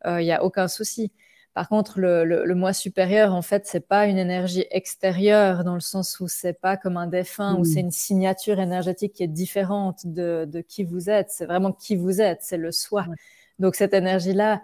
il 0.06 0.18
n'y 0.24 0.32
a 0.32 0.44
aucun 0.44 0.68
souci. 0.68 1.12
Par 1.54 1.70
contre, 1.70 2.00
le, 2.00 2.26
le, 2.26 2.46
le, 2.46 2.56
moi 2.56 2.74
supérieur, 2.74 3.34
en 3.34 3.44
fait, 3.44 3.68
c'est 3.68 3.88
pas 3.88 4.08
une 4.08 4.18
énergie 4.18 4.66
extérieure 4.72 5.64
dans 5.64 5.76
le 5.76 5.82
sens 5.82 6.20
où 6.20 6.28
c'est 6.28 6.60
pas 6.60 6.78
comme 6.78 6.98
un 6.98 7.06
défunt, 7.06 7.56
où 7.60 7.64
c'est 7.64 7.82
une 7.82 7.92
signature 7.92 8.60
énergétique 8.60 9.14
qui 9.14 9.24
est 9.24 9.28
différente 9.28 10.00
de, 10.06 10.46
de 10.52 10.62
qui 10.62 10.84
vous 10.84 11.12
êtes. 11.12 11.30
C'est 11.30 11.46
vraiment 11.46 11.72
qui 11.72 11.96
vous 11.96 12.22
êtes, 12.22 12.40
c'est 12.42 12.58
le 12.58 12.72
soi. 12.72 13.06
Donc 13.60 13.76
cette 13.76 13.94
énergie-là, 13.94 14.64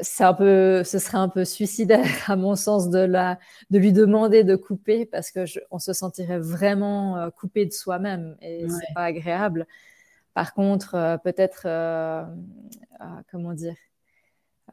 c'est 0.00 0.24
un 0.24 0.34
peu, 0.34 0.82
ce 0.84 0.98
serait 0.98 1.18
un 1.18 1.28
peu 1.28 1.44
suicidaire 1.44 2.04
à 2.26 2.36
mon 2.36 2.56
sens 2.56 2.90
de 2.90 2.98
la, 2.98 3.38
de 3.70 3.78
lui 3.78 3.92
demander 3.92 4.44
de 4.44 4.56
couper 4.56 5.06
parce 5.06 5.30
que 5.30 5.44
on 5.70 5.78
se 5.78 5.92
sentirait 5.92 6.38
vraiment 6.40 7.30
coupé 7.36 7.66
de 7.66 7.72
soi-même 7.72 8.36
et 8.42 8.66
c'est 8.68 8.94
pas 8.94 9.04
agréable. 9.04 9.66
Par 10.34 10.54
contre, 10.54 11.20
peut-être, 11.22 11.68
comment 13.30 13.52
dire, 13.52 13.76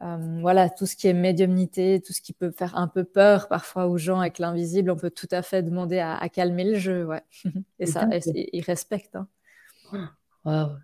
euh, 0.00 0.38
voilà, 0.40 0.70
tout 0.70 0.86
ce 0.86 0.96
qui 0.96 1.06
est 1.06 1.12
médiumnité, 1.12 2.00
tout 2.04 2.12
ce 2.12 2.20
qui 2.20 2.32
peut 2.32 2.50
faire 2.50 2.76
un 2.76 2.88
peu 2.88 3.04
peur 3.04 3.46
parfois 3.48 3.86
aux 3.86 3.98
gens 3.98 4.20
avec 4.20 4.38
l'invisible, 4.38 4.90
on 4.90 4.96
peut 4.96 5.10
tout 5.10 5.28
à 5.30 5.42
fait 5.42 5.62
demander 5.62 5.98
à, 5.98 6.28
calmer 6.28 6.64
le 6.64 6.78
jeu, 6.78 7.04
ouais. 7.04 7.22
Et 7.78 7.86
ça, 7.86 8.08
ils 8.34 8.62
respectent. 8.62 9.16
Hein. 9.16 9.28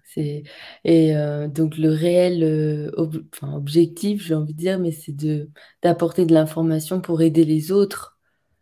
C'est 0.05 0.45
et 0.85 1.17
euh, 1.17 1.49
donc 1.49 1.77
le 1.77 1.91
réel 1.91 2.43
euh, 2.43 2.91
objectif, 3.43 4.23
j'ai 4.23 4.35
envie 4.35 4.55
de 4.55 4.59
dire, 4.59 4.79
mais 4.79 4.93
c'est 4.93 5.17
de 5.17 5.51
d'apporter 5.83 6.27
de 6.27 6.35
l'information 6.35 7.01
pour 7.01 7.23
aider 7.23 7.45
les 7.45 7.73
autres 7.73 8.19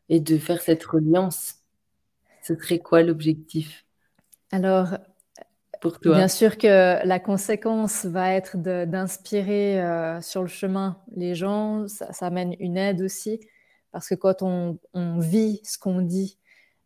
et 0.08 0.20
de 0.20 0.38
faire 0.38 0.60
cette 0.60 0.84
reliance. 0.84 1.56
Ce 2.42 2.54
serait 2.54 2.78
quoi 2.78 3.02
l'objectif? 3.02 3.84
Alors, 4.52 4.96
Bien 6.02 6.28
sûr 6.28 6.58
que 6.58 7.06
la 7.06 7.18
conséquence 7.20 8.06
va 8.06 8.32
être 8.32 8.56
d'inspirer 8.56 9.80
euh, 9.80 10.20
sur 10.20 10.42
le 10.42 10.48
chemin 10.48 10.98
les 11.14 11.34
gens. 11.34 11.86
Ça, 11.88 12.26
amène 12.26 12.54
une 12.58 12.76
aide 12.76 13.02
aussi, 13.02 13.40
parce 13.92 14.08
que 14.08 14.14
quand 14.14 14.42
on, 14.42 14.78
vit 15.18 15.60
ce 15.64 15.78
qu'on 15.78 16.00
dit, 16.00 16.38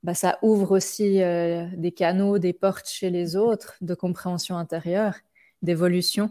bah, 0.03 0.15
ça 0.15 0.39
ouvre 0.43 0.73
aussi 0.77 1.23
euh, 1.23 1.67
des 1.77 1.93
canaux, 1.93 2.39
des 2.39 2.53
portes 2.53 2.89
chez 2.89 3.11
les 3.11 3.37
autres 3.37 3.77
de 3.81 3.95
compréhension 3.95 4.57
intérieure, 4.57 5.15
d'évolution. 5.63 6.31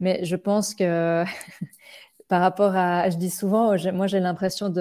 Mais 0.00 0.24
je 0.24 0.36
pense 0.36 0.74
que 0.74 1.24
par 2.28 2.40
rapport 2.40 2.76
à, 2.76 3.10
je 3.10 3.16
dis 3.16 3.30
souvent, 3.30 3.74
moi 3.92 4.06
j'ai 4.06 4.20
l'impression 4.20 4.72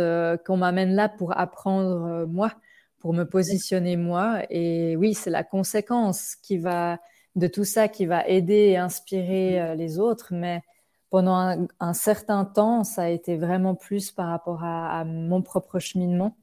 qu'on 0.46 0.58
m'amène 0.58 0.94
là 0.96 1.10
pour 1.10 1.38
apprendre 1.38 2.06
euh, 2.06 2.26
moi 2.28 2.54
pour 3.00 3.14
me 3.14 3.24
positionner 3.24 3.96
moi. 3.96 4.42
Et 4.50 4.96
oui, 4.98 5.14
c'est 5.14 5.30
la 5.30 5.44
conséquence 5.44 6.36
qui 6.36 6.58
va 6.58 7.00
de 7.36 7.48
tout 7.48 7.64
ça 7.64 7.88
qui 7.88 8.06
va 8.06 8.28
aider 8.28 8.70
et 8.70 8.78
inspirer 8.78 9.62
euh, 9.62 9.76
les 9.76 10.00
autres. 10.00 10.30
Mais 10.32 10.62
pendant 11.10 11.68
un, 11.80 11.94
certain 11.94 12.46
temps, 12.46 12.84
ça 12.84 13.04
a 13.04 13.10
été 13.10 13.38
vraiment 13.38 13.76
plus 13.76 14.12
par 14.12 14.28
rapport 14.30 14.64
à, 14.64 15.06
mon 15.06 15.42
propre 15.42 15.80
cheminement. 15.80 16.36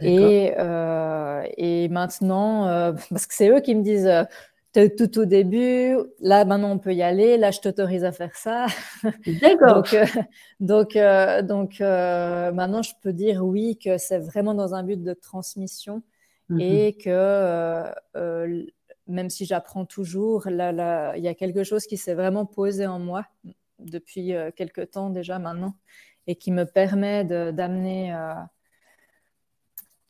Et, 0.00 0.54
euh, 0.58 1.42
et, 1.56 1.88
maintenant, 1.88 2.68
euh, 2.68 2.92
parce 3.10 3.26
que 3.26 3.34
c'est 3.34 3.48
eux 3.48 3.60
qui 3.60 3.74
me 3.74 3.82
disent 3.82 4.10
tout 4.74 5.18
au 5.18 5.26
début, 5.26 5.96
là 6.20 6.46
maintenant 6.46 6.70
on 6.70 6.78
peut 6.78 6.94
y 6.94 7.02
aller, 7.02 7.36
là 7.36 7.50
je 7.50 7.60
t'autorise 7.60 8.04
à 8.04 8.12
faire 8.12 8.34
ça. 8.34 8.66
D'accord. 9.42 9.84
donc, 10.60 10.94
donc, 10.94 10.96
donc 11.46 11.80
maintenant 11.80 12.80
je 12.80 12.92
peux 13.02 13.12
dire 13.12 13.44
oui 13.44 13.76
que 13.76 13.98
c'est 13.98 14.18
vraiment 14.18 14.54
dans 14.54 14.74
un 14.74 14.82
but 14.82 15.02
de 15.02 15.12
transmission 15.12 16.02
mhm. 16.48 16.60
et 16.60 16.94
que 16.94 17.84
même 19.08 19.30
si 19.30 19.44
j'apprends 19.44 19.84
toujours, 19.84 20.48
là, 20.48 21.14
il 21.16 21.22
y 21.22 21.28
a 21.28 21.34
quelque 21.34 21.64
chose 21.64 21.84
qui 21.84 21.96
s'est 21.96 22.14
vraiment 22.14 22.46
posé 22.46 22.86
en 22.86 22.98
moi 22.98 23.26
depuis 23.78 24.34
euh, 24.34 24.50
quelques 24.54 24.90
temps 24.92 25.10
déjà 25.10 25.38
maintenant 25.38 25.74
et 26.26 26.36
qui 26.36 26.52
me 26.52 26.64
permet 26.64 27.24
d'amener 27.24 28.14
euh, 28.14 28.34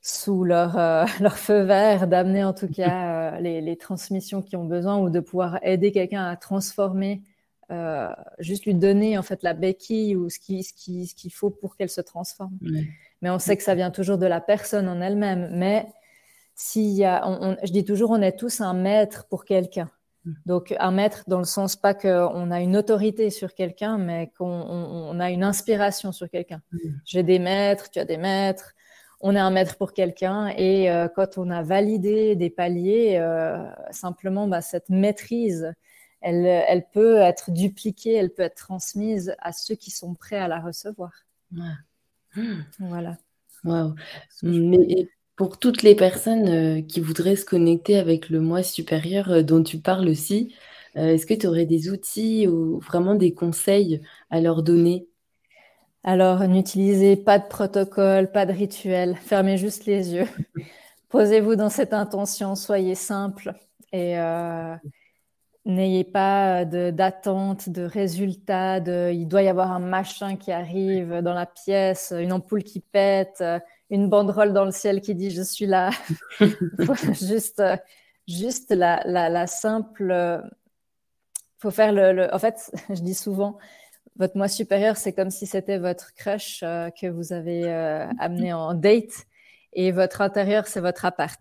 sous 0.02 0.44
leur, 0.44 0.76
euh, 0.76 1.04
leur, 1.20 1.38
feu 1.38 1.62
vert, 1.62 2.06
d'amener 2.06 2.44
en 2.44 2.52
tout 2.52 2.68
cas 2.72 3.38
les, 3.40 3.76
transmissions 3.76 4.42
qui 4.42 4.56
ont 4.56 4.64
besoin 4.64 4.98
ou 4.98 5.08
de 5.10 5.20
pouvoir 5.20 5.58
aider 5.62 5.92
quelqu'un 5.92 6.24
à 6.26 6.36
transformer, 6.36 7.22
juste 8.38 8.66
lui 8.66 8.74
donner 8.74 9.16
en 9.16 9.22
fait 9.22 9.42
la 9.42 9.54
béquille 9.54 10.14
ou 10.14 10.28
ce 10.28 10.38
qu'il 10.38 10.62
ce 10.62 10.74
qui, 10.74 11.06
ce 11.06 11.14
qu'il 11.14 11.32
faut 11.32 11.48
pour 11.48 11.74
qu'elle 11.74 11.88
se 11.88 12.02
transforme. 12.02 12.58
Mais 13.22 13.30
on 13.30 13.38
sait 13.38 13.56
que 13.56 13.62
ça 13.62 13.74
vient 13.74 13.90
toujours 13.90 14.18
de 14.18 14.26
la 14.26 14.42
personne 14.42 14.88
en 14.88 15.00
elle-même. 15.00 15.48
Mais 15.54 15.86
y 16.76 17.04
a, 17.04 17.56
je 17.62 17.72
dis 17.72 17.84
toujours, 17.84 18.10
on 18.10 18.20
est 18.20 18.38
tous 18.38 18.60
un 18.60 18.74
maître 18.74 19.26
pour 19.30 19.46
quelqu'un. 19.46 19.90
Donc, 20.46 20.74
un 20.78 20.92
maître 20.92 21.24
dans 21.26 21.38
le 21.38 21.44
sens 21.44 21.74
pas 21.74 21.94
qu'on 21.94 22.50
a 22.50 22.60
une 22.60 22.76
autorité 22.76 23.30
sur 23.30 23.54
quelqu'un, 23.54 23.98
mais 23.98 24.30
qu'on 24.38 25.18
a 25.18 25.30
une 25.30 25.42
inspiration 25.42 26.12
sur 26.12 26.28
quelqu'un. 26.30 26.62
J'ai 27.04 27.22
des 27.22 27.38
maîtres, 27.38 27.90
tu 27.90 27.98
as 27.98 28.04
des 28.04 28.18
maîtres, 28.18 28.72
on 29.22 29.36
est 29.36 29.40
un 29.40 29.50
maître 29.50 29.76
pour 29.76 29.92
quelqu'un. 29.92 30.48
Et 30.56 30.90
euh, 30.90 31.08
quand 31.08 31.38
on 31.38 31.48
a 31.50 31.62
validé 31.62 32.36
des 32.36 32.50
paliers, 32.50 33.16
euh, 33.16 33.64
simplement, 33.90 34.48
bah, 34.48 34.60
cette 34.60 34.90
maîtrise, 34.90 35.72
elle, 36.20 36.44
elle, 36.46 36.84
peut 36.92 37.16
être 37.16 37.50
dupliquée, 37.50 38.14
elle 38.14 38.32
peut 38.34 38.42
être 38.42 38.56
transmise 38.56 39.34
à 39.38 39.52
ceux 39.52 39.76
qui 39.76 39.90
sont 39.90 40.14
prêts 40.14 40.36
à 40.36 40.48
la 40.48 40.60
recevoir. 40.60 41.12
Voilà. 42.78 43.16
Wow. 43.64 43.94
Mais 44.42 45.08
pour 45.36 45.58
toutes 45.58 45.82
les 45.82 45.94
personnes 45.94 46.48
euh, 46.48 46.82
qui 46.82 47.00
voudraient 47.00 47.36
se 47.36 47.44
connecter 47.44 47.96
avec 47.96 48.28
le 48.28 48.40
moi 48.40 48.62
supérieur 48.62 49.44
dont 49.44 49.62
tu 49.62 49.78
parles 49.78 50.08
aussi, 50.08 50.54
est-ce 50.94 51.24
que 51.24 51.32
tu 51.32 51.46
aurais 51.46 51.64
des 51.64 51.88
outils 51.88 52.46
ou 52.46 52.78
vraiment 52.80 53.14
des 53.14 53.32
conseils 53.32 54.02
à 54.28 54.42
leur 54.42 54.62
donner? 54.62 55.08
Alors, 56.04 56.40
n'utilisez 56.48 57.16
pas 57.16 57.38
de 57.38 57.46
protocole, 57.46 58.30
pas 58.30 58.46
de 58.46 58.52
rituel, 58.52 59.16
fermez 59.16 59.56
juste 59.56 59.86
les 59.86 60.14
yeux. 60.14 60.28
Posez-vous 61.08 61.56
dans 61.56 61.68
cette 61.68 61.92
intention, 61.92 62.54
soyez 62.56 62.94
simple 62.94 63.52
et 63.92 64.16
n'ayez 65.64 66.04
pas 66.04 66.64
d'attente, 66.64 67.68
de, 67.68 67.88
de 67.88 69.12
il 69.12 69.28
doit 69.28 69.42
y 69.42 69.48
avoir 69.48 69.70
un 69.70 69.78
machin 69.78 70.36
qui 70.36 70.50
arrive 70.50 71.20
dans 71.20 71.34
la 71.34 71.46
pièce, 71.46 72.12
une 72.16 72.32
ampoule 72.32 72.64
qui 72.64 72.80
pète, 72.80 73.44
une 73.90 74.08
banderole 74.08 74.52
dans 74.52 74.64
le 74.64 74.70
ciel 74.70 75.00
qui 75.00 75.14
dit 75.14 75.30
je 75.30 75.42
suis 75.42 75.66
là. 75.66 75.90
juste, 77.20 77.62
juste 78.26 78.72
la, 78.72 79.02
la, 79.04 79.46
simple. 79.46 80.42
Faut 81.58 81.70
faire 81.70 81.92
le, 81.92 82.34
En 82.34 82.38
fait, 82.38 82.72
je 82.88 83.00
dis 83.02 83.14
souvent, 83.14 83.58
votre 84.16 84.36
moi 84.36 84.48
supérieur, 84.48 84.96
c'est 84.96 85.12
comme 85.12 85.30
si 85.30 85.46
c'était 85.46 85.78
votre 85.78 86.14
crush 86.14 86.60
euh, 86.62 86.90
que 86.90 87.06
vous 87.06 87.32
avez 87.32 87.64
euh, 87.64 88.06
amené 88.18 88.52
en 88.52 88.74
date, 88.74 89.26
et 89.72 89.90
votre 89.92 90.20
intérieur, 90.20 90.66
c'est 90.66 90.80
votre 90.80 91.04
appart. 91.04 91.40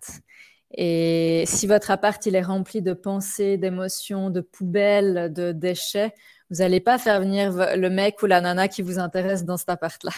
Et 0.74 1.44
si 1.48 1.68
votre 1.68 1.92
appart 1.92 2.26
il 2.26 2.36
est 2.36 2.42
rempli 2.42 2.82
de 2.82 2.94
pensées, 2.94 3.58
d'émotions, 3.58 4.30
de 4.30 4.40
poubelles, 4.40 5.34
de 5.34 5.52
déchets, 5.52 6.14
vous 6.50 6.58
n'allez 6.58 6.80
pas 6.80 6.98
faire 6.98 7.20
venir 7.20 7.54
le 7.78 7.90
mec 7.90 8.22
ou 8.24 8.26
la 8.26 8.42
nana 8.42 8.68
qui 8.68 8.82
vous 8.82 9.00
intéresse 9.00 9.46
dans 9.46 9.58
cet 9.58 9.70
appart-là. 9.70 10.12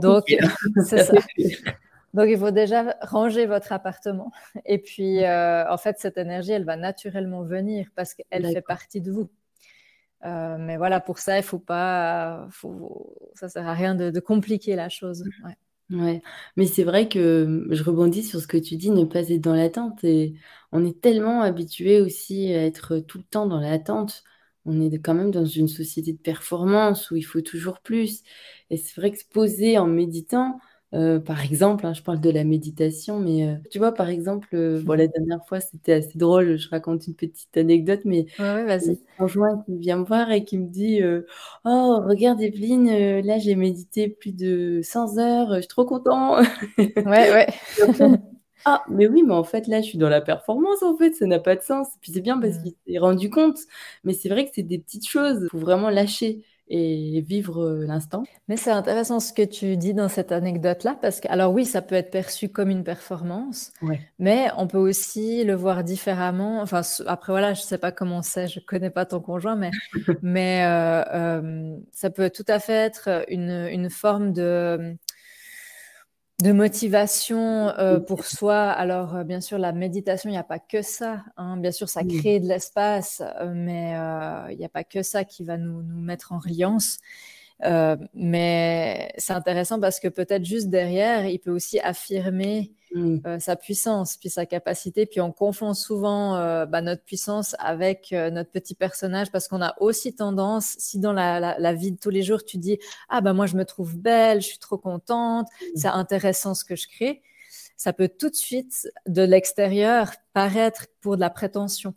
Donc, 0.00 0.24
c'est 0.84 1.04
ça. 1.04 1.14
Donc, 2.14 2.26
il 2.28 2.38
faut 2.38 2.50
déjà 2.50 2.96
ranger 3.02 3.46
votre 3.46 3.72
appartement. 3.72 4.32
Et 4.64 4.78
puis, 4.78 5.24
euh, 5.24 5.70
en 5.70 5.76
fait, 5.76 5.96
cette 5.98 6.18
énergie, 6.18 6.52
elle 6.52 6.64
va 6.64 6.76
naturellement 6.76 7.42
venir 7.42 7.88
parce 7.94 8.14
qu'elle 8.14 8.46
fait 8.46 8.62
partie 8.62 9.00
de 9.00 9.12
vous. 9.12 9.28
Euh, 10.24 10.56
mais 10.58 10.76
voilà, 10.76 11.00
pour 11.00 11.18
ça, 11.18 11.38
il 11.38 11.42
faut 11.42 11.58
pas, 11.58 12.46
faut, 12.50 13.16
ça 13.34 13.48
sert 13.48 13.66
à 13.66 13.74
rien 13.74 13.94
de, 13.94 14.18
compliquer 14.20 14.76
la 14.76 14.88
chose. 14.88 15.24
Ouais. 15.90 16.22
mais 16.56 16.66
c'est 16.66 16.84
vrai 16.84 17.08
que 17.08 17.66
je 17.70 17.82
rebondis 17.82 18.22
sur 18.22 18.40
ce 18.40 18.46
que 18.46 18.58
tu 18.58 18.76
dis, 18.76 18.90
ne 18.90 19.04
pas 19.04 19.28
être 19.28 19.40
dans 19.40 19.54
l'attente. 19.54 20.04
Et 20.04 20.34
on 20.72 20.84
est 20.84 21.00
tellement 21.00 21.42
habitué 21.42 22.00
aussi 22.00 22.52
à 22.52 22.64
être 22.64 22.98
tout 22.98 23.18
le 23.18 23.24
temps 23.24 23.46
dans 23.46 23.60
l'attente 23.60 24.24
on 24.68 24.80
est 24.80 24.98
quand 24.98 25.14
même 25.14 25.30
dans 25.30 25.46
une 25.46 25.68
société 25.68 26.12
de 26.12 26.18
performance 26.18 27.10
où 27.10 27.16
il 27.16 27.22
faut 27.22 27.40
toujours 27.40 27.80
plus. 27.80 28.22
Et 28.70 28.76
c'est 28.76 29.00
vrai 29.00 29.10
que 29.10 29.18
se 29.18 29.24
poser 29.24 29.78
en 29.78 29.86
méditant, 29.86 30.60
euh, 30.94 31.20
par 31.20 31.44
exemple, 31.44 31.84
hein, 31.86 31.92
je 31.92 32.02
parle 32.02 32.20
de 32.20 32.30
la 32.30 32.44
méditation, 32.44 33.20
mais 33.20 33.46
euh, 33.46 33.54
tu 33.70 33.78
vois, 33.78 33.92
par 33.92 34.08
exemple, 34.08 34.48
euh, 34.54 34.80
bon, 34.82 34.94
la 34.94 35.06
dernière 35.06 35.44
fois, 35.46 35.60
c'était 35.60 35.92
assez 35.92 36.16
drôle, 36.16 36.56
je 36.56 36.68
raconte 36.70 37.06
une 37.06 37.14
petite 37.14 37.54
anecdote, 37.56 38.00
mais 38.06 38.26
ouais, 38.38 38.64
vas-y. 38.64 38.92
un 38.92 38.96
conjoint 39.18 39.62
qui 39.66 39.76
vient 39.76 39.98
me 39.98 40.04
voir 40.04 40.30
et 40.30 40.44
qui 40.44 40.56
me 40.56 40.66
dit 40.66 41.00
Oh, 41.64 42.00
regarde 42.06 42.40
Evelyne, 42.40 43.20
là 43.20 43.38
j'ai 43.38 43.54
médité 43.54 44.08
plus 44.08 44.32
de 44.32 44.80
100 44.82 45.18
heures, 45.18 45.54
je 45.56 45.60
suis 45.60 45.68
trop 45.68 45.84
content. 45.84 46.36
Ouais, 46.78 47.32
ouais. 47.32 47.46
Ah, 48.64 48.82
mais 48.88 49.06
oui, 49.06 49.22
mais 49.22 49.34
en 49.34 49.44
fait, 49.44 49.66
là, 49.66 49.80
je 49.80 49.86
suis 49.86 49.98
dans 49.98 50.08
la 50.08 50.20
performance, 50.20 50.82
en 50.82 50.96
fait, 50.96 51.14
ça 51.14 51.26
n'a 51.26 51.38
pas 51.38 51.54
de 51.54 51.62
sens. 51.62 51.86
Puis 52.00 52.12
c'est 52.12 52.20
bien 52.20 52.38
parce 52.38 52.56
mmh. 52.56 52.62
qu'il 52.62 52.74
s'est 52.86 52.98
rendu 52.98 53.30
compte, 53.30 53.58
mais 54.04 54.12
c'est 54.12 54.28
vrai 54.28 54.44
que 54.44 54.50
c'est 54.54 54.62
des 54.62 54.78
petites 54.78 55.08
choses, 55.08 55.40
il 55.44 55.48
faut 55.48 55.58
vraiment 55.58 55.90
lâcher 55.90 56.42
et 56.70 57.20
vivre 57.20 57.62
euh, 57.62 57.86
l'instant. 57.86 58.24
Mais 58.48 58.56
c'est 58.56 58.70
intéressant 58.70 59.20
ce 59.20 59.32
que 59.32 59.42
tu 59.42 59.76
dis 59.76 59.94
dans 59.94 60.08
cette 60.08 60.32
anecdote-là, 60.32 60.98
parce 61.00 61.20
que, 61.20 61.28
alors 61.28 61.52
oui, 61.52 61.64
ça 61.64 61.82
peut 61.82 61.94
être 61.94 62.10
perçu 62.10 62.48
comme 62.48 62.70
une 62.70 62.84
performance, 62.84 63.72
mais 64.18 64.48
on 64.56 64.66
peut 64.66 64.78
aussi 64.78 65.44
le 65.44 65.54
voir 65.54 65.84
différemment. 65.84 66.60
Enfin, 66.60 66.82
après, 67.06 67.32
voilà, 67.32 67.54
je 67.54 67.62
ne 67.62 67.66
sais 67.66 67.78
pas 67.78 67.92
comment 67.92 68.22
c'est, 68.22 68.48
je 68.48 68.60
ne 68.60 68.64
connais 68.64 68.90
pas 68.90 69.06
ton 69.06 69.20
conjoint, 69.20 69.56
mais, 69.56 69.70
mais 70.22 70.64
euh, 70.64 71.02
euh, 71.14 71.76
ça 71.92 72.10
peut 72.10 72.30
tout 72.30 72.46
à 72.48 72.58
fait 72.58 72.72
être 72.72 73.24
une, 73.28 73.68
une 73.70 73.90
forme 73.90 74.32
de 74.32 74.96
de 76.42 76.52
motivation 76.52 77.68
euh, 77.68 77.98
pour 77.98 78.24
soi. 78.24 78.70
Alors, 78.70 79.16
euh, 79.16 79.24
bien 79.24 79.40
sûr, 79.40 79.58
la 79.58 79.72
méditation, 79.72 80.30
il 80.30 80.34
n'y 80.34 80.38
a 80.38 80.44
pas 80.44 80.60
que 80.60 80.82
ça. 80.82 81.24
Hein. 81.36 81.56
Bien 81.56 81.72
sûr, 81.72 81.88
ça 81.88 82.02
crée 82.04 82.38
de 82.38 82.46
l'espace, 82.46 83.22
euh, 83.40 83.52
mais 83.54 83.94
il 84.52 84.58
n'y 84.58 84.64
a 84.64 84.68
pas 84.68 84.84
que 84.84 85.02
ça 85.02 85.24
qui 85.24 85.44
va 85.44 85.56
nous, 85.56 85.82
nous, 85.82 86.00
mettre 86.00 86.32
en 86.32 86.38
reliance. 86.38 86.98
mais 88.14 89.12
c'est 89.18 89.32
intéressant 89.32 89.80
parce 89.80 89.98
que 89.98 90.08
peut-être 90.08 90.44
juste 90.44 90.68
derrière, 90.68 91.26
il 91.26 91.40
peut 91.40 91.50
aussi 91.50 91.80
affirmer 91.80 92.72
mm. 92.94 93.38
sa 93.38 93.56
puissance, 93.56 94.16
puis 94.16 94.30
sa 94.30 94.46
capacité. 94.46 95.06
Puis 95.06 95.20
on 95.20 95.32
confond 95.32 95.74
souvent 95.74 96.34
bah, 96.66 96.80
notre 96.80 97.02
puissance 97.02 97.54
avec 97.58 98.12
notre 98.12 98.50
petit 98.50 98.74
personnage 98.74 99.30
parce 99.30 99.48
qu'on 99.48 99.62
a 99.62 99.74
aussi 99.80 100.14
tendance, 100.14 100.76
si 100.78 100.98
dans 100.98 101.12
la, 101.12 101.74
vie 101.74 101.92
de 101.92 101.98
tous 101.98 102.10
les 102.10 102.22
jours, 102.22 102.44
tu 102.44 102.58
dis 102.58 102.78
Ah, 103.08 103.20
ben 103.20 103.32
moi 103.32 103.46
je 103.46 103.56
me 103.56 103.64
trouve 103.64 103.96
belle, 103.96 104.40
je 104.40 104.46
suis 104.48 104.58
trop 104.58 104.78
contente, 104.78 105.46
mm. 105.60 105.64
c'est 105.76 105.88
intéressant 105.88 106.54
ce 106.54 106.64
que 106.64 106.76
je 106.76 106.88
crée 106.88 107.22
ça 107.78 107.92
peut 107.92 108.08
tout 108.08 108.28
de 108.28 108.34
suite, 108.34 108.90
de 109.06 109.22
l'extérieur, 109.22 110.10
paraître 110.34 110.86
pour 111.00 111.14
de 111.14 111.20
la 111.20 111.30
prétention. 111.30 111.94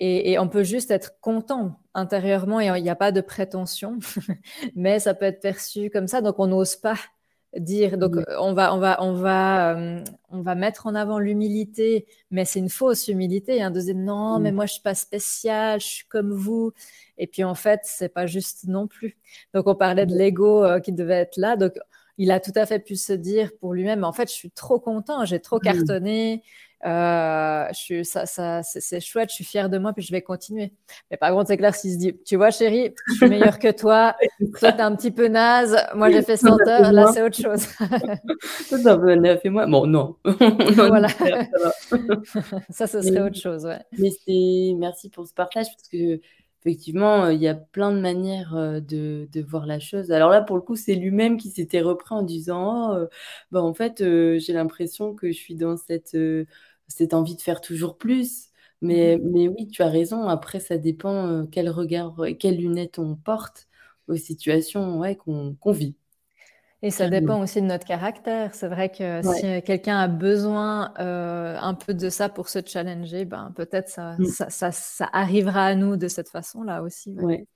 Et, 0.00 0.38
on 0.38 0.48
peut 0.48 0.62
juste 0.62 0.92
être 0.92 1.18
content 1.20 1.80
intérieurement 1.92 2.60
et 2.60 2.66
il 2.66 2.82
n'y 2.84 2.88
a 2.88 2.94
pas 2.94 3.10
de 3.10 3.20
prétention, 3.20 3.98
mais 4.76 5.00
ça 5.00 5.12
peut 5.12 5.24
être 5.24 5.40
perçu 5.40 5.90
comme 5.90 6.06
ça, 6.06 6.20
donc 6.20 6.38
on 6.38 6.46
n'ose 6.46 6.76
pas 6.76 6.94
dire. 7.56 7.98
Donc 7.98 8.16
on 8.38 8.52
va, 8.52 8.74
on 8.74 8.78
va, 8.78 9.02
on 9.02 9.12
va, 9.12 9.76
euh, 9.76 10.04
on 10.30 10.42
va 10.42 10.54
mettre 10.54 10.86
en 10.86 10.94
avant 10.94 11.18
l'humilité, 11.18 12.06
mais 12.30 12.44
c'est 12.44 12.58
une 12.58 12.68
fausse 12.68 13.08
humilité, 13.08 13.62
hein, 13.62 13.70
de 13.70 13.80
dire 13.80 13.94
non, 13.96 14.38
mais 14.38 14.52
moi 14.52 14.66
je 14.66 14.74
suis 14.74 14.82
pas 14.82 14.94
spécial, 14.94 15.80
je 15.80 15.86
suis 15.86 16.06
comme 16.06 16.32
vous. 16.32 16.72
Et 17.16 17.26
puis 17.26 17.44
en 17.44 17.54
fait, 17.54 17.80
c'est 17.84 18.08
pas 18.08 18.26
juste 18.26 18.64
non 18.66 18.86
plus. 18.86 19.16
Donc 19.54 19.66
on 19.66 19.74
parlait 19.74 20.06
de 20.06 20.14
l'ego 20.14 20.64
euh, 20.64 20.80
qui 20.80 20.92
devait 20.92 21.14
être 21.14 21.36
là. 21.36 21.56
Donc 21.56 21.72
il 22.18 22.30
a 22.30 22.40
tout 22.40 22.52
à 22.56 22.66
fait 22.66 22.80
pu 22.80 22.96
se 22.96 23.12
dire 23.12 23.50
pour 23.60 23.74
lui-même, 23.74 24.04
en 24.04 24.12
fait, 24.12 24.28
je 24.28 24.34
suis 24.34 24.50
trop 24.50 24.80
content, 24.80 25.24
j'ai 25.24 25.40
trop 25.40 25.56
mmh. 25.56 25.60
cartonné, 25.60 26.42
je 26.84 27.68
suis, 27.74 28.04
ça, 28.04 28.26
ça, 28.26 28.62
c'est 28.62 29.00
chouette, 29.00 29.30
je 29.30 29.36
suis 29.36 29.44
fière 29.44 29.68
de 29.68 29.78
moi, 29.78 29.92
puis 29.92 30.02
je 30.02 30.12
vais 30.12 30.22
continuer. 30.22 30.72
Mais 31.10 31.16
par 31.16 31.32
contre, 31.32 31.48
c'est 31.48 31.56
clair, 31.56 31.74
s'il 31.74 31.92
se 31.92 31.98
dit, 31.98 32.16
tu 32.24 32.36
vois, 32.36 32.50
chérie, 32.50 32.94
je 33.08 33.14
suis 33.14 33.28
meilleure 33.28 33.58
que 33.58 33.70
toi, 33.70 34.16
toi, 34.58 34.72
t'es 34.72 34.82
un 34.82 34.94
petit 34.94 35.10
peu 35.10 35.28
naze, 35.28 35.76
moi, 35.94 36.10
j'ai 36.10 36.22
fait 36.22 36.36
100 36.36 36.58
heures, 36.68 36.92
là, 36.92 37.10
c'est 37.12 37.22
autre 37.22 37.36
chose. 37.36 37.60
ça, 38.82 38.92
un 38.92 38.98
peu 38.98 39.14
neuf 39.14 39.40
et 39.44 39.50
moi, 39.50 39.66
bon, 39.66 39.86
non. 39.86 40.16
voilà. 40.24 41.08
ça, 42.70 42.86
ce 42.86 43.02
serait 43.02 43.20
autre 43.20 43.38
chose, 43.38 43.66
ouais. 43.66 43.80
Mais 43.98 44.10
c'est, 44.10 44.74
merci 44.76 45.10
pour 45.10 45.26
ce 45.26 45.34
partage, 45.34 45.66
parce 45.66 45.88
que 45.88 46.20
effectivement, 46.64 47.24
euh, 47.26 47.32
il 47.32 47.40
y 47.40 47.48
a 47.48 47.54
plein 47.54 47.92
de 47.92 48.00
manières 48.00 48.54
euh, 48.56 48.80
de, 48.80 49.28
voir 49.42 49.66
la 49.66 49.78
chose. 49.78 50.10
Alors 50.10 50.30
là, 50.30 50.42
pour 50.42 50.56
le 50.56 50.62
coup, 50.62 50.76
c'est 50.76 50.94
lui-même 50.94 51.36
qui 51.36 51.50
s'était 51.50 51.80
repris 51.80 52.14
en 52.14 52.22
disant, 52.22 52.92
oh, 52.92 52.94
euh, 52.96 53.06
bah, 53.50 53.62
en 53.62 53.74
fait, 53.74 53.98
j'ai 53.98 54.52
l'impression 54.52 55.14
que 55.14 55.28
je 55.28 55.36
suis 55.36 55.54
dans 55.54 55.76
cette, 55.76 56.16
cette 56.88 57.14
envie 57.14 57.36
de 57.36 57.40
faire 57.40 57.60
toujours 57.60 57.98
plus. 57.98 58.48
Mais, 58.80 59.16
mmh 59.16 59.30
mais 59.30 59.48
oui, 59.48 59.68
tu 59.68 59.82
as 59.82 59.88
raison. 59.88 60.28
Après, 60.28 60.60
ça 60.60 60.78
dépend 60.78 61.46
quel 61.50 61.68
regard, 61.68 62.16
quelles 62.38 62.58
lunettes 62.58 62.98
on 62.98 63.16
porte 63.16 63.68
aux 64.06 64.16
situations 64.16 64.98
ouais, 64.98 65.16
qu'on 65.16 65.72
vit. 65.72 65.96
Et 66.80 66.90
ça 66.90 67.08
dépend 67.08 67.42
aussi 67.42 67.60
de 67.60 67.66
notre 67.66 67.84
caractère. 67.84 68.54
C'est 68.54 68.68
vrai 68.68 68.88
que 68.88 69.20
si 69.22 69.62
quelqu'un 69.62 69.98
a 69.98 70.06
besoin 70.06 70.94
euh, 71.00 71.56
un 71.60 71.74
peu 71.74 71.92
de 71.92 72.08
ça 72.08 72.28
pour 72.28 72.48
se 72.48 72.60
challenger, 72.64 73.24
ben, 73.24 73.52
peut-être 73.56 73.88
ça, 73.88 74.14
mm. 74.18 74.26
ça, 74.26 74.70
ça, 74.70 75.08
arrivera 75.12 75.64
à 75.64 75.74
nous 75.74 75.96
de 75.96 76.06
cette 76.06 76.28
façon-là 76.28 76.82
aussi. 76.82 77.14
Ouais. 77.14 77.46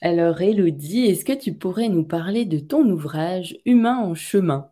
Alors, 0.00 0.40
Elodie, 0.40 1.06
est-ce 1.06 1.26
que 1.26 1.34
tu 1.34 1.52
pourrais 1.52 1.88
nous 1.88 2.04
parler 2.04 2.46
de 2.46 2.58
ton 2.58 2.88
ouvrage 2.88 3.58
Humain 3.66 3.98
en 3.98 4.14
chemin? 4.14 4.70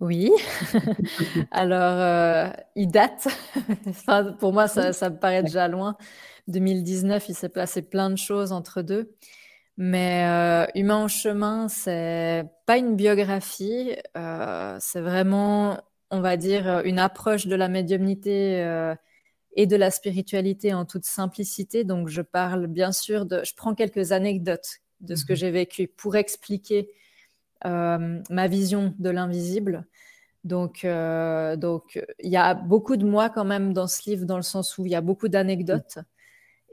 Oui. 0.00 0.30
Alors, 1.50 1.80
euh, 1.80 2.50
il 2.74 2.88
date. 2.88 3.28
enfin, 3.88 4.32
pour 4.38 4.52
moi, 4.52 4.68
ça, 4.68 4.92
ça 4.92 5.10
me 5.10 5.18
paraît 5.18 5.42
déjà 5.42 5.68
loin. 5.68 5.96
2019, 6.48 7.28
il 7.28 7.34
s'est 7.34 7.48
passé 7.48 7.82
plein 7.82 8.10
de 8.10 8.16
choses 8.16 8.52
entre 8.52 8.82
deux. 8.82 9.14
Mais 9.78 10.24
euh, 10.26 10.66
Humain 10.74 11.04
en 11.04 11.08
chemin, 11.08 11.68
c'est 11.68 12.44
pas 12.66 12.78
une 12.78 12.96
biographie, 12.96 13.94
euh, 14.16 14.76
c'est 14.80 15.02
vraiment, 15.02 15.78
on 16.10 16.20
va 16.20 16.36
dire, 16.36 16.80
une 16.84 16.98
approche 16.98 17.46
de 17.46 17.54
la 17.54 17.68
médiumnité 17.68 18.94
et 19.52 19.66
de 19.66 19.76
la 19.76 19.90
spiritualité 19.90 20.72
en 20.72 20.84
toute 20.84 21.04
simplicité. 21.04 21.84
Donc, 21.84 22.08
je 22.08 22.22
parle 22.22 22.66
bien 22.68 22.92
sûr 22.92 23.26
de, 23.26 23.42
je 23.44 23.54
prends 23.54 23.74
quelques 23.74 24.12
anecdotes 24.12 24.80
de 25.00 25.14
ce 25.14 25.24
que 25.24 25.32
mhm. 25.32 25.38
j'ai 25.38 25.50
vécu 25.50 25.88
pour 25.88 26.16
expliquer 26.16 26.90
ma 27.64 28.48
vision 28.48 28.94
de 28.98 29.10
l'invisible. 29.10 29.86
Donc, 30.44 30.86
donc, 30.86 32.00
il 32.20 32.30
y 32.30 32.36
a 32.36 32.54
beaucoup 32.54 32.96
de 32.96 33.04
moi 33.04 33.30
quand 33.30 33.44
même 33.44 33.72
dans 33.72 33.86
ce 33.86 34.08
livre, 34.08 34.26
dans 34.26 34.36
le 34.36 34.42
sens 34.42 34.78
où 34.78 34.86
il 34.86 34.92
y 34.92 34.94
a 34.94 35.00
beaucoup 35.00 35.28
d'anecdotes. 35.28 35.98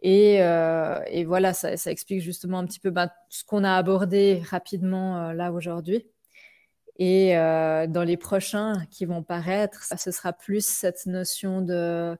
Euh, 0.05 0.99
et, 1.07 1.25
voilà, 1.25 1.53
ça, 1.53 1.73
explique 1.91 2.21
justement 2.21 2.59
un 2.59 2.65
petit 2.65 2.79
peu 2.79 2.89
ben, 2.89 3.09
ce 3.29 3.43
qu'on 3.43 3.63
a 3.63 3.75
abordé 3.75 4.41
rapidement 4.49 5.29
euh, 5.29 5.33
là 5.33 5.51
aujourd'hui. 5.51 6.07
Et 6.99 7.37
euh, 7.37 7.87
dans 7.87 8.03
les 8.03 8.17
prochains 8.17 8.85
qui 8.91 9.05
vont 9.05 9.23
paraître, 9.23 9.83
ce 9.97 10.11
sera 10.11 10.33
plus 10.33 10.65
cette 10.65 11.05
notion 11.05 11.61
de, 11.61 12.15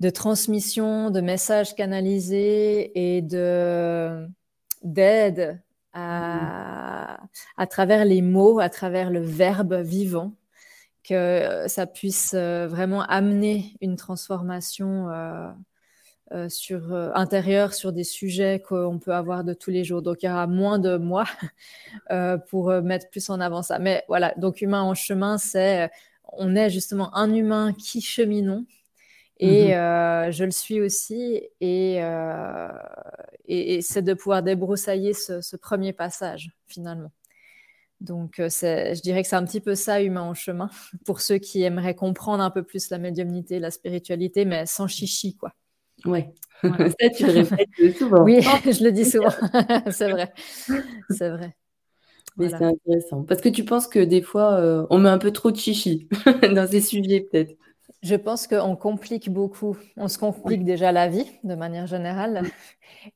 de 0.00 0.10
transmission, 0.10 1.10
de 1.10 1.20
messages 1.20 1.74
canalisés 1.74 3.16
et 3.16 3.22
de 3.22 4.26
d'aide 4.82 5.62
à, 5.92 7.20
à, 7.56 7.66
travers 7.66 8.04
les 8.04 8.22
mots, 8.22 8.60
à 8.60 8.68
travers 8.68 9.10
le 9.10 9.20
verbe 9.20 9.74
vivant, 9.74 10.34
que 11.04 11.64
ça 11.68 11.86
puisse 11.86 12.34
vraiment 12.34 13.02
amener 13.02 13.76
une 13.80 13.96
transformation 13.96 15.08
euh, 16.32 16.48
sur 16.48 16.94
euh, 16.94 17.10
intérieur 17.14 17.74
sur 17.74 17.92
des 17.92 18.04
sujets 18.04 18.58
qu'on 18.66 18.98
peut 18.98 19.12
avoir 19.12 19.44
de 19.44 19.52
tous 19.52 19.70
les 19.70 19.84
jours. 19.84 20.00
Donc 20.00 20.22
il 20.22 20.26
y 20.26 20.28
aura 20.30 20.46
moins 20.46 20.78
de 20.78 20.96
moi 20.96 21.24
euh, 22.10 22.38
pour 22.38 22.70
mettre 22.80 23.10
plus 23.10 23.28
en 23.28 23.38
avant 23.38 23.60
ça. 23.62 23.78
Mais 23.78 24.02
voilà, 24.08 24.32
donc 24.38 24.62
humain 24.62 24.80
en 24.82 24.94
chemin, 24.94 25.36
c'est 25.36 25.90
on 26.24 26.56
est 26.56 26.70
justement 26.70 27.14
un 27.14 27.34
humain 27.34 27.74
qui 27.74 28.00
cheminons. 28.00 28.64
Et 29.44 29.74
mhm. 29.74 30.30
je 30.30 30.44
le 30.44 30.50
suis 30.50 30.80
aussi. 30.80 31.42
Et, 31.60 32.00
et, 33.46 33.82
c'est 33.82 34.02
de 34.02 34.14
pouvoir 34.14 34.42
débroussailler 34.42 35.14
ce, 35.14 35.56
premier 35.56 35.92
passage, 35.92 36.50
finalement. 36.66 37.12
Donc, 38.00 38.34
je 38.38 39.00
dirais 39.00 39.22
que 39.22 39.28
c'est 39.28 39.36
un 39.36 39.44
petit 39.44 39.60
peu 39.60 39.74
ça, 39.74 40.02
humain 40.02 40.22
en 40.22 40.34
chemin, 40.34 40.70
pour 41.06 41.20
ceux 41.20 41.38
qui 41.38 41.62
aimeraient 41.62 41.94
comprendre 41.94 42.42
un 42.42 42.50
peu 42.50 42.62
plus 42.62 42.90
la 42.90 42.98
médiumnité, 42.98 43.58
la 43.58 43.70
spiritualité, 43.70 44.44
mais 44.44 44.66
sans 44.66 44.86
chichi, 44.86 45.36
quoi. 45.36 45.52
Oui, 46.04 46.24
ça 46.62 47.10
tu 47.16 47.26
le 47.26 47.32
répètes 47.32 47.98
souvent. 47.98 48.22
Oui, 48.22 48.40
je 48.64 48.84
le 48.84 48.92
dis 48.92 49.04
souvent, 49.04 49.30
c'est 49.90 50.10
vrai, 50.10 50.32
c'est 51.10 51.30
vrai. 51.30 51.56
Mais 52.36 52.48
c'est 52.48 52.64
intéressant. 52.64 53.24
Parce 53.24 53.40
que 53.40 53.50
tu 53.50 53.64
penses 53.64 53.86
que 53.86 53.98
des 53.98 54.22
fois, 54.22 54.54
euh, 54.54 54.86
on 54.90 54.98
met 54.98 55.10
un 55.10 55.18
peu 55.18 55.32
trop 55.32 55.50
de 55.50 55.56
chichi 55.56 56.08
dans 56.54 56.66
ces 56.68 56.80
sujets, 56.80 57.20
peut-être. 57.20 57.54
Je 58.02 58.14
pense 58.16 58.46
qu'on 58.46 58.76
complique 58.76 59.30
beaucoup. 59.30 59.76
On 59.96 60.08
se 60.08 60.18
complique 60.18 60.64
déjà 60.64 60.90
la 60.92 61.08
vie, 61.08 61.30
de 61.44 61.54
manière 61.54 61.86
générale. 61.86 62.42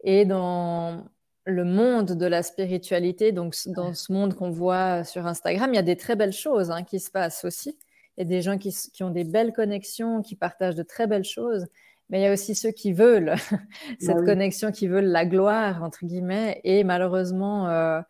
Et 0.05 0.25
dans 0.25 1.05
le 1.45 1.65
monde 1.65 2.13
de 2.13 2.27
la 2.27 2.43
spiritualité, 2.43 3.33
donc 3.33 3.55
dans 3.67 3.95
ce 3.95 4.13
monde 4.13 4.35
qu'on 4.35 4.51
voit 4.51 5.05
sur 5.05 5.27
Instagram, 5.27 5.73
il 5.73 5.77
y 5.77 5.81
a 5.81 5.83
des 5.83 5.97
très 5.97 6.17
belles 6.17 6.33
choses 6.33 6.71
hein, 6.71 6.85
qui 6.85 7.01
se 7.01 7.11
passent 7.11 7.45
aussi. 7.45 7.77
Il 8.17 8.23
y 8.23 8.27
a 8.27 8.29
des 8.29 8.43
gens 8.43 8.59
qui, 8.59 8.75
qui 8.93 9.03
ont 9.03 9.11
des 9.11 9.25
belles 9.25 9.53
connexions, 9.53 10.23
qui 10.23 10.37
partagent 10.37 10.77
de 10.77 10.83
très 10.83 11.07
belles 11.07 11.25
choses 11.25 11.67
mais 12.09 12.21
il 12.21 12.23
y 12.25 12.27
a 12.27 12.33
aussi 12.33 12.55
ceux 12.55 12.71
qui 12.71 12.93
veulent 12.93 13.35
cette 14.01 14.17
bah 14.17 14.25
connexion, 14.25 14.71
qui 14.71 14.87
veulent 14.87 15.07
la 15.07 15.27
gloire, 15.27 15.83
entre 15.83 16.05
guillemets, 16.05 16.61
et 16.65 16.85
malheureusement, 16.85 17.69
euh, 17.69 18.01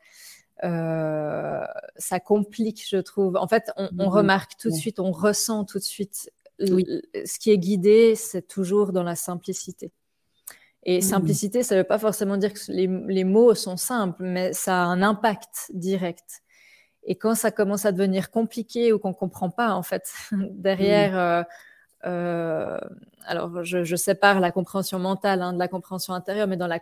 euh, 0.65 1.65
ça 1.97 2.21
complique, 2.21 2.85
je 2.89 2.99
trouve. 2.99 3.37
En 3.37 3.49
fait, 3.49 3.71
on, 3.77 3.89
mmh 3.93 4.09
remarque 4.09 4.53
tout 4.59 4.71
de 4.71 4.75
suite, 4.75 5.01
on 5.01 5.13
ressent 5.13 5.65
tout 5.65 5.79
de 5.79 5.85
suite. 5.85 6.31
Ce 6.59 7.39
qui 7.39 7.51
est 7.51 7.59
guidé, 7.59 8.15
c'est 8.17 8.47
toujours 8.47 8.93
dans 8.93 9.03
la 9.03 9.15
simplicité. 9.15 9.93
Et 10.89 10.99
mmh 10.99 11.03
simplicité, 11.03 11.63
ça 11.63 11.75
ne 11.75 11.81
veut 11.81 11.87
pas 11.87 11.99
forcément 11.99 12.37
dire 12.37 12.53
que 12.53 12.61
les, 12.69 12.87
les, 12.87 13.25
mots 13.25 13.55
sont 13.55 13.77
simples, 13.77 14.23
mais 14.23 14.53
ça 14.53 14.83
a 14.83 14.87
un 14.87 15.03
impact 15.03 15.73
direct. 15.75 16.43
Et 17.03 17.17
quand 17.17 17.35
ça 17.35 17.51
commence 17.51 17.87
à 17.87 17.93
devenir 17.93 18.31
compliqué 18.31 18.93
ou 18.93 18.99
qu'on 18.99 19.11
ne 19.11 19.15
comprend 19.15 19.51
pas, 19.51 19.75
en 19.75 19.83
fait, 19.83 20.13
derrière, 20.33 21.13
mmh. 21.13 21.17
euh, 21.17 21.43
euh, 22.07 22.79
alors, 23.27 23.65
je, 23.65 23.97
sépare 23.97 24.41
la 24.41 24.53
compréhension 24.53 24.99
mentale 24.99 25.43
hein, 25.43 25.53
de 25.53 25.59
la 25.59 25.69
compréhension 25.69 26.15
intérieure, 26.15 26.47
mais 26.47 26.57
dans 26.57 26.67
la 26.67 26.81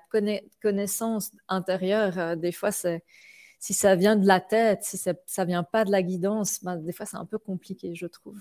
connaissance 0.60 1.32
intérieure, 1.48 2.18
euh, 2.18 2.36
des 2.36 2.52
fois, 2.52 2.70
si 2.72 3.74
ça 3.74 3.96
vient 3.96 4.16
de 4.16 4.26
la 4.26 4.40
tête, 4.40 4.82
si 4.82 4.98
ça, 4.98 5.12
ne 5.12 5.44
vient 5.44 5.62
pas 5.62 5.84
de 5.84 5.90
la 5.90 6.02
guidance, 6.02 6.62
ben, 6.62 6.76
des 6.76 6.92
fois, 6.92 7.06
c'est 7.06 7.16
un 7.16 7.26
peu 7.26 7.38
compliqué, 7.38 7.94
je 7.94 8.06
trouve. 8.06 8.38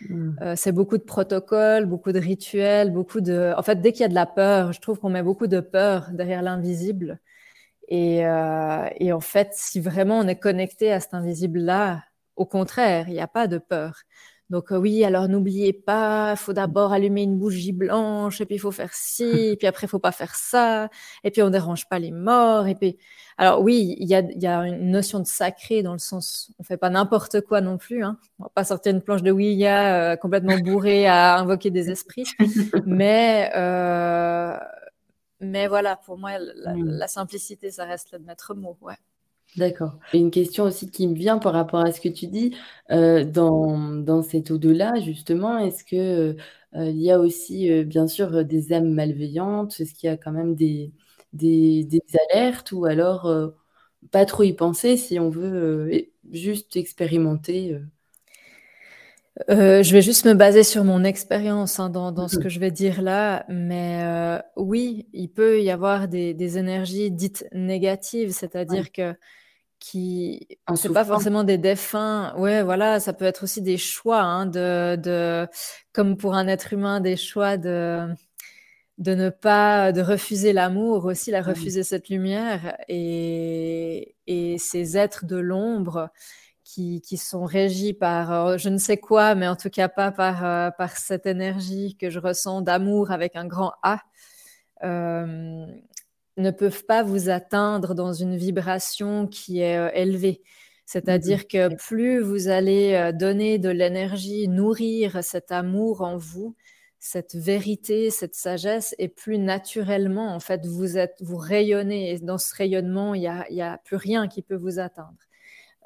Hmm. 0.00 0.32
Euh, 0.42 0.54
c'est 0.56 0.72
beaucoup 0.72 0.98
de 0.98 1.02
protocoles, 1.02 1.86
beaucoup 1.86 2.12
de 2.12 2.18
rituels, 2.18 2.92
beaucoup 2.92 3.20
de. 3.20 3.54
En 3.56 3.62
fait, 3.62 3.80
dès 3.80 3.92
qu'il 3.92 4.02
y 4.02 4.04
a 4.04 4.08
de 4.08 4.14
la 4.14 4.26
peur, 4.26 4.72
je 4.72 4.80
trouve 4.80 4.98
qu'on 4.98 5.10
met 5.10 5.22
beaucoup 5.22 5.46
de 5.46 5.60
peur 5.60 6.10
derrière 6.12 6.42
l'invisible. 6.42 7.20
Et, 7.88 8.18
et, 8.98 9.12
en 9.12 9.20
fait, 9.20 9.50
si 9.52 9.80
vraiment 9.80 10.18
on 10.18 10.26
est 10.26 10.38
connecté 10.40 10.92
à 10.92 10.98
cet 10.98 11.14
invisible-là, 11.14 12.02
au 12.34 12.44
contraire, 12.44 13.08
il 13.08 13.14
n'y 13.14 13.20
a 13.20 13.28
pas 13.28 13.46
de 13.46 13.58
peur. 13.58 14.02
Donc 14.48 14.66
oui, 14.70 15.04
alors 15.04 15.28
n'oubliez 15.28 15.72
pas, 15.72 16.32
il 16.32 16.36
faut 16.36 16.52
d'abord 16.52 16.92
allumer 16.92 17.22
une 17.22 17.36
bougie 17.36 17.72
blanche, 17.72 18.40
et 18.40 18.46
puis 18.46 18.54
il 18.56 18.58
faut 18.60 18.70
faire 18.70 18.94
ci, 18.94 19.24
et 19.52 19.56
puis 19.56 19.66
après 19.66 19.86
il 19.86 19.90
faut 19.90 19.98
pas 19.98 20.12
faire 20.12 20.34
ça, 20.36 20.88
et 21.24 21.30
puis 21.32 21.42
on 21.42 21.50
dérange 21.50 21.88
pas 21.88 21.98
les 21.98 22.12
morts, 22.12 22.68
et 22.68 22.76
puis 22.76 22.96
alors 23.38 23.60
oui, 23.60 23.96
il 23.98 24.08
y 24.08 24.14
a, 24.14 24.20
y 24.20 24.46
a, 24.46 24.60
une 24.66 24.90
notion 24.90 25.18
de 25.18 25.26
sacré 25.26 25.82
dans 25.82 25.92
le 25.92 25.98
sens, 25.98 26.52
on 26.60 26.62
fait 26.62 26.76
pas 26.76 26.90
n'importe 26.90 27.40
quoi 27.40 27.60
non 27.60 27.76
plus, 27.76 28.04
hein. 28.04 28.18
on 28.38 28.44
va 28.44 28.50
pas 28.50 28.64
sortir 28.64 28.92
une 28.92 29.02
planche 29.02 29.22
de 29.22 29.32
Ouija 29.32 30.12
euh, 30.12 30.16
complètement 30.16 30.58
bourrée 30.58 31.06
à 31.08 31.38
invoquer 31.38 31.70
des 31.70 31.90
esprits, 31.90 32.26
mais 32.86 33.50
euh, 33.56 34.56
mais 35.40 35.66
voilà, 35.66 35.96
pour 35.96 36.18
moi, 36.18 36.38
la, 36.38 36.74
la, 36.74 37.08
simplicité, 37.08 37.70
ça 37.70 37.84
reste 37.84 38.12
le 38.12 38.20
maître 38.20 38.54
mot, 38.54 38.78
ouais. 38.80 38.96
D'accord. 39.56 39.98
Une 40.12 40.30
question 40.30 40.64
aussi 40.64 40.90
qui 40.90 41.06
me 41.08 41.14
vient 41.14 41.38
par 41.38 41.54
rapport 41.54 41.80
à 41.80 41.90
ce 41.90 42.00
que 42.00 42.10
tu 42.10 42.26
dis, 42.26 42.54
euh, 42.90 43.24
dans, 43.24 43.78
dans 43.78 44.22
cet 44.22 44.50
au-delà, 44.50 45.00
justement, 45.00 45.56
est-ce 45.58 45.82
que 45.82 45.96
euh, 45.96 46.90
il 46.90 47.00
y 47.00 47.10
a 47.10 47.18
aussi, 47.18 47.70
euh, 47.72 47.82
bien 47.82 48.06
sûr, 48.06 48.44
des 48.44 48.72
âmes 48.74 48.92
malveillantes? 48.92 49.80
Est-ce 49.80 49.94
qu'il 49.94 50.08
y 50.08 50.12
a 50.12 50.18
quand 50.18 50.32
même 50.32 50.54
des, 50.54 50.92
des, 51.32 51.84
des 51.84 52.02
alertes? 52.30 52.72
Ou 52.72 52.84
alors 52.84 53.54
pas 54.10 54.26
trop 54.26 54.42
y 54.42 54.52
penser 54.52 54.96
si 54.98 55.18
on 55.18 55.30
veut 55.30 55.90
juste 56.30 56.76
expérimenter? 56.76 57.80
je 59.48 59.92
vais 59.92 60.02
juste 60.02 60.24
me 60.24 60.32
baser 60.34 60.62
sur 60.64 60.82
mon 60.84 61.04
expérience 61.04 61.78
hein, 61.78 61.90
dans, 61.90 62.10
dans 62.10 62.26
ce 62.26 62.38
mmh 62.38 62.42
que 62.42 62.48
je 62.48 62.58
vais 62.58 62.70
dire 62.70 63.02
là, 63.02 63.44
mais 63.48 64.40
oui, 64.56 65.08
il 65.12 65.28
peut 65.28 65.62
y 65.62 65.70
avoir 65.70 66.08
des, 66.08 66.34
des 66.34 66.58
énergies 66.58 67.10
dites 67.10 67.46
négatives, 67.52 68.32
c'est-à-dire 68.32 68.92
que 68.92 69.14
qui 69.78 70.46
c'est 70.74 70.92
pas 70.92 71.04
forcément 71.04 71.44
des 71.44 71.58
défunts. 71.58 72.34
Ouais 72.36 72.62
voilà 72.62 73.00
ça 73.00 73.12
peut 73.12 73.24
être 73.24 73.44
aussi 73.44 73.62
des 73.62 73.76
choix 73.78 74.20
hein, 74.20 74.46
de, 74.46 74.96
de 74.96 75.46
comme 75.92 76.16
pour 76.16 76.34
un 76.34 76.48
être 76.48 76.72
humain 76.72 77.00
des 77.00 77.16
choix 77.16 77.56
de 77.56 78.08
de 78.98 79.14
ne 79.14 79.28
pas 79.28 79.92
de 79.92 80.00
refuser 80.00 80.52
l'amour 80.52 81.04
aussi 81.04 81.30
la 81.30 81.42
refuser 81.42 81.82
cette 81.82 82.08
lumière. 82.08 82.76
Et 82.88 84.14
et 84.26 84.58
ces 84.58 84.96
êtres 84.96 85.26
de 85.26 85.36
l'ombre 85.36 86.10
qui, 86.64 87.00
qui, 87.00 87.16
sont 87.16 87.44
régis 87.44 87.92
par 87.92 88.32
euh, 88.32 88.58
je 88.58 88.68
ne 88.68 88.78
sais 88.78 88.96
quoi 88.96 89.34
mais 89.36 89.46
en 89.48 89.56
tout 89.56 89.70
cas 89.70 89.88
pas 89.88 90.10
par 90.10 90.44
euh, 90.44 90.70
par 90.70 90.96
cette 90.96 91.26
énergie 91.26 91.96
que 91.96 92.10
je 92.10 92.18
ressens 92.18 92.60
d'amour 92.62 93.12
avec 93.12 93.36
un 93.36 93.46
grand 93.46 93.72
A 93.82 94.00
euh, 94.84 95.66
ne 96.36 96.50
peuvent 96.50 96.84
pas 96.84 97.02
vous 97.02 97.28
atteindre 97.28 97.94
dans 97.94 98.12
une 98.12 98.36
vibration 98.36 99.26
qui 99.26 99.60
est 99.60 99.78
euh, 99.78 99.90
élevée. 99.94 100.42
C'est-à-dire 100.86 101.40
mmh 101.40 101.44
que 101.44 101.74
plus 101.76 102.20
vous 102.20 102.48
allez 102.48 102.94
euh, 102.94 103.12
donner 103.12 103.58
de 103.58 103.70
l'énergie, 103.70 104.48
nourrir 104.48 105.24
cet 105.24 105.50
amour 105.50 106.02
en 106.02 106.16
vous, 106.16 106.54
cette 106.98 107.34
vérité, 107.34 108.10
cette 108.10 108.34
sagesse, 108.34 108.94
et 108.98 109.08
plus 109.08 109.38
naturellement, 109.38 110.34
en 110.34 110.40
fait, 110.40 110.66
vous 110.66 110.98
êtes, 110.98 111.16
vous 111.20 111.36
rayonnez. 111.38 112.12
Et 112.12 112.18
dans 112.20 112.38
ce 112.38 112.54
rayonnement, 112.54 113.14
il 113.14 113.20
n'y 113.22 113.28
a, 113.28 113.46
y 113.50 113.62
a 113.62 113.78
plus 113.78 113.96
rien 113.96 114.28
qui 114.28 114.42
peut 114.42 114.56
vous 114.56 114.78
atteindre. 114.78 115.18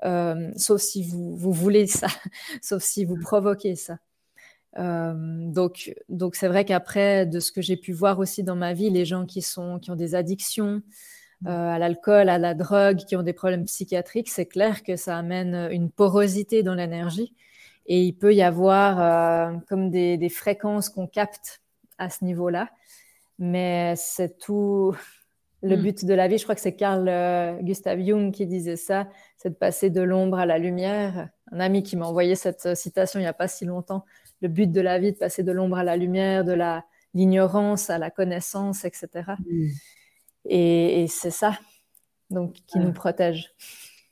Euh, 0.04 0.50
sauf 0.56 0.80
si 0.80 1.02
vous, 1.02 1.36
vous 1.36 1.52
voulez 1.52 1.86
ça, 1.86 2.08
sauf 2.62 2.82
si 2.82 3.04
vous 3.04 3.16
provoquez 3.18 3.76
ça. 3.76 3.98
Euh, 4.78 5.14
donc, 5.16 5.92
donc 6.08 6.36
c'est 6.36 6.48
vrai 6.48 6.64
qu'après, 6.64 7.26
de 7.26 7.40
ce 7.40 7.52
que 7.52 7.62
j'ai 7.62 7.76
pu 7.76 7.92
voir 7.92 8.18
aussi 8.18 8.42
dans 8.42 8.56
ma 8.56 8.72
vie, 8.72 8.90
les 8.90 9.04
gens 9.04 9.26
qui 9.26 9.42
sont 9.42 9.78
qui 9.78 9.90
ont 9.90 9.96
des 9.96 10.14
addictions 10.14 10.82
euh, 11.46 11.50
à 11.50 11.78
l'alcool, 11.78 12.28
à 12.28 12.38
la 12.38 12.54
drogue, 12.54 12.98
qui 12.98 13.16
ont 13.16 13.22
des 13.22 13.32
problèmes 13.32 13.64
psychiatriques, 13.64 14.28
c'est 14.28 14.46
clair 14.46 14.82
que 14.82 14.96
ça 14.96 15.16
amène 15.16 15.68
une 15.72 15.90
porosité 15.90 16.62
dans 16.62 16.74
l'énergie 16.74 17.34
et 17.86 18.02
il 18.02 18.12
peut 18.12 18.34
y 18.34 18.42
avoir 18.42 19.00
euh, 19.00 19.56
comme 19.68 19.90
des, 19.90 20.16
des 20.16 20.28
fréquences 20.28 20.88
qu'on 20.88 21.06
capte 21.06 21.62
à 21.98 22.10
ce 22.10 22.24
niveau-là, 22.24 22.70
mais 23.38 23.94
c'est 23.96 24.38
tout 24.38 24.94
le 25.62 25.76
mm. 25.76 25.82
but 25.82 26.04
de 26.04 26.14
la 26.14 26.28
vie. 26.28 26.38
Je 26.38 26.44
crois 26.44 26.54
que 26.54 26.60
c'est 26.60 26.76
Carl 26.76 27.10
Gustav 27.62 28.00
Jung 28.00 28.30
qui 28.32 28.46
disait 28.46 28.76
ça, 28.76 29.08
c'est 29.36 29.50
de 29.50 29.54
passer 29.54 29.90
de 29.90 30.00
l'ombre 30.00 30.38
à 30.38 30.46
la 30.46 30.58
lumière. 30.58 31.28
Un 31.50 31.58
ami 31.58 31.82
qui 31.82 31.96
m'a 31.96 32.06
envoyé 32.06 32.36
cette 32.36 32.76
citation 32.76 33.18
il 33.18 33.24
n'y 33.24 33.28
a 33.28 33.32
pas 33.32 33.48
si 33.48 33.64
longtemps 33.64 34.04
le 34.40 34.48
but 34.48 34.70
de 34.70 34.80
la 34.80 34.98
vie, 34.98 35.12
de 35.12 35.18
passer 35.18 35.42
de 35.42 35.52
l'ombre 35.52 35.76
à 35.76 35.84
la 35.84 35.96
lumière, 35.96 36.44
de 36.44 36.52
la 36.52 36.84
l'ignorance 37.14 37.90
à 37.90 37.98
la 37.98 38.10
connaissance, 38.10 38.84
etc. 38.84 39.08
Mm. 39.38 39.68
Et, 40.46 41.06
c'est 41.08 41.30
ça, 41.30 41.58
donc, 42.30 42.54
qui 42.66 42.78
nous 42.78 42.92
protège. 42.92 43.52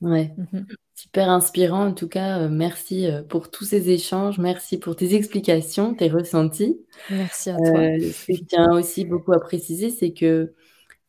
Ouais. 0.00 0.32
Mhm. 0.36 0.66
Super 0.94 1.30
inspirant. 1.30 1.86
En 1.86 1.92
tout 1.92 2.08
cas, 2.08 2.40
euh, 2.40 2.48
merci 2.48 3.06
euh, 3.06 3.22
pour 3.22 3.50
tous 3.50 3.64
ces 3.64 3.90
échanges. 3.90 4.38
Merci 4.38 4.78
pour 4.78 4.96
tes 4.96 5.14
explications, 5.14 5.94
tes 5.94 6.08
ressentis. 6.08 6.80
Merci 7.10 7.50
à 7.50 7.56
toi. 7.56 7.80
Euh, 7.80 7.98
ce 8.00 8.26
que 8.26 8.34
je 8.34 8.44
tiens 8.44 8.72
aussi 8.72 9.04
beaucoup 9.04 9.32
à 9.32 9.40
préciser, 9.40 9.90
c'est 9.90 10.12
que 10.12 10.54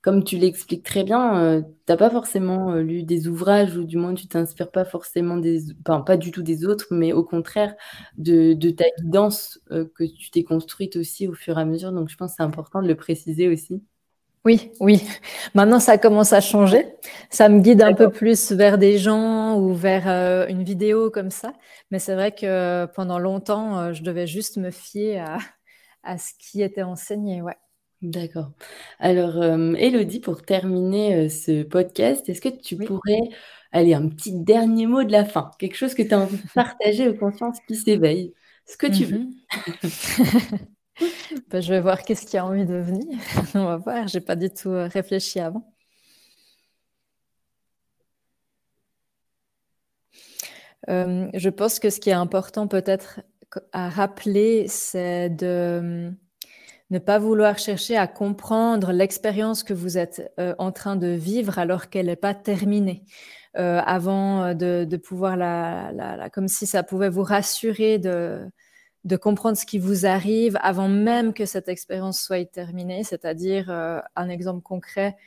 comme 0.02 0.24
tu 0.24 0.38
l'expliques 0.38 0.86
très 0.86 1.04
bien, 1.04 1.38
euh, 1.44 1.62
tu 1.62 1.68
n'as 1.90 1.98
pas 1.98 2.10
forcément 2.10 2.72
euh, 2.72 2.82
lu 2.82 3.04
des 3.04 3.28
ouvrages 3.28 3.76
ou 3.76 3.84
du 3.84 3.98
moins 3.98 4.14
tu 4.14 4.28
t'inspires 4.28 4.72
pas 4.72 4.86
forcément 4.86 5.36
des, 5.38 5.74
enfin, 5.86 6.02
pas 6.02 6.16
du 6.16 6.32
tout 6.32 6.42
des 6.42 6.66
autres, 6.66 6.88
mais 6.92 7.12
au 7.12 7.24
contraire 7.24 7.76
de, 8.18 8.54
ta 8.72 8.86
guidance 9.00 9.60
euh, 9.72 9.86
que 9.96 10.06
tu 10.06 10.32
t'es 10.32 10.44
construite 10.44 10.96
aussi 10.96 11.28
au 11.28 11.34
fur 11.34 11.58
et 11.58 11.62
à 11.62 11.66
mesure. 11.66 11.92
Donc 11.92 12.10
je 12.10 12.16
pense 12.16 12.32
que 12.32 12.36
c'est 12.38 12.44
important 12.44 12.82
de 12.82 12.88
le 12.88 12.96
préciser 12.96 13.50
aussi. 13.50 13.84
Oui, 14.46 14.72
oui. 14.80 15.04
Maintenant, 15.54 15.82
ça 15.82 15.98
commence 15.98 16.32
à 16.32 16.40
changer. 16.40 16.88
Ça 17.30 17.50
me 17.50 17.60
guide 17.60 17.82
un 17.82 17.94
peu 17.94 18.10
plus 18.10 18.54
vers 18.54 18.78
des 18.78 18.98
gens 18.98 19.60
ou 19.60 19.74
vers 19.74 20.08
une 20.48 20.64
vidéo 20.64 21.12
comme 21.12 21.30
ça. 21.30 21.54
Mais 21.92 22.00
c'est 22.00 22.16
vrai 22.16 22.32
que 22.34 22.86
pendant 22.96 23.20
longtemps, 23.20 23.92
je 23.92 24.02
devais 24.02 24.28
juste 24.28 24.56
me 24.56 24.72
fier 24.72 25.20
à, 25.20 25.40
à 26.04 26.18
ce 26.18 26.32
qui 26.40 26.62
était 26.62 26.84
enseigné. 26.84 27.42
Ouais. 27.42 27.58
D'accord. 28.02 28.52
Alors, 29.00 29.44
Elodie, 29.44 30.22
pour 30.22 30.44
terminer, 30.44 31.28
ce 31.28 31.64
podcast, 31.64 32.28
est-ce 32.30 32.40
que 32.40 32.50
tu 32.50 32.78
pourrais 32.78 33.22
aller 33.72 33.94
un 33.94 34.08
petit 34.08 34.34
dernier 34.34 34.88
mot 34.88 35.04
de 35.04 35.12
la 35.12 35.26
fin? 35.26 35.52
Quelque 35.60 35.76
chose 35.76 35.94
que 35.94 36.04
tu 36.04 36.14
as 36.14 36.20
envie 36.20 36.38
de 36.38 36.50
partager 36.56 37.10
aux 37.10 37.16
consciences 37.16 37.58
qui 37.68 37.76
s'éveillent? 37.76 38.34
Ce 38.66 38.78
que 38.78 38.88
tu 38.88 39.04
veux. 39.06 39.20
Mmh 39.20 39.34
bah, 41.50 41.60
je 41.60 41.74
vais 41.74 41.82
voir 41.82 42.04
qu'est-ce 42.04 42.26
qui 42.26 42.38
a 42.38 42.46
envie 42.46 42.66
de 42.66 42.76
venir. 42.76 43.18
On 43.56 43.66
va 43.66 43.78
voir, 43.78 44.08
j'ai 44.08 44.22
pas 44.22 44.36
du 44.36 44.50
tout, 44.50 44.72
réfléchi 44.72 45.40
avant. 45.40 45.74
je 50.88 51.50
pense 51.50 51.80
que 51.80 51.90
ce 51.90 52.00
qui 52.00 52.10
est 52.10 52.14
important 52.14 52.68
peut-être 52.68 53.22
à 53.74 53.90
rappeler, 53.90 54.68
c'est 54.68 55.30
de, 55.30 56.12
ne 56.90 57.00
pas 57.00 57.20
vouloir 57.20 57.58
chercher 57.58 57.98
à 57.98 58.08
comprendre 58.08 58.92
l'expérience 58.92 59.64
que 59.64 59.74
vous 59.74 59.98
êtes 59.98 60.32
euh, 60.40 60.56
en 60.58 60.72
train 60.72 60.96
de 60.96 61.08
vivre 61.08 61.60
alors 61.60 61.90
qu'elle 61.90 62.08
n'est 62.08 62.16
pas 62.16 62.34
terminée. 62.34 63.04
Euh, 63.58 63.82
avant 63.84 64.44
euh, 64.44 64.54
de, 64.54 64.98
pouvoir 64.98 65.36
la, 65.36 65.92
la, 65.92 66.30
comme 66.30 66.48
si 66.48 66.68
ça 66.68 66.84
pouvait 66.84 67.10
vous 67.10 67.24
rassurer 67.24 67.98
de, 67.98 68.42
de 69.06 69.18
comprendre 69.18 69.58
ce 69.58 69.66
qui 69.66 69.80
vous 69.80 70.06
arrive 70.06 70.58
avant 70.62 70.88
même 70.88 71.34
que 71.34 71.46
cette 71.46 71.68
expérience 71.68 72.22
soit 72.22 72.46
terminée, 72.52 73.04
c'est-à-dire 73.04 73.72
un 73.72 74.30
exemple 74.30 74.62
concret, 74.62 75.18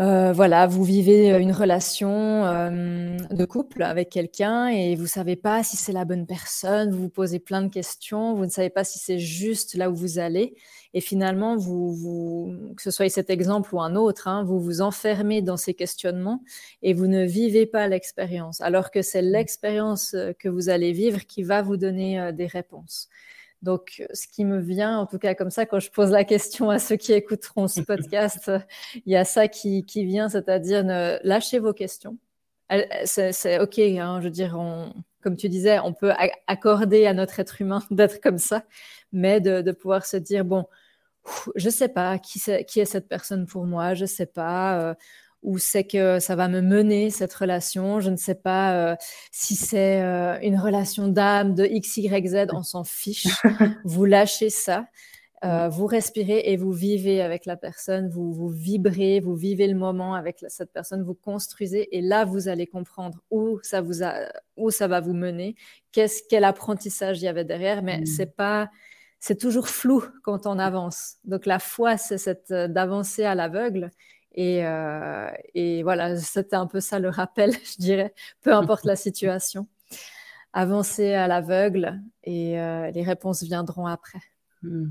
euh, 0.00 0.32
voilà, 0.32 0.66
vous 0.66 0.82
vivez 0.82 1.30
euh, 1.30 1.40
une 1.40 1.52
relation 1.52 2.46
euh, 2.46 3.18
de 3.30 3.44
couple 3.44 3.82
avec 3.82 4.08
quelqu'un 4.08 4.68
et 4.68 4.96
vous 4.96 5.06
savez 5.06 5.36
pas 5.36 5.62
si 5.62 5.76
c'est 5.76 5.92
la 5.92 6.06
bonne 6.06 6.26
personne, 6.26 6.90
vous 6.90 7.02
vous 7.02 7.08
posez 7.10 7.38
plein 7.38 7.60
de 7.60 7.68
questions, 7.68 8.34
vous 8.34 8.46
ne 8.46 8.50
savez 8.50 8.70
pas 8.70 8.82
si 8.82 8.98
c'est 8.98 9.18
juste 9.18 9.74
là 9.74 9.90
où 9.90 9.94
vous 9.94 10.18
allez 10.18 10.54
et 10.94 11.02
finalement, 11.02 11.54
vous, 11.58 11.92
vous, 11.92 12.54
que 12.76 12.82
ce 12.82 12.90
soit 12.90 13.10
cet 13.10 13.28
exemple 13.28 13.74
ou 13.74 13.80
un 13.82 13.94
autre, 13.94 14.26
hein, 14.26 14.42
vous 14.42 14.58
vous 14.58 14.80
enfermez 14.80 15.42
dans 15.42 15.58
ces 15.58 15.74
questionnements 15.74 16.42
et 16.82 16.94
vous 16.94 17.06
ne 17.06 17.26
vivez 17.26 17.66
pas 17.66 17.86
l'expérience, 17.86 18.62
alors 18.62 18.90
que 18.90 19.02
c'est 19.02 19.20
mmh. 19.20 19.32
l'expérience 19.32 20.16
que 20.38 20.48
vous 20.48 20.70
allez 20.70 20.92
vivre 20.92 21.26
qui 21.26 21.42
va 21.42 21.60
vous 21.60 21.76
donner 21.76 22.32
des 22.32 22.46
réponses. 22.46 23.10
Donc, 23.62 24.02
ce 24.12 24.26
qui 24.26 24.44
me 24.44 24.58
vient, 24.58 24.98
en 24.98 25.06
tout 25.06 25.18
cas 25.18 25.34
comme 25.34 25.50
ça, 25.50 25.66
quand 25.66 25.80
je 25.80 25.90
pose 25.90 26.10
la 26.10 26.24
question 26.24 26.70
à 26.70 26.78
ceux 26.78 26.96
qui 26.96 27.12
écouteront 27.12 27.68
ce 27.68 27.80
podcast, 27.86 28.50
il 28.94 29.12
y 29.12 29.16
a 29.16 29.24
ça 29.24 29.48
qui, 29.48 29.84
vient, 29.94 30.28
c'est-à-dire 30.28 30.84
lâchez 31.22 31.58
vos 31.58 31.72
questions. 31.72 32.16
C'est 33.04 33.60
OK, 33.60 33.78
hein, 33.78 34.20
je 34.20 34.24
veux 34.24 34.30
dire, 34.30 34.56
comme 35.22 35.36
tu 35.36 35.48
disais, 35.48 35.78
on 35.80 35.92
peut 35.92 36.12
accorder 36.46 37.06
à 37.06 37.12
notre 37.12 37.40
être 37.40 37.60
humain 37.60 37.82
d'être 37.90 38.20
comme 38.20 38.38
ça, 38.38 38.64
mais 39.12 39.40
de, 39.40 39.72
pouvoir 39.72 40.06
se 40.06 40.16
dire, 40.16 40.44
bon, 40.44 40.66
je 41.54 41.66
ne 41.66 41.72
sais 41.72 41.88
pas 41.88 42.18
qui, 42.18 42.40
qui, 42.66 42.80
est 42.80 42.86
cette 42.86 43.08
personne 43.08 43.46
pour 43.46 43.66
moi, 43.66 43.94
je 43.94 44.02
ne 44.02 44.06
sais 44.06 44.26
pas. 44.26 44.80
Euh, 44.80 44.94
ou 45.42 45.58
c'est 45.58 45.84
que 45.84 46.18
ça 46.20 46.36
va 46.36 46.48
me 46.48 46.60
mener 46.60 47.10
cette 47.10 47.32
relation? 47.32 48.00
Je 48.00 48.10
ne 48.10 48.16
sais 48.16 48.34
pas 48.34 48.74
euh, 48.74 48.96
si 49.30 49.56
c'est 49.56 50.02
euh, 50.02 50.38
une 50.42 50.58
relation 50.58 51.08
d'âme 51.08 51.54
de 51.54 51.64
X, 51.64 51.96
Y, 51.96 52.28
Z, 52.28 52.46
on 52.52 52.62
s'en 52.62 52.84
fiche. 52.84 53.26
Vous 53.84 54.04
lâchez 54.04 54.50
ça. 54.50 54.86
Euh, 55.42 55.70
vous 55.70 55.86
respirez 55.86 56.42
et 56.52 56.58
vous 56.58 56.70
vivez 56.70 57.22
avec 57.22 57.46
la 57.46 57.56
personne, 57.56 58.10
vous, 58.10 58.30
vous 58.30 58.50
vibrez, 58.50 59.20
vous 59.20 59.34
vivez 59.34 59.66
le 59.68 59.74
moment 59.74 60.14
avec 60.14 60.44
cette 60.48 60.70
personne, 60.70 61.02
vous 61.02 61.14
construisez 61.14 61.96
et 61.96 62.02
là, 62.02 62.26
vous 62.26 62.48
allez 62.48 62.66
comprendre 62.66 63.22
où 63.30 63.58
ça, 63.62 63.80
vous 63.80 64.02
a, 64.02 64.28
où 64.58 64.70
ça 64.70 64.86
va 64.86 65.00
vous 65.00 65.14
mener, 65.14 65.56
qu'est-ce, 65.92 66.22
quel 66.28 66.44
apprentissage 66.44 67.22
il 67.22 67.24
y 67.24 67.28
avait 67.28 67.46
derrière, 67.46 67.82
mais 67.82 68.00
mm. 68.00 68.06
c'est 68.06 68.36
pas... 68.36 68.70
C'est 69.22 69.38
toujours 69.38 69.68
flou 69.68 70.02
quand 70.22 70.46
on 70.46 70.58
avance. 70.58 71.16
Donc 71.24 71.44
la 71.44 71.58
foi, 71.58 71.98
c'est 71.98 72.16
cette, 72.16 72.50
d'avancer 72.50 73.22
à 73.22 73.34
l'aveugle. 73.34 73.90
Et, 74.34 74.64
euh, 74.64 75.30
et 75.54 75.82
voilà, 75.82 76.16
c'était 76.16 76.56
un 76.56 76.66
peu 76.66 76.80
ça 76.80 76.98
le 76.98 77.08
rappel, 77.08 77.52
je 77.64 77.76
dirais, 77.78 78.14
peu 78.42 78.54
importe 78.54 78.84
la 78.84 78.96
situation. 78.96 79.66
Avancer 80.52 81.14
à 81.14 81.28
l'aveugle 81.28 82.00
et 82.24 82.54
les 82.92 83.02
réponses 83.04 83.42
viendront 83.42 83.86
après. 83.86 84.20
Mm. 84.62 84.90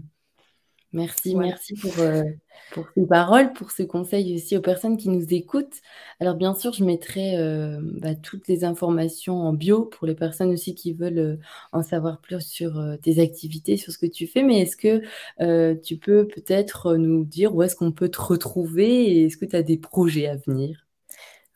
Merci, 0.92 1.36
merci 1.36 1.76
pour, 1.76 1.92
euh, 2.00 2.24
pour 2.72 2.88
ces 2.96 3.06
paroles, 3.06 3.54
pour 3.54 3.70
ce 3.70 3.84
conseil 3.84 4.34
aussi 4.34 4.58
aux 4.58 4.62
personnes 4.62 4.98
qui 4.98 5.10
nous 5.10 5.34
écoutent. 5.34 5.82
Alors 6.20 6.34
bien 6.34 6.56
sûr, 6.56 6.74
je 6.74 6.84
mettrai 6.84 7.38
euh, 7.38 7.80
bah, 7.80 8.16
toutes 8.16 8.48
les 8.48 8.64
informations 8.64 9.36
en 9.36 9.54
bio 9.54 9.86
pour 9.86 10.08
les 10.08 10.16
personnes 10.16 10.52
aussi 10.52 10.74
qui 10.74 10.94
veulent 10.94 11.20
euh, 11.20 11.38
en 11.74 11.84
savoir 11.84 12.20
plus 12.22 12.42
sur 12.42 12.84
tes 13.04 13.22
activités, 13.22 13.78
sur 13.78 13.94
ce 13.94 14.00
que 14.00 14.08
tu 14.08 14.26
fais. 14.26 14.42
Mais 14.42 14.62
est-ce 14.62 14.78
que 14.78 15.76
tu 15.84 15.98
peux 15.98 16.28
peut-être 16.28 16.96
nous 16.96 17.24
dire 17.24 17.54
où 17.54 17.62
est-ce 17.62 17.76
qu'on 17.76 17.92
peut 17.92 18.10
te 18.10 18.22
retrouver 18.22 19.12
et 19.12 19.26
est-ce 19.26 19.38
que 19.38 19.46
tu 19.46 19.56
as 19.56 19.64
des 19.64 19.78
projets 19.78 20.28
à 20.28 20.38
venir? 20.38 20.88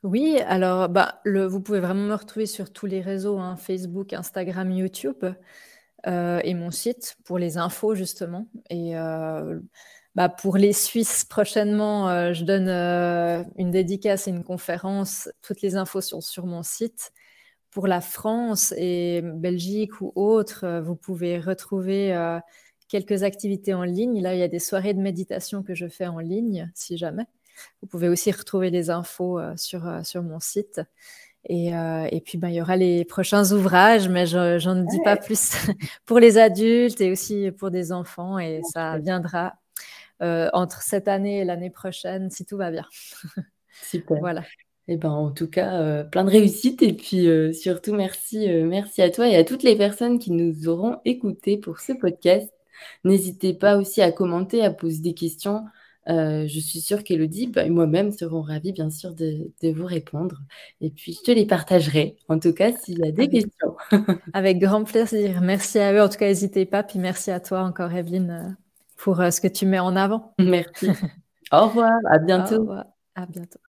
Oui, 0.03 0.37
alors 0.45 0.89
bah, 0.89 1.21
le, 1.23 1.45
vous 1.45 1.61
pouvez 1.61 1.79
vraiment 1.79 2.03
me 2.03 2.13
retrouver 2.13 2.45
sur 2.45 2.71
tous 2.71 2.85
les 2.85 3.01
réseaux, 3.01 3.39
hein, 3.39 3.55
Facebook, 3.55 4.13
Instagram, 4.13 4.69
YouTube. 4.69 5.25
Euh, 6.05 6.41
et 6.43 6.53
mon 6.53 6.71
site 6.71 7.15
pour 7.23 7.37
les 7.37 7.57
infos 7.57 7.95
justement. 7.95 8.47
Et 8.69 8.97
euh, 8.97 9.59
bah, 10.15 10.29
pour 10.29 10.57
les 10.57 10.73
Suisses, 10.73 11.23
prochainement, 11.23 12.09
euh, 12.09 12.33
je 12.33 12.43
donne 12.43 12.69
une 13.57 13.71
dédicace 13.71 14.27
et 14.27 14.31
une 14.31 14.43
conférence. 14.43 15.29
Toutes 15.41 15.61
les 15.61 15.75
infos 15.75 16.01
sont 16.01 16.21
sur 16.21 16.45
mon 16.45 16.63
site. 16.63 17.11
Pour 17.71 17.87
la 17.87 18.01
France 18.01 18.73
et 18.77 19.21
Belgique 19.23 19.99
ou 20.01 20.11
autres, 20.15 20.81
vous 20.85 20.95
pouvez 20.95 21.39
retrouver 21.39 22.15
quelques 22.87 23.23
activités 23.23 23.73
en 23.73 23.83
ligne. 23.83 24.21
Là, 24.21 24.35
il 24.35 24.39
y 24.39 24.43
a 24.43 24.47
des 24.47 24.59
soirées 24.59 24.93
de 24.93 25.01
méditation 25.01 25.63
que 25.63 25.73
je 25.73 25.87
fais 25.87 26.05
en 26.05 26.19
ligne, 26.19 26.71
si 26.75 26.97
jamais. 26.97 27.25
Vous 27.81 27.87
pouvez 27.87 28.09
aussi 28.09 28.31
retrouver 28.31 28.69
les 28.69 28.91
infos 28.91 29.39
sur, 29.57 29.89
sur 30.03 30.21
mon 30.21 30.39
site. 30.39 30.81
Et, 31.45 31.75
euh, 31.75 32.07
et, 32.11 32.21
puis, 32.21 32.37
ben, 32.37 32.49
il 32.49 32.55
y 32.55 32.61
aura 32.61 32.77
les 32.77 33.03
prochains 33.05 33.51
ouvrages, 33.51 34.07
mais 34.07 34.25
j'en 34.25 34.75
ne 34.75 34.89
dis 34.89 35.01
pas 35.03 35.17
plus 35.17 35.55
pour 36.05 36.19
les 36.19 36.37
adultes 36.37 37.01
et 37.01 37.11
aussi 37.11 37.51
pour 37.51 37.69
des 37.71 37.91
enfants. 37.91 38.39
Et 38.39 38.61
ça 38.71 38.97
viendra 38.97 39.53
euh, 40.21 40.49
entre 40.53 40.81
cette 40.81 41.07
année 41.07 41.39
et 41.39 41.45
l'année 41.45 41.69
prochaine, 41.69 42.29
si 42.29 42.45
tout 42.45 42.57
va 42.57 42.71
bien. 42.71 42.85
Super. 43.81 44.19
Voilà. 44.19 44.43
Et 44.89 44.93
eh 44.93 44.97
ben, 44.97 45.11
en 45.11 45.31
tout 45.31 45.47
cas, 45.49 45.79
euh, 45.81 46.03
plein 46.03 46.25
de 46.25 46.29
réussite. 46.29 46.81
Et 46.81 46.91
puis, 46.91 47.27
euh, 47.27 47.53
surtout, 47.53 47.93
merci, 47.93 48.49
euh, 48.49 48.65
merci 48.67 49.01
à 49.01 49.09
toi 49.09 49.29
et 49.29 49.35
à 49.37 49.45
toutes 49.45 49.63
les 49.63 49.77
personnes 49.77 50.19
qui 50.19 50.31
nous 50.31 50.67
auront 50.67 50.97
écoutés 51.05 51.57
pour 51.57 51.79
ce 51.79 51.93
podcast. 51.93 52.51
N'hésitez 53.05 53.53
pas 53.53 53.77
aussi 53.77 54.01
à 54.01 54.11
commenter, 54.11 54.61
à 54.61 54.71
poser 54.71 54.99
des 54.99 55.13
questions. 55.13 55.63
Euh, 56.09 56.47
je 56.47 56.59
suis 56.59 56.81
sûre 56.81 57.03
qu'Elodie 57.03 57.47
bah, 57.47 57.63
et 57.65 57.69
moi-même 57.69 58.11
serons 58.11 58.41
ravis, 58.41 58.73
bien 58.73 58.89
sûr, 58.89 59.13
de, 59.13 59.49
vous 59.71 59.85
répondre. 59.85 60.41
Et 60.81 60.89
puis, 60.89 61.13
je 61.13 61.21
te 61.21 61.31
les 61.31 61.45
partagerai, 61.45 62.17
en 62.27 62.39
tout 62.39 62.53
cas, 62.53 62.71
s'il 62.73 62.99
y 62.99 63.07
a 63.07 63.11
des 63.11 63.29
questions. 63.29 63.75
Avec 64.33 64.59
grand 64.59 64.83
plaisir. 64.83 65.41
Merci 65.41 65.79
à 65.79 65.93
eux. 65.93 66.01
En 66.01 66.09
tout 66.09 66.17
cas, 66.17 66.27
n'hésitez 66.27 66.65
pas. 66.65 66.83
Puis 66.83 66.99
merci 66.99 67.31
à 67.31 67.39
toi 67.39 67.61
encore, 67.61 67.93
Evelyne, 67.93 68.57
pour 68.97 69.21
euh, 69.21 69.31
ce 69.31 69.41
que 69.41 69.47
tu 69.47 69.65
mets 69.65 69.79
en 69.79 69.95
avant. 69.95 70.33
Merci. 70.39 70.89
Au 71.51 71.67
revoir. 71.67 71.91
À 72.09 72.19
bientôt. 72.19 72.55
Au 72.55 72.59
revoir. 72.61 72.85
À 73.15 73.25
bientôt. 73.25 73.59